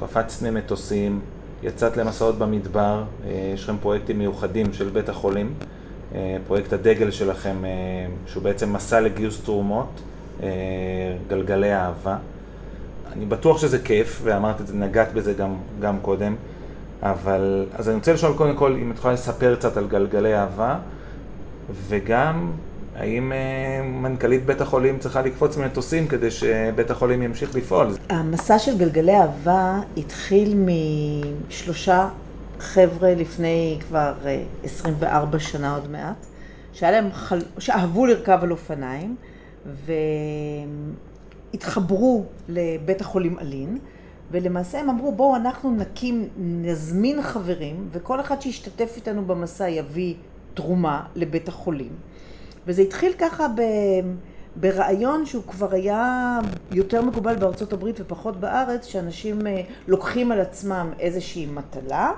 קפצת 0.00 0.42
ממטוסים, 0.42 1.20
יצאת 1.62 1.96
למסעות 1.96 2.38
במדבר, 2.38 3.04
יש 3.54 3.64
לכם 3.64 3.76
פרויקטים 3.82 4.18
מיוחדים 4.18 4.72
של 4.72 4.88
בית 4.88 5.08
החולים, 5.08 5.54
פרויקט 6.46 6.72
הדגל 6.72 7.10
שלכם, 7.10 7.56
שהוא 8.26 8.42
בעצם 8.42 8.72
מסע 8.72 9.00
לגיוס 9.00 9.40
תרומות, 9.40 10.00
גלגלי 11.28 11.74
אהבה. 11.74 12.16
אני 13.12 13.26
בטוח 13.26 13.58
שזה 13.58 13.78
כיף, 13.78 14.20
ואמרת 14.24 14.60
את 14.60 14.66
זה, 14.66 14.74
נגעת 14.74 15.12
בזה 15.12 15.32
גם, 15.32 15.54
גם 15.80 15.98
קודם, 16.02 16.34
אבל, 17.02 17.66
אז 17.74 17.88
אני 17.88 17.96
רוצה 17.96 18.12
לשאול 18.12 18.36
קודם 18.36 18.56
כל, 18.56 18.76
אם 18.82 18.90
את 18.90 18.96
יכולה 18.96 19.14
לספר 19.14 19.56
קצת 19.56 19.76
על 19.76 19.86
גלגלי 19.86 20.36
אהבה, 20.36 20.78
וגם 21.88 22.50
האם 22.96 23.32
אה, 23.32 23.82
מנכ"לית 23.82 24.46
בית 24.46 24.60
החולים 24.60 24.98
צריכה 24.98 25.22
לקפוץ 25.22 25.56
ממטוסים 25.56 26.08
כדי 26.08 26.30
שבית 26.30 26.90
החולים 26.90 27.22
ימשיך 27.22 27.54
לפעול? 27.54 27.86
המסע 28.08 28.58
של 28.58 28.78
גלגלי 28.78 29.16
אהבה 29.16 29.80
התחיל 29.96 30.54
משלושה 31.48 32.08
חבר'ה 32.64 33.14
לפני 33.14 33.78
כבר 33.80 34.14
24 34.64 35.34
אה, 35.34 35.40
שנה 35.40 35.74
עוד 35.74 35.90
מעט, 35.90 36.26
שהיה 36.72 36.92
להם 36.92 37.12
חל... 37.12 37.38
שאהבו 37.58 38.06
לרכב 38.06 38.38
על 38.42 38.50
אופניים, 38.50 39.16
התחברו 41.54 42.24
לבית 42.48 43.00
החולים 43.00 43.38
אלין, 43.38 43.78
ולמעשה 44.30 44.80
הם 44.80 44.90
אמרו, 44.90 45.12
בואו 45.12 45.36
אנחנו 45.36 45.76
נקים, 45.76 46.28
נזמין 46.36 47.22
חברים, 47.22 47.88
וכל 47.92 48.20
אחד 48.20 48.42
שישתתף 48.42 48.92
איתנו 48.96 49.24
במסע 49.24 49.68
יביא 49.68 50.14
תרומה 50.54 51.02
לבית 51.14 51.48
החולים. 51.48 51.92
וזה 52.66 52.82
התחיל 52.82 53.12
ככה 53.18 53.48
ב... 53.48 53.60
ברעיון 54.56 55.26
שהוא 55.26 55.42
כבר 55.42 55.72
היה 55.72 56.38
יותר 56.72 57.02
מקובל 57.02 57.36
בארצות 57.36 57.72
הברית 57.72 58.00
ופחות 58.00 58.40
בארץ, 58.40 58.86
שאנשים 58.86 59.46
אה, 59.46 59.62
לוקחים 59.88 60.32
על 60.32 60.40
עצמם 60.40 60.92
איזושהי 60.98 61.46
מטלה 61.46 62.12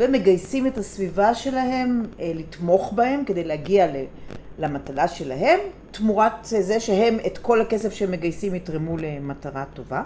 ומגייסים 0.00 0.66
את 0.66 0.78
הסביבה 0.78 1.34
שלהם 1.34 2.02
אה, 2.20 2.32
לתמוך 2.34 2.92
בהם 2.92 3.24
כדי 3.24 3.44
להגיע 3.44 3.86
למטלה 4.58 5.08
שלהם, 5.08 5.60
תמורת 5.90 6.32
זה 6.42 6.80
שהם 6.80 7.16
את 7.26 7.38
כל 7.38 7.60
הכסף 7.60 7.92
שהם 7.92 8.10
מגייסים 8.10 8.54
יתרמו 8.54 8.96
למטרה 8.96 9.64
טובה. 9.74 10.02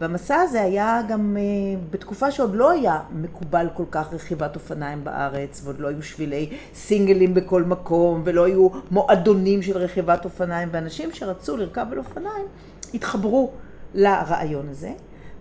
והמסע 0.00 0.36
הזה 0.36 0.62
היה 0.62 1.00
גם 1.08 1.36
uh, 1.36 1.92
בתקופה 1.92 2.30
שעוד 2.30 2.54
לא 2.54 2.70
היה 2.70 3.00
מקובל 3.12 3.68
כל 3.74 3.84
כך 3.90 4.12
רכיבת 4.12 4.54
אופניים 4.54 5.04
בארץ, 5.04 5.60
ועוד 5.64 5.80
לא 5.80 5.88
היו 5.88 6.02
שבילי 6.02 6.50
סינגלים 6.74 7.34
בכל 7.34 7.62
מקום, 7.62 8.22
ולא 8.24 8.44
היו 8.44 8.68
מועדונים 8.90 9.62
של 9.62 9.78
רכיבת 9.78 10.24
אופניים, 10.24 10.68
ואנשים 10.72 11.08
שרצו 11.12 11.56
לרכב 11.56 11.86
על 11.92 11.98
אופניים 11.98 12.46
התחברו 12.94 13.50
לרעיון 13.94 14.68
הזה. 14.68 14.92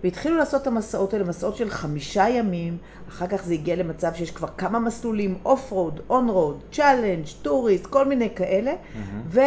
והתחילו 0.04 0.38
לעשות 0.38 0.62
את 0.62 0.68
המסעות 0.68 1.14
האלה, 1.14 1.26
מסעות 1.26 1.56
של 1.56 1.70
חמישה 1.70 2.30
ימים, 2.30 2.78
אחר 3.10 3.28
כך 3.28 3.44
זה 3.44 3.54
הגיע 3.54 3.76
למצב 3.76 4.14
שיש 4.14 4.32
כבר 4.32 4.48
כמה 4.58 4.80
מסלולים, 4.80 5.38
off 5.46 5.72
road, 5.72 6.00
on 6.10 6.30
road, 6.30 6.60
challenge, 6.72 7.26
tourist, 7.42 7.86
כל 7.86 8.08
מיני 8.08 8.30
כאלה, 8.36 8.72
אהמ. 8.74 9.38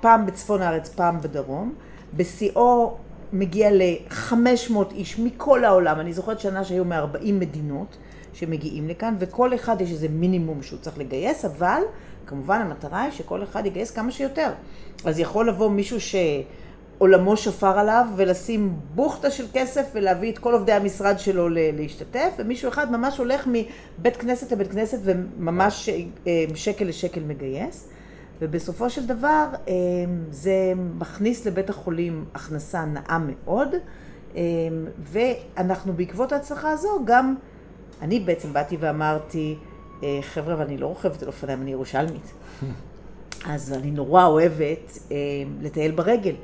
ופעם 0.00 0.26
בצפון 0.26 0.62
הארץ, 0.62 0.88
פעם 0.88 1.20
בדרום. 1.20 1.74
בשיאו 2.14 2.96
מגיע 3.32 3.70
ל-500 3.70 4.76
איש 4.94 5.18
מכל 5.18 5.64
העולם, 5.64 6.00
אני 6.00 6.12
זוכרת 6.12 6.40
שנה 6.40 6.64
שהיו 6.64 6.84
מ-40 6.84 7.32
מדינות 7.32 7.96
שמגיעים 8.32 8.88
לכאן, 8.88 9.16
וכל 9.18 9.54
אחד 9.54 9.80
יש 9.80 9.90
איזה 9.90 10.08
מינימום 10.08 10.62
שהוא 10.62 10.78
צריך 10.78 10.98
לגייס, 10.98 11.44
אבל 11.44 11.82
כמובן 12.26 12.60
המטרה 12.60 13.02
היא 13.02 13.12
שכל 13.12 13.42
אחד 13.42 13.66
יגייס 13.66 13.90
כמה 13.90 14.10
שיותר. 14.10 14.50
אז 15.04 15.18
יכול 15.18 15.48
לבוא 15.48 15.70
מישהו 15.70 16.00
שעולמו 16.98 17.36
שפר 17.36 17.78
עליו 17.78 18.06
ולשים 18.16 18.76
בוכטה 18.94 19.30
של 19.30 19.44
כסף 19.52 19.90
ולהביא 19.94 20.32
את 20.32 20.38
כל 20.38 20.52
עובדי 20.54 20.72
המשרד 20.72 21.18
שלו 21.18 21.48
להשתתף, 21.48 22.30
ומישהו 22.38 22.68
אחד 22.68 22.92
ממש 22.92 23.18
הולך 23.18 23.46
מבית 23.46 24.16
כנסת 24.16 24.52
לבית 24.52 24.72
כנסת 24.72 24.98
וממש 25.04 25.88
אה, 26.26 26.44
שקל 26.54 26.84
לשקל 26.84 27.20
מגייס. 27.20 27.88
ובסופו 28.40 28.90
של 28.90 29.06
דבר 29.06 29.46
אמ, 29.68 29.74
זה 30.30 30.72
מכניס 30.98 31.46
לבית 31.46 31.70
החולים 31.70 32.24
הכנסה 32.34 32.84
נאה 32.84 33.18
מאוד, 33.18 33.68
אמ, 34.34 34.40
ואנחנו 34.98 35.92
בעקבות 35.92 36.32
ההצלחה 36.32 36.70
הזו 36.70 37.00
גם, 37.04 37.34
אני 38.02 38.20
בעצם 38.20 38.52
באתי 38.52 38.76
ואמרתי, 38.80 39.56
אה, 40.02 40.18
חבר'ה, 40.22 40.54
ואני 40.58 40.78
לא 40.78 40.86
רוכבת 40.86 41.22
על 41.22 41.28
אופניים, 41.28 41.62
אני 41.62 41.70
ירושלמית. 41.70 42.32
אז 43.54 43.72
אני 43.72 43.90
נורא 43.90 44.24
אוהבת 44.24 44.98
לטייל 45.60 45.92
ברגל. 45.92 46.34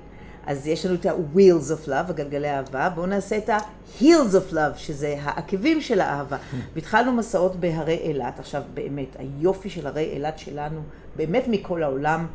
אז 0.46 0.66
יש 0.66 0.86
לנו 0.86 0.94
את 0.94 1.06
ה-wheels 1.06 1.70
of 1.70 1.88
love, 1.88 2.10
הגלגלי 2.10 2.48
האהבה, 2.48 2.88
בואו 2.88 3.06
נעשה 3.06 3.38
את 3.38 3.48
ה-heels 3.48 4.32
of 4.32 4.52
love, 4.52 4.76
שזה 4.76 5.16
העקבים 5.22 5.80
של 5.80 6.00
האהבה. 6.00 6.36
והתחלנו 6.74 7.12
מסעות 7.12 7.56
בהרי 7.56 7.98
אילת, 8.02 8.38
עכשיו 8.38 8.62
באמת, 8.74 9.16
היופי 9.18 9.70
של 9.70 9.86
הרי 9.86 10.10
אילת 10.12 10.38
שלנו, 10.38 10.80
באמת 11.16 11.44
מכל 11.48 11.82
העולם, 11.82 12.26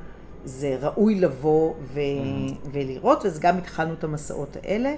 זה 0.46 0.78
ראוי 0.82 1.16
לבוא 1.16 1.74
ו- 1.94 2.00
ולראות, 2.72 3.26
אז 3.26 3.40
גם 3.40 3.58
התחלנו 3.58 3.94
את 3.94 4.04
המסעות 4.04 4.58
האלה, 4.64 4.96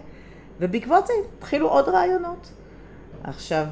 ובעקבות 0.60 1.08
זה 1.08 1.14
התחילו 1.38 1.70
עוד 1.70 1.90
רעיונות. 1.90 2.52
עכשיו, 3.24 3.66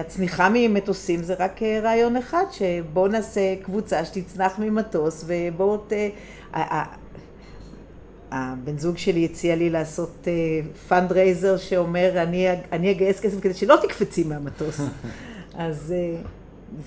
הצניחה 0.00 0.48
ממטוסים 0.52 1.22
זה 1.22 1.34
רק 1.38 1.62
רעיון 1.62 2.16
אחד, 2.16 2.44
שבואו 2.50 3.08
נעשה 3.08 3.54
קבוצה 3.62 4.04
שתצנח 4.04 4.58
ממטוס, 4.58 5.24
ובואו 5.26 5.76
ת... 5.76 5.92
הבן 8.36 8.78
זוג 8.78 8.98
שלי 8.98 9.24
הציע 9.24 9.56
לי 9.56 9.70
לעשות 9.70 10.28
fundraiser 10.88 11.54
אה, 11.54 11.58
שאומר, 11.58 12.22
אני, 12.22 12.46
אני 12.72 12.90
אגייס 12.90 13.20
כסף 13.20 13.40
כדי 13.40 13.54
שלא 13.54 13.76
תקפצי 13.82 14.24
מהמטוס. 14.24 14.80
אז 15.54 15.94
אה, 15.94 16.26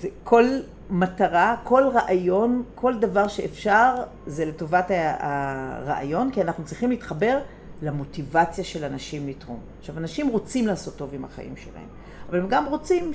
זה 0.00 0.08
כל 0.24 0.44
מטרה, 0.90 1.56
כל 1.64 1.82
רעיון, 1.94 2.62
כל 2.74 2.98
דבר 2.98 3.28
שאפשר, 3.28 3.94
זה 4.26 4.44
לטובת 4.44 4.90
הרעיון, 5.18 6.30
כי 6.30 6.42
אנחנו 6.42 6.64
צריכים 6.64 6.90
להתחבר 6.90 7.38
למוטיבציה 7.82 8.64
של 8.64 8.84
אנשים 8.84 9.28
לתרום. 9.28 9.60
עכשיו, 9.78 9.98
אנשים 9.98 10.28
רוצים 10.28 10.66
לעשות 10.66 10.96
טוב 10.96 11.10
עם 11.14 11.24
החיים 11.24 11.54
שלהם, 11.56 11.88
אבל 12.28 12.38
הם 12.38 12.46
גם 12.48 12.66
רוצים 12.66 13.12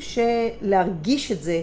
להרגיש 0.61 1.31
את 1.31 1.43
זה 1.43 1.61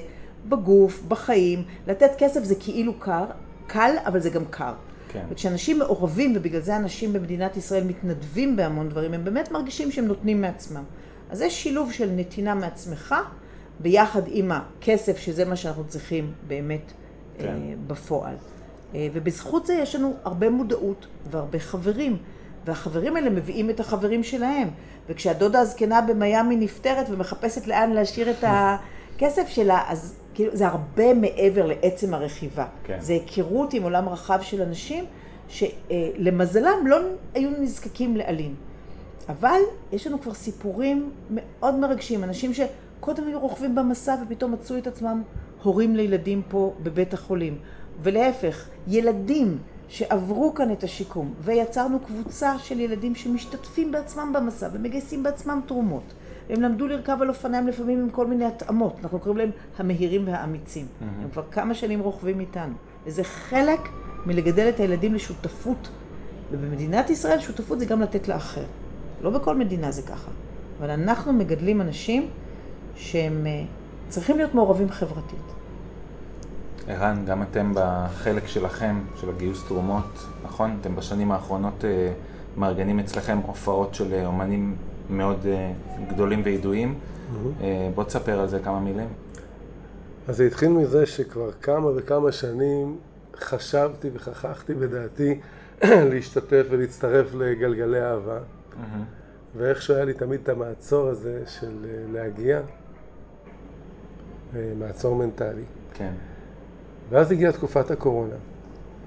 בגוף, 0.48 1.02
בחיים, 1.08 1.64
לתת 1.86 2.10
כסף 2.18 2.44
זה 2.44 2.54
כאילו 2.54 2.94
קר, 2.98 3.24
קל, 3.66 3.94
אבל 4.06 4.20
זה 4.20 4.30
גם 4.30 4.44
קר. 4.50 4.72
כן. 5.12 5.24
וכשאנשים 5.30 5.78
מעורבים, 5.78 6.32
ובגלל 6.36 6.60
זה 6.60 6.76
אנשים 6.76 7.12
במדינת 7.12 7.56
ישראל 7.56 7.84
מתנדבים 7.84 8.56
בהמון 8.56 8.88
דברים, 8.88 9.14
הם 9.14 9.24
באמת 9.24 9.50
מרגישים 9.50 9.90
שהם 9.90 10.04
נותנים 10.04 10.40
מעצמם. 10.40 10.84
אז 11.30 11.38
זה 11.38 11.50
שילוב 11.50 11.92
של 11.92 12.10
נתינה 12.16 12.54
מעצמך, 12.54 13.14
ביחד 13.80 14.22
עם 14.26 14.52
הכסף, 14.52 15.18
שזה 15.18 15.44
מה 15.44 15.56
שאנחנו 15.56 15.84
צריכים 15.84 16.32
באמת 16.46 16.92
כן. 17.38 17.46
אה, 17.46 17.74
בפועל. 17.86 18.34
אה, 18.94 19.08
ובזכות 19.12 19.66
זה 19.66 19.74
יש 19.74 19.94
לנו 19.94 20.14
הרבה 20.24 20.50
מודעות 20.50 21.06
והרבה 21.30 21.58
חברים. 21.58 22.16
והחברים 22.64 23.16
האלה 23.16 23.30
מביאים 23.30 23.70
את 23.70 23.80
החברים 23.80 24.22
שלהם. 24.22 24.68
וכשהדודה 25.08 25.60
הזקנה 25.60 26.00
במיאמי 26.00 26.56
נפטרת 26.56 27.06
ומחפשת 27.10 27.66
לאן 27.66 27.90
להשאיר 27.90 28.30
את 28.30 28.44
הכסף 29.16 29.48
שלה, 29.48 29.82
אז 29.88 30.19
כאילו, 30.34 30.56
זה 30.56 30.66
הרבה 30.66 31.14
מעבר 31.14 31.66
לעצם 31.66 32.14
הרכיבה. 32.14 32.66
כן. 32.84 32.96
זה 33.00 33.12
היכרות 33.12 33.74
עם 33.74 33.82
עולם 33.82 34.08
רחב 34.08 34.38
של 34.42 34.62
אנשים 34.62 35.04
שלמזלם 35.48 36.86
לא 36.86 36.98
היו 37.34 37.50
נזקקים 37.60 38.16
לאלים. 38.16 38.54
אבל 39.28 39.60
יש 39.92 40.06
לנו 40.06 40.20
כבר 40.20 40.34
סיפורים 40.34 41.10
מאוד 41.30 41.74
מרגשים, 41.74 42.24
אנשים 42.24 42.52
שקודם 42.54 43.26
היו 43.26 43.40
רוכבים 43.40 43.74
במסע 43.74 44.16
ופתאום 44.22 44.52
מצאו 44.52 44.78
את 44.78 44.86
עצמם 44.86 45.22
הורים 45.62 45.96
לילדים 45.96 46.42
פה 46.48 46.74
בבית 46.82 47.14
החולים. 47.14 47.58
ולהפך, 48.02 48.68
ילדים 48.88 49.58
שעברו 49.88 50.54
כאן 50.54 50.72
את 50.72 50.84
השיקום, 50.84 51.34
ויצרנו 51.40 52.00
קבוצה 52.00 52.58
של 52.58 52.80
ילדים 52.80 53.14
שמשתתפים 53.14 53.92
בעצמם 53.92 54.32
במסע 54.34 54.68
ומגייסים 54.72 55.22
בעצמם 55.22 55.60
תרומות. 55.66 56.12
הם 56.50 56.62
למדו 56.62 56.88
לרכב 56.88 57.18
על 57.20 57.28
אופניים 57.28 57.66
לפעמים 57.66 58.00
עם 58.00 58.10
כל 58.10 58.26
מיני 58.26 58.44
התאמות, 58.44 58.96
אנחנו 59.02 59.18
קוראים 59.18 59.38
להם 59.38 59.50
המהירים 59.78 60.22
והאמיצים. 60.26 60.86
Mm-hmm. 60.86 61.22
הם 61.22 61.30
כבר 61.32 61.42
כמה 61.50 61.74
שנים 61.74 62.00
רוכבים 62.00 62.40
איתנו. 62.40 62.74
וזה 63.06 63.24
חלק 63.24 63.80
מלגדל 64.26 64.68
את 64.68 64.80
הילדים 64.80 65.14
לשותפות. 65.14 65.88
ובמדינת 66.52 67.10
ישראל 67.10 67.40
שותפות 67.40 67.78
זה 67.78 67.86
גם 67.86 68.00
לתת 68.00 68.28
לאחר. 68.28 68.64
לא 69.22 69.30
בכל 69.30 69.56
מדינה 69.56 69.90
זה 69.90 70.02
ככה. 70.02 70.30
אבל 70.78 70.90
אנחנו 70.90 71.32
מגדלים 71.32 71.80
אנשים 71.80 72.28
שהם 72.96 73.46
אה, 73.46 73.62
צריכים 74.08 74.36
להיות 74.36 74.54
מעורבים 74.54 74.90
חברתית. 74.90 75.52
ערן, 76.88 77.24
גם 77.26 77.42
אתם 77.42 77.72
בחלק 77.74 78.46
שלכם, 78.46 79.00
של 79.20 79.28
הגיוס 79.28 79.64
תרומות, 79.68 80.26
נכון? 80.44 80.76
אתם 80.80 80.96
בשנים 80.96 81.32
האחרונות 81.32 81.84
אה, 81.84 82.12
מארגנים 82.56 82.98
אצלכם 82.98 83.38
הופעות 83.46 83.94
של 83.94 84.12
אה, 84.12 84.26
אומנים 84.26 84.76
מאוד 85.10 85.38
uh, 85.42 86.12
גדולים 86.12 86.42
וידועים. 86.44 86.94
Mm-hmm. 86.94 87.64
בוא 87.94 88.04
תספר 88.04 88.40
על 88.40 88.48
זה 88.48 88.58
כמה 88.58 88.80
מילים. 88.80 89.08
אז 90.28 90.36
זה 90.36 90.46
התחיל 90.46 90.68
מזה 90.68 91.06
שכבר 91.06 91.52
כמה 91.52 91.90
וכמה 91.96 92.32
שנים 92.32 92.96
חשבתי 93.36 94.10
וכחכתי 94.14 94.74
בדעתי 94.74 95.40
להשתתף 96.10 96.66
ולהצטרף 96.70 97.34
לגלגלי 97.34 98.02
אהבה. 98.02 98.38
Mm-hmm. 98.38 99.56
ואיכשהו 99.56 99.94
היה 99.94 100.04
לי 100.04 100.14
תמיד 100.14 100.40
את 100.42 100.48
המעצור 100.48 101.08
הזה 101.08 101.42
של 101.46 101.72
uh, 101.82 102.12
להגיע, 102.12 102.60
מעצור 104.78 105.16
מנטלי. 105.16 105.64
כן. 105.94 106.12
ואז 107.10 107.32
הגיעה 107.32 107.52
תקופת 107.52 107.90
הקורונה, 107.90 108.34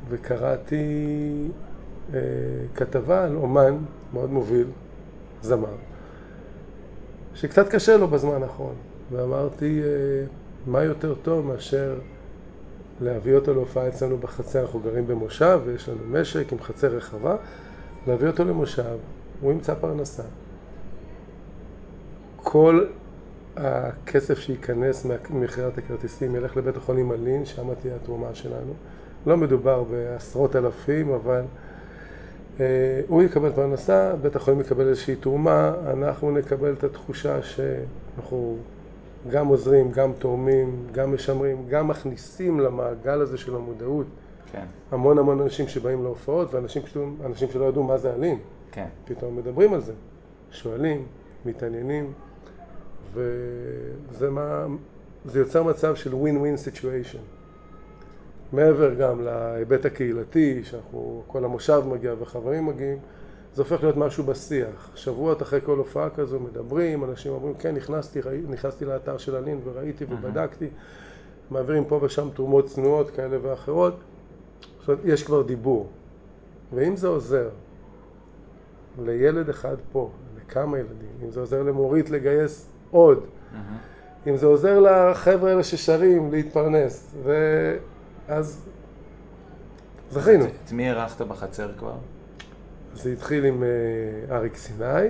וקראתי 0.09 1.47
uh, 2.11 2.13
כתבה 2.75 3.23
על 3.23 3.35
אומן 3.35 3.77
מאוד 4.13 4.31
מוביל, 4.31 4.67
זמר, 5.41 5.75
שקצת 7.35 7.69
קשה 7.69 7.97
לו 7.97 8.07
בזמן 8.07 8.43
האחרון. 8.43 8.75
ואמרתי, 9.11 9.81
אה, 9.83 9.87
מה 10.67 10.83
יותר 10.83 11.15
טוב 11.15 11.45
מאשר 11.45 11.95
להביא 13.01 13.35
אותו 13.35 13.53
להופעה 13.53 13.87
אצלנו 13.87 14.17
בחצר, 14.17 14.61
אנחנו 14.61 14.79
גרים 14.79 15.07
במושב 15.07 15.59
ויש 15.65 15.89
לנו 15.89 15.99
משק 16.11 16.53
עם 16.53 16.59
חצר 16.59 16.87
רחבה, 16.87 17.35
להביא 18.07 18.27
אותו 18.27 18.45
למושב, 18.45 18.97
הוא 19.41 19.51
ימצא 19.51 19.73
פרנסה. 19.73 20.23
כל 22.35 22.85
הכסף 23.55 24.39
שייכנס 24.39 25.05
ממכירת 25.29 25.77
הכרטיסים 25.77 26.35
ילך 26.35 26.57
לבית 26.57 26.77
החולים 26.77 27.11
אלין, 27.11 27.45
שם 27.45 27.73
תהיה 27.73 27.95
התרומה 27.95 28.35
שלנו. 28.35 28.73
לא 29.25 29.37
מדובר 29.37 29.83
בעשרות 29.83 30.55
אלפים, 30.55 31.13
אבל 31.13 31.41
הוא 33.07 33.23
יקבל 33.23 33.51
פרנסה, 33.51 34.15
בית 34.21 34.35
החולים 34.35 34.61
יקבל 34.61 34.87
איזושהי 34.87 35.15
תרומה, 35.15 35.73
אנחנו 35.91 36.31
נקבל 36.31 36.73
את 36.73 36.83
התחושה 36.83 37.43
שאנחנו 37.43 38.57
גם 39.31 39.47
עוזרים, 39.47 39.91
גם 39.91 40.11
תורמים, 40.19 40.87
גם 40.91 41.13
משמרים, 41.13 41.65
גם 41.69 41.87
מכניסים 41.87 42.59
למעגל 42.59 43.21
הזה 43.21 43.37
של 43.37 43.55
המודעות 43.55 44.05
כן, 44.51 44.65
המון 44.91 45.17
המון 45.17 45.41
אנשים 45.41 45.67
שבאים 45.67 46.03
להופעות, 46.03 46.53
ואנשים 46.53 46.81
פתאום, 46.81 47.17
אנשים 47.25 47.49
שלא 47.51 47.65
ידעו 47.65 47.83
מה 47.83 47.97
זה 47.97 48.13
אלים, 48.13 48.39
כן. 48.71 48.85
פתאום 49.05 49.37
מדברים 49.37 49.73
על 49.73 49.81
זה, 49.81 49.93
שואלים, 50.51 51.05
מתעניינים, 51.45 52.13
וזה 53.13 54.29
מה, 54.29 54.65
זה 55.25 55.39
יוצר 55.39 55.63
מצב 55.63 55.95
של 55.95 56.11
win-win 56.11 56.67
situation. 56.67 57.32
מעבר 58.53 58.93
גם 58.93 59.21
להיבט 59.21 59.85
הקהילתי, 59.85 60.63
שאנחנו, 60.63 61.23
כל 61.27 61.45
המושב 61.45 61.83
מגיע 61.87 62.13
וחברים 62.19 62.65
מגיעים, 62.65 62.97
זה 63.53 63.61
הופך 63.61 63.83
להיות 63.83 63.97
משהו 63.97 64.23
בשיח. 64.23 64.91
שבועות 64.95 65.41
אחרי 65.41 65.61
כל 65.61 65.77
הופעה 65.77 66.09
כזו 66.09 66.39
מדברים, 66.39 67.03
אנשים 67.03 67.31
אומרים, 67.31 67.53
כן, 67.53 67.75
נכנסתי, 67.75 68.21
ראי, 68.21 68.41
נכנסתי 68.49 68.85
לאתר 68.85 69.17
של 69.17 69.35
אלין 69.35 69.59
וראיתי 69.63 70.05
ובדקתי, 70.09 70.67
מעבירים 71.51 71.85
פה 71.85 71.99
ושם 72.01 72.29
תרומות 72.33 72.65
צנועות 72.65 73.09
כאלה 73.09 73.37
ואחרות. 73.41 73.93
זאת 74.79 74.87
אומרת, 74.87 75.01
יש 75.05 75.23
כבר 75.23 75.41
דיבור. 75.41 75.87
ואם 76.73 76.95
זה 76.95 77.07
עוזר 77.07 77.49
לילד 79.05 79.49
אחד 79.49 79.75
פה, 79.91 80.09
לכמה 80.37 80.79
ילדים, 80.79 81.09
אם 81.23 81.31
זה 81.31 81.39
עוזר 81.39 81.63
למורית 81.63 82.09
לגייס 82.09 82.69
עוד, 82.91 83.23
אם 84.27 84.37
זה 84.37 84.45
עוזר 84.45 84.79
לחבר'ה 84.79 85.49
האלה 85.49 85.63
ששרים 85.63 86.31
להתפרנס, 86.31 87.15
ואז 88.27 88.65
זכינו. 90.11 90.45
את 90.45 90.71
מי 90.71 90.89
אירחת 90.89 91.21
בחצר 91.21 91.71
כבר? 91.77 91.95
זה 92.95 93.11
התחיל 93.11 93.45
עם 93.45 93.63
אה, 93.63 94.35
אריק 94.35 94.55
סיני, 94.55 95.07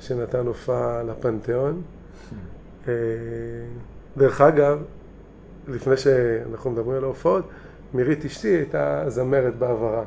שנתן 0.00 0.46
הופעה 0.46 1.02
לפנתיאון. 1.02 1.82
אה, 2.88 2.92
דרך 4.16 4.40
אגב, 4.40 4.82
לפני 5.68 5.96
שאנחנו 5.96 6.70
מדברים 6.70 6.96
על 6.96 7.04
ההופעות, 7.04 7.48
מירית 7.94 8.24
אשתי 8.24 8.48
הייתה 8.48 9.04
זמרת 9.08 9.56
בעברה. 9.56 10.04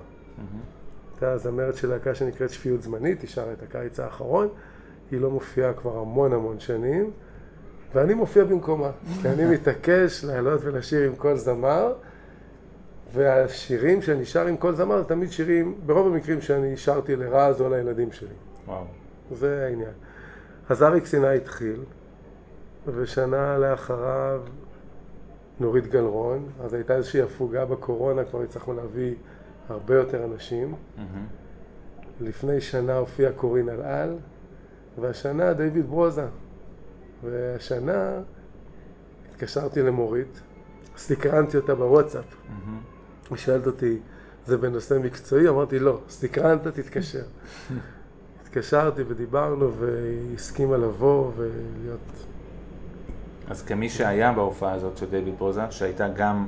הייתה 1.12 1.38
זמרת 1.38 1.76
של 1.76 1.90
להקה 1.90 2.16
שנקראת 2.16 2.50
שפיות 2.50 2.82
זמנית, 2.82 3.22
היא 3.22 3.30
שרה 3.30 3.54
את 3.54 3.64
הקיץ 3.64 4.00
האחרון. 4.00 4.48
היא 5.12 5.22
לא 5.22 5.32
מופיעה 5.32 5.74
כבר 5.74 5.98
המון 5.98 6.34
המון 6.34 6.60
שנים, 6.60 7.12
ואני 7.94 8.14
מופיע 8.14 8.44
במקומה. 8.44 8.92
כי 9.22 9.30
אני 9.30 9.46
מתעקש 9.46 10.24
לעלות 10.24 10.62
ולשיר 10.64 11.08
עם 11.10 11.16
כל 11.16 11.36
זמר, 11.36 11.94
והשירים 13.14 14.02
שאני 14.02 14.26
שר 14.26 14.48
עם 14.48 14.58
כל 14.58 14.76
זמר 14.76 15.02
זה 15.02 15.04
תמיד 15.08 15.32
שירים, 15.32 15.76
ברוב 15.86 16.08
המקרים 16.08 16.42
שאני 16.42 16.78
שרתי 16.78 17.16
לרז 17.16 17.62
או 17.62 17.70
לילדים 17.70 18.12
שלי. 18.12 18.34
וואו. 18.68 18.86
זה 19.32 19.66
העניין. 19.66 19.92
אז 20.70 20.84
אריק 20.84 21.06
סיני 21.06 21.36
התחיל, 21.36 21.80
ושנה 22.88 23.58
לאחריו 23.58 24.42
נורית 25.60 25.88
גלרון, 25.88 26.50
אז 26.64 26.74
הייתה 26.74 26.96
איזושהי 26.96 27.22
הפוגה 27.22 27.66
בקורונה, 27.66 28.24
כבר 28.24 28.42
הצלחנו 28.42 28.74
להביא 28.74 29.14
הרבה 29.70 29.96
יותר 29.96 30.26
אנשים. 30.26 30.76
לפני 32.22 32.62
שנה 32.62 32.98
הופיע 32.98 33.32
קורין 33.32 33.70
אלעל, 33.70 34.16
והשנה 35.02 35.54
דיוויד 35.54 35.90
ברוזה. 35.90 36.26
והשנה 37.24 38.20
התקשרתי 39.30 39.82
למורית, 39.82 40.42
סקרנתי 40.98 41.58
אותה 41.58 41.76
בוואטסאפ. 41.76 42.26
היא 43.30 43.38
שואלת 43.38 43.68
אותי, 43.68 43.98
זה 44.46 44.58
בנושא 44.58 44.98
מקצועי? 45.04 45.50
אמרתי, 45.50 45.80
לא, 45.80 46.00
סקרנת, 46.10 46.68
תתקשר. 46.68 47.24
התקשרתי 48.44 49.02
ודיברנו, 49.08 49.74
והיא 49.74 50.36
הסכימה 50.36 50.78
לבוא 50.78 51.32
ולהיות... 51.36 52.26
אז 53.48 53.62
כמי 53.62 53.90
שהיה 53.90 54.32
בהופעה 54.32 54.74
הזאת 54.74 54.98
של 54.98 55.10
דיוויד 55.10 55.38
ברוזה, 55.38 55.72
שהייתה 55.72 56.08
גם 56.08 56.48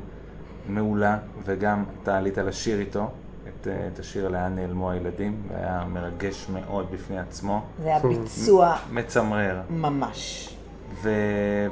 מעולה 0.70 1.18
וגם 1.44 1.84
אתה 2.04 2.18
עלית 2.18 2.38
לשיר 2.38 2.80
איתו, 2.80 3.12
את, 3.48 3.68
את 3.94 4.00
השיר 4.00 4.28
לאן 4.28 4.56
נעלמו 4.56 4.92
הילדים, 4.92 5.42
והיה 5.48 5.84
מרגש 5.94 6.50
מאוד 6.50 6.92
בפני 6.92 7.20
עצמו, 7.20 7.66
זה 7.84 7.88
היה 7.88 8.00
ביצוע 8.00 8.78
מצמרר. 8.92 9.62
ממש. 9.70 10.55
ו... 11.02 11.10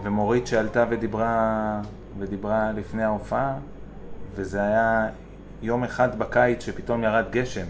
ומורית 0.03 0.47
שעלתה 0.47 0.85
ודיברה, 0.89 1.81
ודיברה 2.19 2.71
לפני 2.71 3.03
ההופעה, 3.03 3.53
וזה 4.35 4.61
היה 4.61 5.07
יום 5.61 5.83
אחד 5.83 6.19
בקיץ 6.19 6.65
שפתאום 6.65 7.03
ירד 7.03 7.25
גשם, 7.31 7.65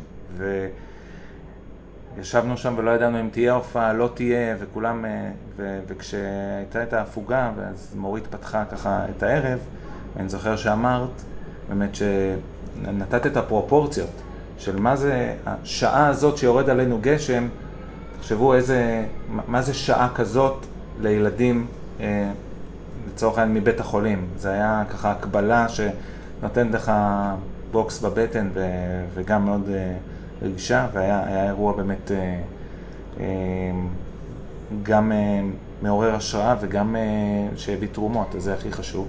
וישבנו 2.17 2.57
שם 2.57 2.73
ולא 2.77 2.91
ידענו 2.91 3.19
אם 3.19 3.29
תהיה 3.31 3.53
הופעה, 3.53 3.93
לא 3.93 4.09
תהיה, 4.13 4.55
וכולם, 4.59 5.05
אה, 5.05 5.31
ו... 5.55 5.79
וכשהייתה 5.87 6.83
את 6.83 6.93
ההפוגה, 6.93 7.51
ואז 7.55 7.95
מורית 7.97 8.27
פתחה 8.27 8.65
ככה 8.65 9.05
את 9.17 9.23
הערב, 9.23 9.59
אני 10.19 10.29
זוכר 10.29 10.55
שאמרת, 10.55 11.21
באמת 11.69 11.95
שנתת 11.95 13.25
את 13.25 13.37
הפרופורציות 13.37 14.21
של 14.57 14.79
מה 14.79 14.95
זה 14.95 15.35
השעה 15.45 16.07
הזאת 16.07 16.37
שיורד 16.37 16.69
עלינו 16.69 16.97
גשם, 17.01 17.47
תחשבו 18.19 18.53
איזה, 18.53 19.05
מה 19.47 19.61
זה 19.61 19.73
שעה 19.73 20.09
כזאת 20.15 20.65
לילדים, 21.03 21.67
אה, 21.99 22.31
לצורך 23.07 23.37
העניין 23.37 23.57
מבית 23.57 23.79
החולים. 23.79 24.27
זה 24.37 24.51
היה 24.51 24.83
ככה 24.89 25.11
הקבלה 25.11 25.67
שנותנת 25.69 26.75
לך 26.75 26.91
בוקס 27.71 27.99
בבטן 27.99 28.49
ו, 28.53 28.65
וגם 29.13 29.45
מאוד 29.45 29.69
אה, 29.69 29.95
רגישה, 30.41 30.87
והיה 30.93 31.23
היה 31.27 31.47
אירוע 31.47 31.73
באמת 31.73 32.11
אה, 32.11 32.41
אה, 33.19 33.25
גם 34.83 35.11
אה, 35.11 35.41
מעורר 35.81 36.15
השראה 36.15 36.55
וגם 36.61 36.95
אה, 36.95 37.01
שהביא 37.55 37.87
תרומות, 37.91 38.35
אז 38.35 38.43
זה 38.43 38.53
הכי 38.53 38.71
חשוב. 38.71 39.07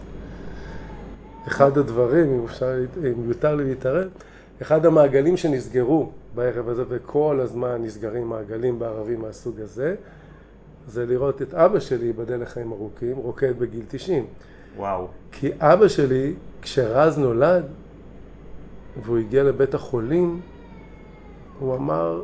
אחד 1.48 1.78
הדברים, 1.78 2.32
אם 2.32 2.44
אפשר, 2.44 2.72
אם 2.98 3.28
יותר 3.28 3.54
לי 3.54 3.64
להתערב, 3.64 4.08
אחד 4.62 4.86
המעגלים 4.86 5.36
שנסגרו 5.36 6.10
בערב 6.34 6.68
הזה, 6.68 6.82
וכל 6.88 7.40
הזמן 7.42 7.82
נסגרים 7.82 8.28
מעגלים 8.28 8.78
בערבים 8.78 9.20
מהסוג 9.22 9.60
הזה, 9.60 9.94
זה 10.88 11.06
לראות 11.06 11.42
את 11.42 11.54
אבא 11.54 11.80
שלי, 11.80 12.06
ייבדל 12.06 12.42
לחיים 12.42 12.72
ארוכים, 12.72 13.16
רוקד 13.16 13.58
בגיל 13.58 13.84
90. 13.88 14.26
וואו. 14.76 15.08
כי 15.32 15.50
אבא 15.60 15.88
שלי, 15.88 16.34
כשרז 16.62 17.18
נולד, 17.18 17.64
והוא 19.04 19.18
הגיע 19.18 19.42
לבית 19.42 19.74
החולים, 19.74 20.40
הוא 21.58 21.74
אמר, 21.76 22.22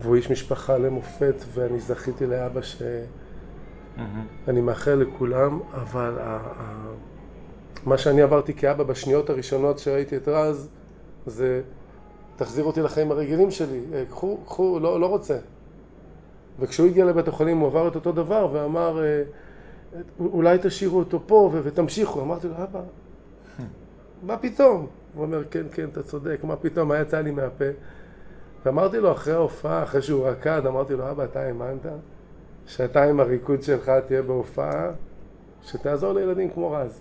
והוא 0.00 0.16
איש 0.16 0.30
משפחה 0.30 0.78
למופת, 0.78 1.34
ואני 1.54 1.80
זכיתי 1.80 2.26
לאבא 2.26 2.62
שאני 2.62 3.00
מהמם. 4.46 4.66
מאחל 4.66 4.94
לכולם, 4.94 5.60
אבל 5.74 6.18
ה- 6.18 6.40
ה- 6.56 6.92
מה 7.86 7.98
שאני 7.98 8.22
עברתי 8.22 8.54
כאבא 8.54 8.84
בשניות 8.84 9.30
הראשונות 9.30 9.78
שראיתי 9.78 10.16
את 10.16 10.28
רז, 10.28 10.68
זה 11.26 11.62
תחזיר 12.36 12.64
אותי 12.64 12.80
לחיים 12.82 13.10
הרגילים 13.10 13.50
שלי, 13.50 13.80
אה, 13.94 14.04
קחו, 14.10 14.38
קחו, 14.46 14.78
לא, 14.82 15.00
לא 15.00 15.06
רוצה. 15.06 15.38
וכשהוא 16.60 16.86
הגיע 16.86 17.04
לבית 17.04 17.28
החולים 17.28 17.58
הוא 17.58 17.66
עבר 17.66 17.88
את 17.88 17.94
אותו 17.94 18.12
דבר 18.12 18.48
ואמר, 18.52 19.04
אה, 19.04 19.22
אולי 20.18 20.58
תשאירו 20.62 20.98
אותו 20.98 21.20
פה 21.26 21.50
ותמשיכו. 21.62 22.22
אמרתי 22.22 22.48
לו, 22.48 22.54
אבא, 22.54 22.80
מה 24.22 24.36
פתאום? 24.36 24.86
הוא 25.14 25.24
אומר, 25.24 25.44
כן, 25.50 25.62
כן, 25.72 25.88
אתה 25.92 26.02
צודק, 26.02 26.40
מה 26.42 26.56
פתאום, 26.56 26.88
מה 26.88 26.98
יצא 26.98 27.20
לי 27.20 27.30
מהפה? 27.30 27.64
ואמרתי 28.64 28.98
לו 28.98 29.12
אחרי 29.12 29.34
ההופעה, 29.34 29.82
אחרי 29.82 30.02
שהוא 30.02 30.28
רקד, 30.28 30.66
אמרתי 30.66 30.94
לו, 30.94 31.10
אבא, 31.10 31.24
אתה 31.24 31.40
האמנת 31.40 31.86
שאתה 32.66 33.04
עם 33.04 33.20
הריקוד 33.20 33.62
שלך 33.62 33.92
תהיה 34.06 34.22
בהופעה, 34.22 34.90
שתעזור 35.62 36.12
לילדים 36.12 36.50
כמו 36.50 36.70
רז. 36.70 37.00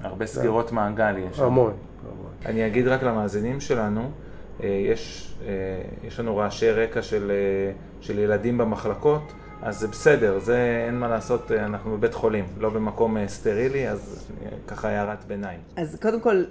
הרבה 0.00 0.26
סגירות 0.26 0.72
מעגל 0.72 1.18
יש. 1.18 1.40
המון. 1.40 1.72
המון. 2.02 2.32
אני 2.46 2.66
אגיד 2.66 2.88
רק 2.88 3.02
למאזינים 3.02 3.60
שלנו, 3.60 4.10
יש, 4.66 5.34
אה, 5.46 5.52
יש 6.04 6.20
לנו 6.20 6.36
רעשי 6.36 6.70
רקע 6.70 7.02
של, 7.02 7.30
אה, 7.30 7.72
של 8.00 8.18
ילדים 8.18 8.58
במחלקות, 8.58 9.32
אז 9.62 9.78
זה 9.78 9.88
בסדר, 9.88 10.38
זה 10.38 10.84
אין 10.86 10.98
מה 10.98 11.08
לעשות, 11.08 11.52
אה, 11.52 11.64
אנחנו 11.64 11.96
בבית 11.96 12.14
חולים, 12.14 12.44
לא 12.58 12.70
במקום 12.70 13.16
אה, 13.16 13.28
סטרילי, 13.28 13.88
אז 13.88 14.30
אה, 14.44 14.50
ככה 14.66 14.88
הערת 14.88 15.24
ביניים. 15.24 15.60
אז 15.76 15.98
קודם 16.02 16.20
כל, 16.20 16.44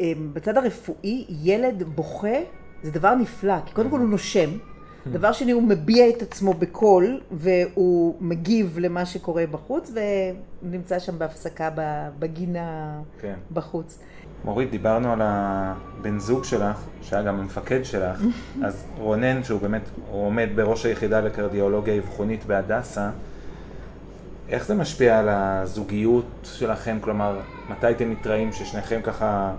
אה, 0.00 0.12
בצד 0.32 0.56
הרפואי, 0.56 1.24
ילד 1.28 1.82
בוכה 1.82 2.38
זה 2.82 2.90
דבר 2.90 3.14
נפלא, 3.14 3.54
כי 3.66 3.74
קודם 3.74 3.90
כל 3.90 3.98
הוא 3.98 4.08
נושם. 4.08 4.50
דבר 5.12 5.32
שני, 5.32 5.52
הוא 5.52 5.62
מביע 5.62 6.08
את 6.08 6.22
עצמו 6.22 6.54
בקול, 6.54 7.20
והוא 7.30 8.16
מגיב 8.20 8.78
למה 8.78 9.06
שקורה 9.06 9.46
בחוץ, 9.46 9.92
ונמצא 10.62 10.98
שם 10.98 11.18
בהפסקה 11.18 11.70
בגינה 12.18 13.00
כן. 13.20 13.34
בחוץ. 13.52 13.98
מורית, 14.44 14.70
דיברנו 14.70 15.12
על 15.12 15.20
הבן 15.22 16.18
זוג 16.18 16.44
שלך, 16.44 16.76
שהיה 17.02 17.22
גם 17.22 17.40
המפקד 17.40 17.84
שלך, 17.84 18.20
אז 18.64 18.86
רונן, 18.98 19.44
שהוא 19.44 19.60
באמת, 19.60 19.82
עומד 20.10 20.48
בראש 20.54 20.86
היחידה 20.86 21.20
לקרדיולוגיה 21.20 21.98
אבחונית 21.98 22.44
בהדסה, 22.44 23.10
איך 24.48 24.66
זה 24.66 24.74
משפיע 24.74 25.18
על 25.18 25.28
הזוגיות 25.28 26.24
שלכם? 26.42 26.98
כלומר, 27.00 27.40
מתי 27.68 27.90
אתם 27.90 28.10
מתראים 28.10 28.52
ששניכם 28.52 29.00
ככה 29.02 29.52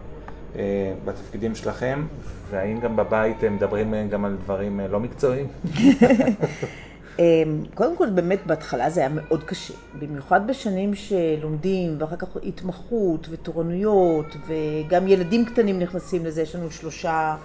אה, 0.56 0.94
בתפקידים 1.06 1.56
שלכם, 1.56 2.06
והאם 2.50 2.80
גם 2.80 2.96
בבית 2.96 3.44
מדברים 3.44 4.10
גם 4.10 4.26
על 4.26 4.38
דברים 4.44 4.80
לא 4.90 5.00
מקצועיים? 5.00 5.48
קודם 7.74 7.98
כל, 7.98 8.10
באמת 8.10 8.40
בהתחלה 8.46 8.90
זה 8.90 9.00
היה 9.00 9.10
מאוד 9.10 9.44
קשה. 9.44 9.74
במיוחד 10.00 10.48
בשנים 10.48 10.96
שלומדים, 10.96 11.96
ואחר 12.00 12.16
כך 12.16 12.28
התמחות 12.44 13.28
ותורנויות, 13.30 14.36
וגם 14.48 15.08
ילדים 15.08 15.46
קטנים 15.46 15.80
נכנסים 15.80 16.26
לזה. 16.26 16.42
יש 16.42 16.56
לנו 16.56 16.72
שלושה 16.72 17.36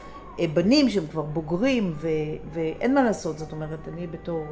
בנים 0.55 0.89
שהם 0.89 1.07
כבר 1.11 1.23
בוגרים, 1.23 1.95
ו- 1.97 2.09
ואין 2.53 2.95
מה 2.95 3.03
לעשות. 3.03 3.39
זאת 3.39 3.53
אומרת, 3.53 3.89
אני 3.93 4.07
בתור 4.07 4.47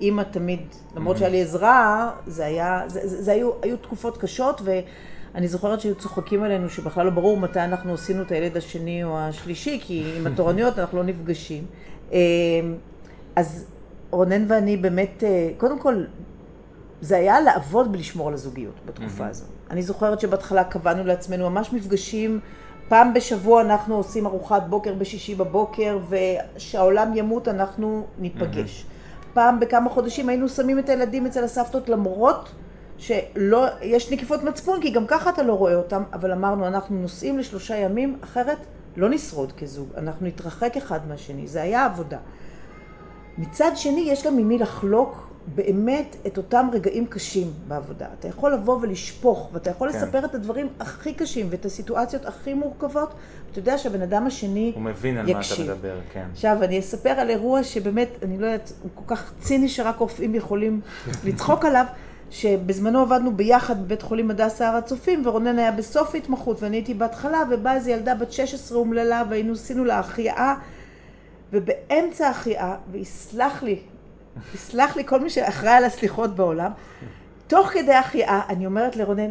אימא 0.00 0.22
תמיד, 0.22 0.60
למרות 0.96 1.16
שהיה 1.16 1.30
לי 1.30 1.42
עזרה, 1.42 2.10
זה 2.26 2.46
היה, 2.46 2.82
זה, 2.86 3.08
זה, 3.08 3.22
זה 3.22 3.32
היו, 3.32 3.50
היו 3.62 3.76
תקופות 3.76 4.16
קשות, 4.16 4.60
ואני 4.64 5.48
זוכרת 5.48 5.80
שהיו 5.80 5.94
צוחקים 5.94 6.42
עלינו 6.42 6.68
שבכלל 6.68 7.04
לא 7.04 7.10
ברור 7.10 7.36
מתי 7.36 7.60
אנחנו 7.60 7.94
עשינו 7.94 8.22
את 8.22 8.32
הילד 8.32 8.56
השני 8.56 9.04
או 9.04 9.18
השלישי, 9.18 9.80
כי 9.82 10.04
עם 10.16 10.26
התורניות 10.32 10.78
אנחנו 10.78 10.98
לא 10.98 11.04
נפגשים. 11.04 11.64
אז 13.36 13.66
רונן 14.14 14.44
ואני 14.48 14.76
באמת, 14.76 15.22
קודם 15.56 15.78
כל, 15.78 16.04
זה 17.00 17.16
היה 17.16 17.40
לעבוד 17.40 17.88
ולשמור 17.92 18.28
על 18.28 18.34
הזוגיות 18.34 18.74
בתקופה 18.86 19.26
הזו. 19.26 19.44
אני 19.70 19.82
זוכרת 19.82 20.20
שבהתחלה 20.20 20.64
קבענו 20.64 21.04
לעצמנו 21.04 21.50
ממש 21.50 21.72
מפגשים. 21.72 22.40
פעם 22.88 23.14
בשבוע 23.14 23.62
אנחנו 23.62 23.96
עושים 23.96 24.26
ארוחת 24.26 24.62
בוקר 24.68 24.94
בשישי 24.94 25.34
בבוקר, 25.34 25.98
ושהעולם 26.08 27.16
ימות 27.16 27.48
אנחנו 27.48 28.06
ניפגש. 28.18 28.86
פעם 29.32 29.60
בכמה 29.60 29.90
חודשים 29.90 30.28
היינו 30.28 30.48
שמים 30.48 30.78
את 30.78 30.88
הילדים 30.88 31.26
אצל 31.26 31.44
הסבתות 31.44 31.88
למרות 31.88 32.48
שלא, 32.98 33.66
יש 33.82 34.12
נקיפות 34.12 34.42
מצפון, 34.42 34.80
כי 34.80 34.90
גם 34.90 35.06
ככה 35.06 35.30
אתה 35.30 35.42
לא 35.42 35.52
רואה 35.52 35.74
אותם, 35.74 36.02
אבל 36.12 36.32
אמרנו, 36.32 36.66
אנחנו 36.66 36.96
נוסעים 36.96 37.38
לשלושה 37.38 37.76
ימים, 37.76 38.18
אחרת 38.24 38.58
לא 38.96 39.08
נשרוד 39.08 39.52
כזוג, 39.52 39.88
אנחנו 39.96 40.26
נתרחק 40.26 40.76
אחד 40.76 41.00
מהשני, 41.08 41.46
זה 41.46 41.62
היה 41.62 41.84
עבודה. 41.84 42.18
מצד 43.38 43.70
שני, 43.74 44.00
יש 44.00 44.26
גם 44.26 44.36
ממי 44.36 44.58
לחלוק 44.58 45.28
באמת 45.46 46.16
את 46.26 46.36
אותם 46.36 46.68
רגעים 46.72 47.06
קשים 47.06 47.52
בעבודה. 47.68 48.06
אתה 48.18 48.28
יכול 48.28 48.52
לבוא 48.52 48.78
ולשפוך, 48.82 49.50
ואתה 49.52 49.70
יכול 49.70 49.92
כן. 49.92 49.98
לספר 49.98 50.24
את 50.24 50.34
הדברים 50.34 50.68
הכי 50.80 51.14
קשים 51.14 51.46
ואת 51.50 51.64
הסיטואציות 51.64 52.26
הכי 52.26 52.54
מורכבות, 52.54 53.14
ואתה 53.48 53.58
יודע 53.58 53.78
שהבן 53.78 54.02
אדם 54.02 54.26
השני 54.26 54.60
יקשיב. 54.60 54.74
הוא 54.74 54.82
מבין 54.82 55.18
על 55.18 55.28
יקשיב. 55.28 55.66
מה 55.66 55.72
אתה 55.72 55.74
מדבר, 55.74 55.98
כן. 56.12 56.26
עכשיו, 56.32 56.62
אני 56.62 56.78
אספר 56.78 57.10
על 57.10 57.30
אירוע 57.30 57.62
שבאמת, 57.62 58.08
אני 58.22 58.38
לא 58.38 58.46
יודעת, 58.46 58.72
הוא 58.82 58.90
כל 58.94 59.14
כך 59.14 59.32
ציני 59.40 59.68
שרק 59.68 59.98
רופאים 59.98 60.34
יכולים 60.34 60.80
לצחוק 61.26 61.64
עליו. 61.64 61.84
שבזמנו 62.30 63.00
עבדנו 63.00 63.36
ביחד 63.36 63.84
בבית 63.84 64.02
חולים 64.02 64.30
הדסה 64.30 64.68
הר 64.68 64.76
הצופים, 64.76 65.26
ורונן 65.26 65.58
היה 65.58 65.72
בסוף 65.72 66.14
התמחות 66.14 66.62
ואני 66.62 66.76
הייתי 66.76 66.94
בהתחלה, 66.94 67.42
ובאה 67.50 67.74
איזו 67.74 67.90
ילדה 67.90 68.14
בת 68.14 68.32
16 68.32 68.78
אומללה, 68.78 69.22
והיינו 69.30 69.52
עשינו 69.52 69.84
לה 69.84 69.98
החייאה, 69.98 70.54
ובאמצע 71.54 72.28
החייאה, 72.28 72.76
ויסלח 72.90 73.62
לי, 73.62 73.80
יסלח 74.54 74.96
לי 74.96 75.04
כל 75.06 75.20
מי 75.20 75.30
שאחראי 75.30 75.72
על 75.72 75.84
הסליחות 75.84 76.36
בעולם. 76.36 76.72
תוך 77.46 77.68
כדי 77.68 77.94
החייאה, 77.94 78.40
אני 78.48 78.66
אומרת 78.66 78.96
לרונן, 78.96 79.30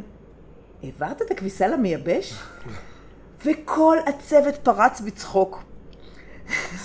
העברת 0.83 1.21
את 1.21 1.31
הכביסה 1.31 1.67
למייבש? 1.67 2.33
וכל 3.45 3.97
הצוות 4.07 4.55
פרץ 4.55 5.01
בצחוק. 5.01 5.63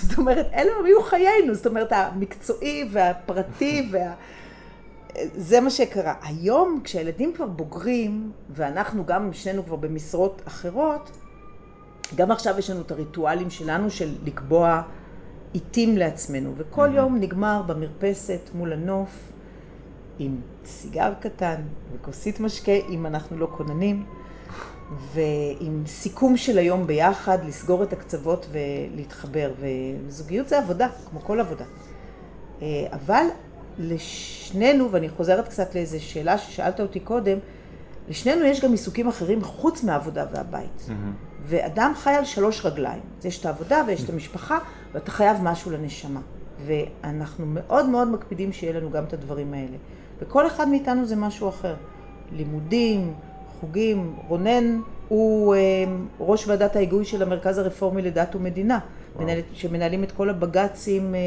זאת 0.01 0.17
אומרת, 0.17 0.47
אלו 0.53 0.85
היו 0.85 1.03
חיינו, 1.03 1.55
זאת 1.55 1.67
אומרת, 1.67 1.91
המקצועי 1.91 2.89
והפרטי 2.91 3.89
וה... 3.91 4.13
זה 5.35 5.61
מה 5.61 5.69
שקרה. 5.69 6.13
היום, 6.21 6.81
כשהילדים 6.83 7.33
כבר 7.33 7.45
בוגרים, 7.45 8.31
ואנחנו 8.49 9.05
גם, 9.05 9.33
שנינו 9.33 9.65
כבר 9.65 9.75
במשרות 9.75 10.41
אחרות, 10.47 11.11
גם 12.15 12.31
עכשיו 12.31 12.59
יש 12.59 12.69
לנו 12.69 12.81
את 12.81 12.91
הריטואלים 12.91 13.49
שלנו 13.49 13.89
של 13.89 14.15
לקבוע 14.25 14.81
עיתים 15.53 15.97
לעצמנו, 15.97 16.53
וכל 16.57 16.89
יום 16.93 17.17
נגמר 17.19 17.61
במרפסת 17.67 18.49
מול 18.53 18.73
הנוף 18.73 19.31
עם 20.19 20.35
סיגר 20.65 21.13
קטן 21.19 21.55
וכוסית 21.93 22.39
משקה, 22.39 22.71
אם 22.89 23.05
אנחנו 23.05 23.37
לא 23.37 23.47
כוננים, 23.51 24.05
ועם 25.13 25.83
סיכום 25.85 26.37
של 26.37 26.57
היום 26.57 26.87
ביחד, 26.87 27.37
לסגור 27.45 27.83
את 27.83 27.93
הקצוות 27.93 28.47
ולהתחבר. 28.51 29.51
וזוגיות 29.59 30.47
זה 30.47 30.59
עבודה, 30.59 30.87
כמו 31.09 31.19
כל 31.19 31.39
עבודה. 31.39 31.65
אה, 32.61 32.67
אבל 32.91 33.25
לשנינו, 33.79 34.91
ואני 34.91 35.09
חוזרת 35.09 35.47
קצת 35.47 35.75
לאיזו 35.75 35.97
שאלה 36.03 36.37
ששאלת 36.37 36.79
אותי 36.79 36.99
קודם, 36.99 37.37
לשנינו 38.09 38.45
יש 38.45 38.61
גם 38.61 38.71
עיסוקים 38.71 39.07
אחרים 39.07 39.43
חוץ 39.43 39.83
מהעבודה 39.83 40.25
והבית. 40.33 40.81
Mm-hmm. 40.87 40.91
ואדם 41.43 41.93
חי 41.95 42.09
על 42.09 42.25
שלוש 42.25 42.65
רגליים. 42.65 43.01
יש 43.23 43.39
את 43.39 43.45
העבודה 43.45 43.83
ויש 43.87 44.03
את 44.03 44.09
המשפחה, 44.09 44.59
ואתה 44.93 45.11
חייב 45.11 45.37
משהו 45.43 45.71
לנשמה. 45.71 46.21
ואנחנו 46.65 47.45
מאוד 47.45 47.89
מאוד 47.89 48.07
מקפידים 48.07 48.53
שיהיה 48.53 48.79
לנו 48.79 48.91
גם 48.91 49.03
את 49.03 49.13
הדברים 49.13 49.53
האלה. 49.53 49.77
וכל 50.19 50.47
אחד 50.47 50.67
מאיתנו 50.67 51.05
זה 51.05 51.15
משהו 51.15 51.49
אחר. 51.49 51.75
לימודים, 52.31 53.13
חוגים. 53.59 54.15
רונן 54.27 54.81
הוא 55.07 55.55
אה, 55.55 55.59
ראש 56.19 56.47
ועדת 56.47 56.75
ההיגוי 56.75 57.05
של 57.05 57.21
המרכז 57.21 57.57
הרפורמי 57.57 58.01
לדת 58.01 58.35
ומדינה, 58.35 58.79
מנהל, 59.19 59.39
שמנהלים 59.53 60.03
את 60.03 60.11
כל 60.11 60.29
הבג"צים 60.29 61.15
אה, 61.15 61.19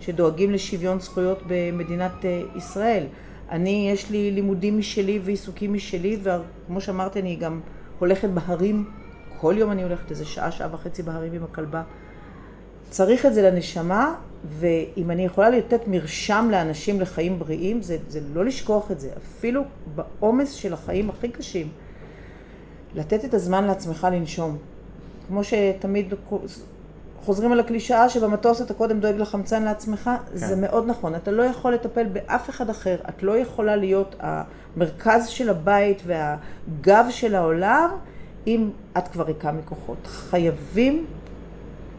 שדואגים 0.00 0.50
לשוויון 0.50 1.00
זכויות 1.00 1.42
במדינת 1.46 2.24
אה, 2.24 2.42
ישראל. 2.56 3.04
אני, 3.50 3.90
יש 3.92 4.10
לי 4.10 4.30
לימודים 4.30 4.78
משלי 4.78 5.20
ועיסוקים 5.22 5.72
משלי, 5.72 6.18
וכמו 6.22 6.80
שאמרתי, 6.80 7.20
אני 7.20 7.36
גם 7.36 7.60
הולכת 7.98 8.28
בהרים 8.28 8.84
כל 9.40 9.54
יום 9.58 9.70
אני 9.70 9.82
הולכת 9.82 10.10
איזה 10.10 10.24
שעה, 10.24 10.50
שעה 10.50 10.68
וחצי 10.72 11.02
בהרים 11.02 11.32
עם 11.32 11.44
הכלבה. 11.44 11.82
צריך 12.90 13.26
את 13.26 13.34
זה 13.34 13.50
לנשמה, 13.50 14.14
ואם 14.58 15.10
אני 15.10 15.24
יכולה 15.24 15.50
לתת 15.50 15.80
מרשם 15.86 16.48
לאנשים 16.50 17.00
לחיים 17.00 17.38
בריאים, 17.38 17.82
זה, 17.82 17.96
זה 18.08 18.20
לא 18.34 18.44
לשכוח 18.44 18.90
את 18.90 19.00
זה. 19.00 19.10
אפילו 19.16 19.62
בעומס 19.94 20.52
של 20.52 20.72
החיים 20.72 21.10
הכי 21.10 21.28
קשים, 21.28 21.68
לתת 22.94 23.24
את 23.24 23.34
הזמן 23.34 23.64
לעצמך 23.64 24.08
לנשום. 24.12 24.56
כמו 25.28 25.44
שתמיד 25.44 26.14
חוזרים 27.24 27.52
על 27.52 27.60
הקלישאה 27.60 28.08
שבמטוס 28.08 28.62
אתה 28.62 28.74
קודם 28.74 29.00
דואג 29.00 29.14
לחמצן 29.16 29.62
לעצמך, 29.62 30.10
כן. 30.30 30.36
זה 30.36 30.56
מאוד 30.56 30.86
נכון. 30.86 31.14
אתה 31.14 31.30
לא 31.30 31.42
יכול 31.42 31.74
לטפל 31.74 32.04
באף 32.04 32.50
אחד 32.50 32.70
אחר. 32.70 32.96
את 33.08 33.22
לא 33.22 33.38
יכולה 33.38 33.76
להיות 33.76 34.16
המרכז 34.20 35.26
של 35.26 35.50
הבית 35.50 36.02
והגב 36.06 37.06
של 37.10 37.34
העולם. 37.34 37.90
אם 38.46 38.70
את 38.98 39.08
כבר 39.08 39.24
ריקה 39.24 39.52
מכוחות. 39.52 40.06
חייבים 40.06 41.06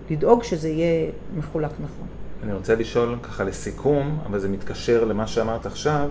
לדאוג 0.09 0.43
שזה 0.43 0.69
יהיה 0.69 1.11
מחולק 1.37 1.71
נכון. 1.71 2.07
אני 2.43 2.53
רוצה 2.53 2.75
לשאול 2.75 3.15
ככה 3.23 3.43
לסיכום, 3.43 4.19
אבל 4.25 4.39
זה 4.39 4.49
מתקשר 4.49 5.03
למה 5.03 5.27
שאמרת 5.27 5.65
עכשיו, 5.65 6.09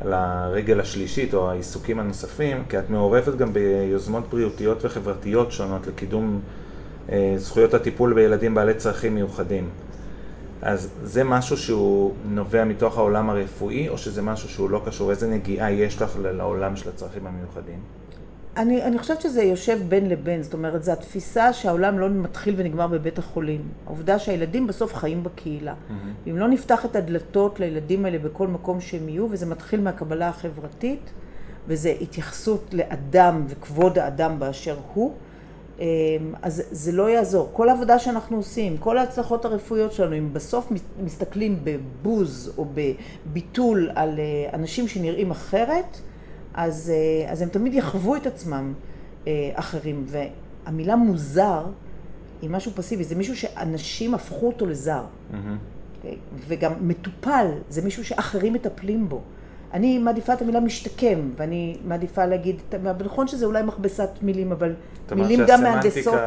על 0.00 0.12
הרגל 0.12 0.80
השלישית 0.80 1.34
או 1.34 1.50
העיסוקים 1.50 2.00
הנוספים, 2.00 2.64
כי 2.68 2.78
את 2.78 2.90
מעורבת 2.90 3.36
גם 3.36 3.52
ביוזמות 3.52 4.30
בריאותיות 4.30 4.84
וחברתיות 4.84 5.52
שונות 5.52 5.86
לקידום 5.86 6.40
אה, 7.12 7.34
זכויות 7.36 7.74
הטיפול 7.74 8.14
בילדים 8.14 8.54
בעלי 8.54 8.74
צרכים 8.74 9.14
מיוחדים. 9.14 9.68
אז 10.62 10.90
זה 11.02 11.24
משהו 11.24 11.56
שהוא 11.56 12.14
נובע 12.28 12.64
מתוך 12.64 12.98
העולם 12.98 13.30
הרפואי, 13.30 13.88
או 13.88 13.98
שזה 13.98 14.22
משהו 14.22 14.48
שהוא 14.48 14.70
לא 14.70 14.82
קשור? 14.86 15.10
איזה 15.10 15.28
נגיעה 15.28 15.72
יש 15.72 16.02
לך 16.02 16.16
לעולם 16.22 16.76
של 16.76 16.88
הצרכים 16.88 17.26
המיוחדים? 17.26 17.78
אני, 18.56 18.82
אני 18.82 18.98
חושבת 18.98 19.20
שזה 19.20 19.42
יושב 19.42 19.78
בין 19.88 20.08
לבין, 20.08 20.42
זאת 20.42 20.52
אומרת, 20.52 20.84
זו 20.84 20.92
התפיסה 20.92 21.52
שהעולם 21.52 21.98
לא 21.98 22.08
מתחיל 22.08 22.54
ונגמר 22.56 22.86
בבית 22.86 23.18
החולים. 23.18 23.60
העובדה 23.86 24.18
שהילדים 24.18 24.66
בסוף 24.66 24.94
חיים 24.94 25.22
בקהילה. 25.22 25.72
Mm-hmm. 25.72 26.30
אם 26.30 26.38
לא 26.38 26.48
נפתח 26.48 26.84
את 26.84 26.96
הדלתות 26.96 27.60
לילדים 27.60 28.04
האלה 28.04 28.18
בכל 28.18 28.48
מקום 28.48 28.80
שהם 28.80 29.08
יהיו, 29.08 29.26
וזה 29.30 29.46
מתחיל 29.46 29.80
מהקבלה 29.80 30.28
החברתית, 30.28 31.10
וזה 31.68 31.94
התייחסות 32.00 32.74
לאדם 32.74 33.44
וכבוד 33.48 33.98
האדם 33.98 34.38
באשר 34.38 34.76
הוא, 34.94 35.12
אמ, 35.78 35.84
אז 36.42 36.62
זה 36.70 36.92
לא 36.92 37.10
יעזור. 37.10 37.50
כל 37.52 37.68
העבודה 37.68 37.98
שאנחנו 37.98 38.36
עושים, 38.36 38.76
כל 38.78 38.98
ההצלחות 38.98 39.44
הרפואיות 39.44 39.92
שלנו, 39.92 40.18
אם 40.18 40.32
בסוף 40.32 40.72
מסתכלים 41.02 41.58
בבוז 41.64 42.52
או 42.58 42.66
בביטול 42.74 43.90
על 43.94 44.18
אה, 44.18 44.50
אנשים 44.52 44.88
שנראים 44.88 45.30
אחרת, 45.30 46.00
אז, 46.54 46.92
אה, 46.94 47.32
אז 47.32 47.42
הם 47.42 47.48
תמיד 47.48 47.74
יחוו 47.74 48.16
את 48.16 48.26
עצמם 48.26 48.72
אה, 49.26 49.50
אחרים. 49.54 50.06
והמילה 50.06 50.96
מוזר 50.96 51.66
היא 52.42 52.50
משהו 52.50 52.72
פסיבי, 52.74 53.04
זה 53.04 53.14
מישהו 53.14 53.36
שאנשים 53.36 54.14
הפכו 54.14 54.46
אותו 54.46 54.66
לזר. 54.66 55.02
Mm-hmm. 55.32 55.36
וגם 56.34 56.72
מטופל, 56.80 57.46
זה 57.68 57.82
מישהו 57.82 58.04
שאחרים 58.04 58.52
מטפלים 58.52 59.08
בו. 59.08 59.20
אני 59.72 59.98
מעדיפה 59.98 60.32
את 60.32 60.42
המילה 60.42 60.60
משתקם, 60.60 61.30
ואני 61.36 61.76
מעדיפה 61.84 62.26
להגיד, 62.26 62.56
נכון 63.04 63.28
שזה 63.28 63.46
אולי 63.46 63.62
מכבסת 63.62 64.08
מילים, 64.22 64.52
אבל 64.52 64.74
מילים 65.16 65.40
גם 65.48 65.62
מהנדסות 65.62 66.20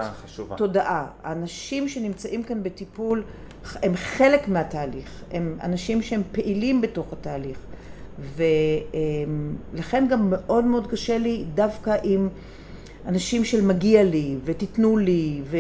תודעה. 0.58 1.08
האנשים 1.24 1.88
שנמצאים 1.88 2.44
כאן 2.44 2.64
בטיפול 2.64 3.24
הם 3.84 3.96
חלק 3.96 4.48
מהתהליך, 4.48 5.24
הם 5.32 5.58
אנשים 5.64 6.02
שהם 6.02 6.22
פעילים 6.32 6.82
בתוך 6.82 7.14
התהליך. 7.14 7.58
ולכן 9.74 10.06
גם 10.10 10.30
מאוד 10.30 10.66
מאוד 10.66 10.88
קשה 10.88 11.18
לי 11.18 11.46
דווקא 11.54 11.96
עם 12.04 12.30
אנשים 13.08 13.46
של 13.46 13.66
מגיע 13.66 14.04
לי, 14.04 14.36
ותיתנו 14.46 14.98
לי, 14.98 15.42
ו, 15.44 15.58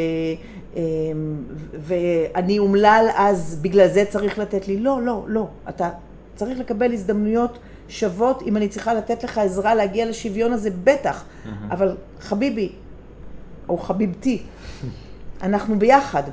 אמ, 0.76 0.82
ואני 1.80 2.60
אומלל 2.60 3.08
אז 3.16 3.60
בגלל 3.62 3.88
זה 3.88 4.05
צריך 4.10 4.39
לתת 4.39 4.68
לי. 4.68 4.80
לא, 4.80 5.01
לא, 5.01 5.24
לא. 5.28 5.47
אתה 5.70 5.89
צריך 6.36 6.60
לקבל 6.60 6.93
הזדמנויות 6.93 7.58
שוות. 7.88 8.41
אם 8.41 8.58
אני 8.58 8.68
צריכה 8.68 8.93
לתת 8.93 9.24
לך 9.24 9.38
עזרה 9.38 9.76
להגיע 9.76 10.05
לשוויון 10.05 10.53
הזה, 10.53 10.70
בטח. 10.84 11.24
אבל 11.72 11.97
חביבי, 12.20 12.72
או 13.70 13.78
חביבתי, 13.78 14.41
אנחנו 15.41 15.80
ביחד 15.80 16.24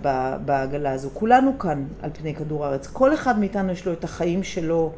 בעגלה 0.44 0.92
הזו. 0.92 1.10
כולנו 1.12 1.58
כאן 1.58 1.84
על 2.02 2.10
פני 2.12 2.34
כדור 2.34 2.64
הארץ. 2.64 2.86
כל 2.86 3.14
אחד 3.14 3.38
מאיתנו 3.38 3.72
יש 3.72 3.86
לו 3.86 3.92
את 3.92 4.04
החיים 4.04 4.42
שלו 4.42 4.92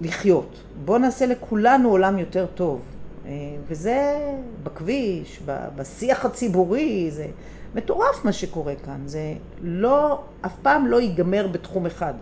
לחיות. 0.00 0.62
בואו 0.84 0.98
נעשה 0.98 1.26
לכולנו 1.26 1.90
עולם 1.90 2.18
יותר 2.18 2.46
טוב. 2.54 2.80
אה, 3.26 3.32
וזה 3.68 4.18
בכביש, 4.62 5.42
בשיח 5.76 6.24
הציבורי, 6.24 7.10
זה 7.10 7.26
מטורף 7.74 8.24
מה 8.24 8.32
שקורה 8.32 8.74
כאן. 8.84 9.00
זה 9.06 9.34
לא, 9.62 10.22
אף 10.40 10.52
פעם 10.62 10.86
לא 10.86 11.00
ייגמר 11.00 11.48
בתחום 11.52 11.86
אחד. 11.86 12.14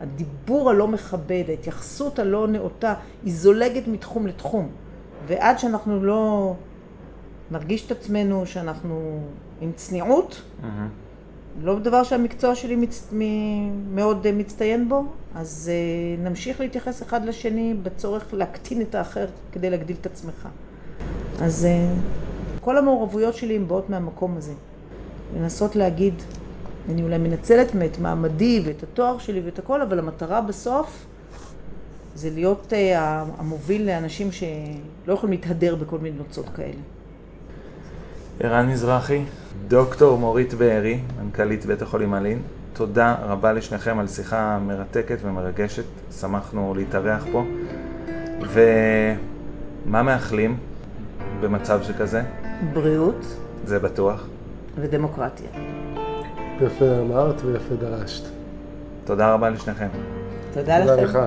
הדיבור 0.00 0.70
הלא 0.70 0.88
מכבד, 0.88 1.44
ההתייחסות 1.48 2.18
הלא 2.18 2.48
נאותה, 2.48 2.94
היא 3.24 3.34
זולגת 3.34 3.88
מתחום 3.88 4.26
לתחום. 4.26 4.68
ועד 5.26 5.58
שאנחנו 5.58 6.04
לא 6.04 6.54
נרגיש 7.50 7.86
את 7.86 7.90
עצמנו 7.90 8.46
שאנחנו 8.46 9.20
עם 9.60 9.72
צניעות, 9.72 10.42
mm-hmm. 10.42 10.66
לא 11.60 11.78
דבר 11.78 12.02
שהמקצוע 12.02 12.54
שלי 12.54 12.76
מצ... 12.76 13.08
מ... 13.12 13.94
מאוד 13.94 14.26
מצטיין 14.32 14.88
בו, 14.88 15.04
אז 15.34 15.70
uh, 15.70 16.20
נמשיך 16.20 16.60
להתייחס 16.60 17.02
אחד 17.02 17.24
לשני 17.24 17.74
בצורך 17.82 18.34
להקטין 18.34 18.80
את 18.82 18.94
האחר 18.94 19.26
כדי 19.52 19.70
להגדיל 19.70 19.96
את 20.00 20.06
עצמך. 20.06 20.48
אז 21.40 21.66
uh, 21.66 22.60
כל 22.60 22.78
המעורבויות 22.78 23.34
שלי 23.34 23.56
הן 23.56 23.68
באות 23.68 23.90
מהמקום 23.90 24.36
הזה. 24.36 24.52
לנסות 25.36 25.76
להגיד, 25.76 26.14
אני 26.88 27.02
אולי 27.02 27.18
מנצלת 27.18 27.68
את 27.84 27.98
מעמדי 27.98 28.62
ואת 28.64 28.82
התואר 28.82 29.18
שלי 29.18 29.40
ואת 29.40 29.58
הכל, 29.58 29.82
אבל 29.82 29.98
המטרה 29.98 30.40
בסוף 30.40 31.06
זה 32.14 32.30
להיות 32.30 32.72
uh, 32.72 32.98
המוביל 33.38 33.86
לאנשים 33.86 34.32
שלא 34.32 35.12
יכולים 35.12 35.32
להתהדר 35.32 35.76
בכל 35.76 35.98
מיני 35.98 36.18
נוצות 36.18 36.48
כאלה. 36.48 36.80
ערן 38.40 38.68
מזרחי, 38.68 39.24
דוקטור 39.68 40.18
מורית 40.18 40.54
בארי, 40.54 41.00
מנכ"לית 41.22 41.66
בית 41.66 41.82
החולים 41.82 42.14
אלין, 42.14 42.42
תודה 42.72 43.16
רבה 43.22 43.52
לשניכם 43.52 43.98
על 43.98 44.08
שיחה 44.08 44.58
מרתקת 44.58 45.18
ומרגשת, 45.22 45.84
שמחנו 46.20 46.74
להתארח 46.76 47.26
פה. 47.32 47.44
ומה 48.40 50.02
מאחלים 50.02 50.56
במצב 51.40 51.82
שכזה? 51.82 52.22
בריאות. 52.72 53.36
זה 53.64 53.78
בטוח. 53.78 54.26
ודמוקרטיה. 54.80 55.48
יפה 56.60 56.84
אמרת 57.00 57.42
ויפה 57.44 57.74
דרשת. 57.74 58.24
תודה 59.04 59.34
רבה 59.34 59.50
לשניכם. 59.50 59.88
תודה, 60.54 60.80
תודה 60.80 60.96
לכם. 60.96 61.04
לך. 61.04 61.18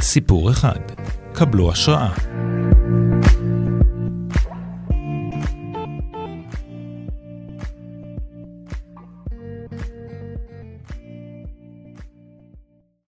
סיפור 0.00 0.50
אחד, 0.50 0.78
קבלו 1.40 1.70
השראה. 1.70 2.08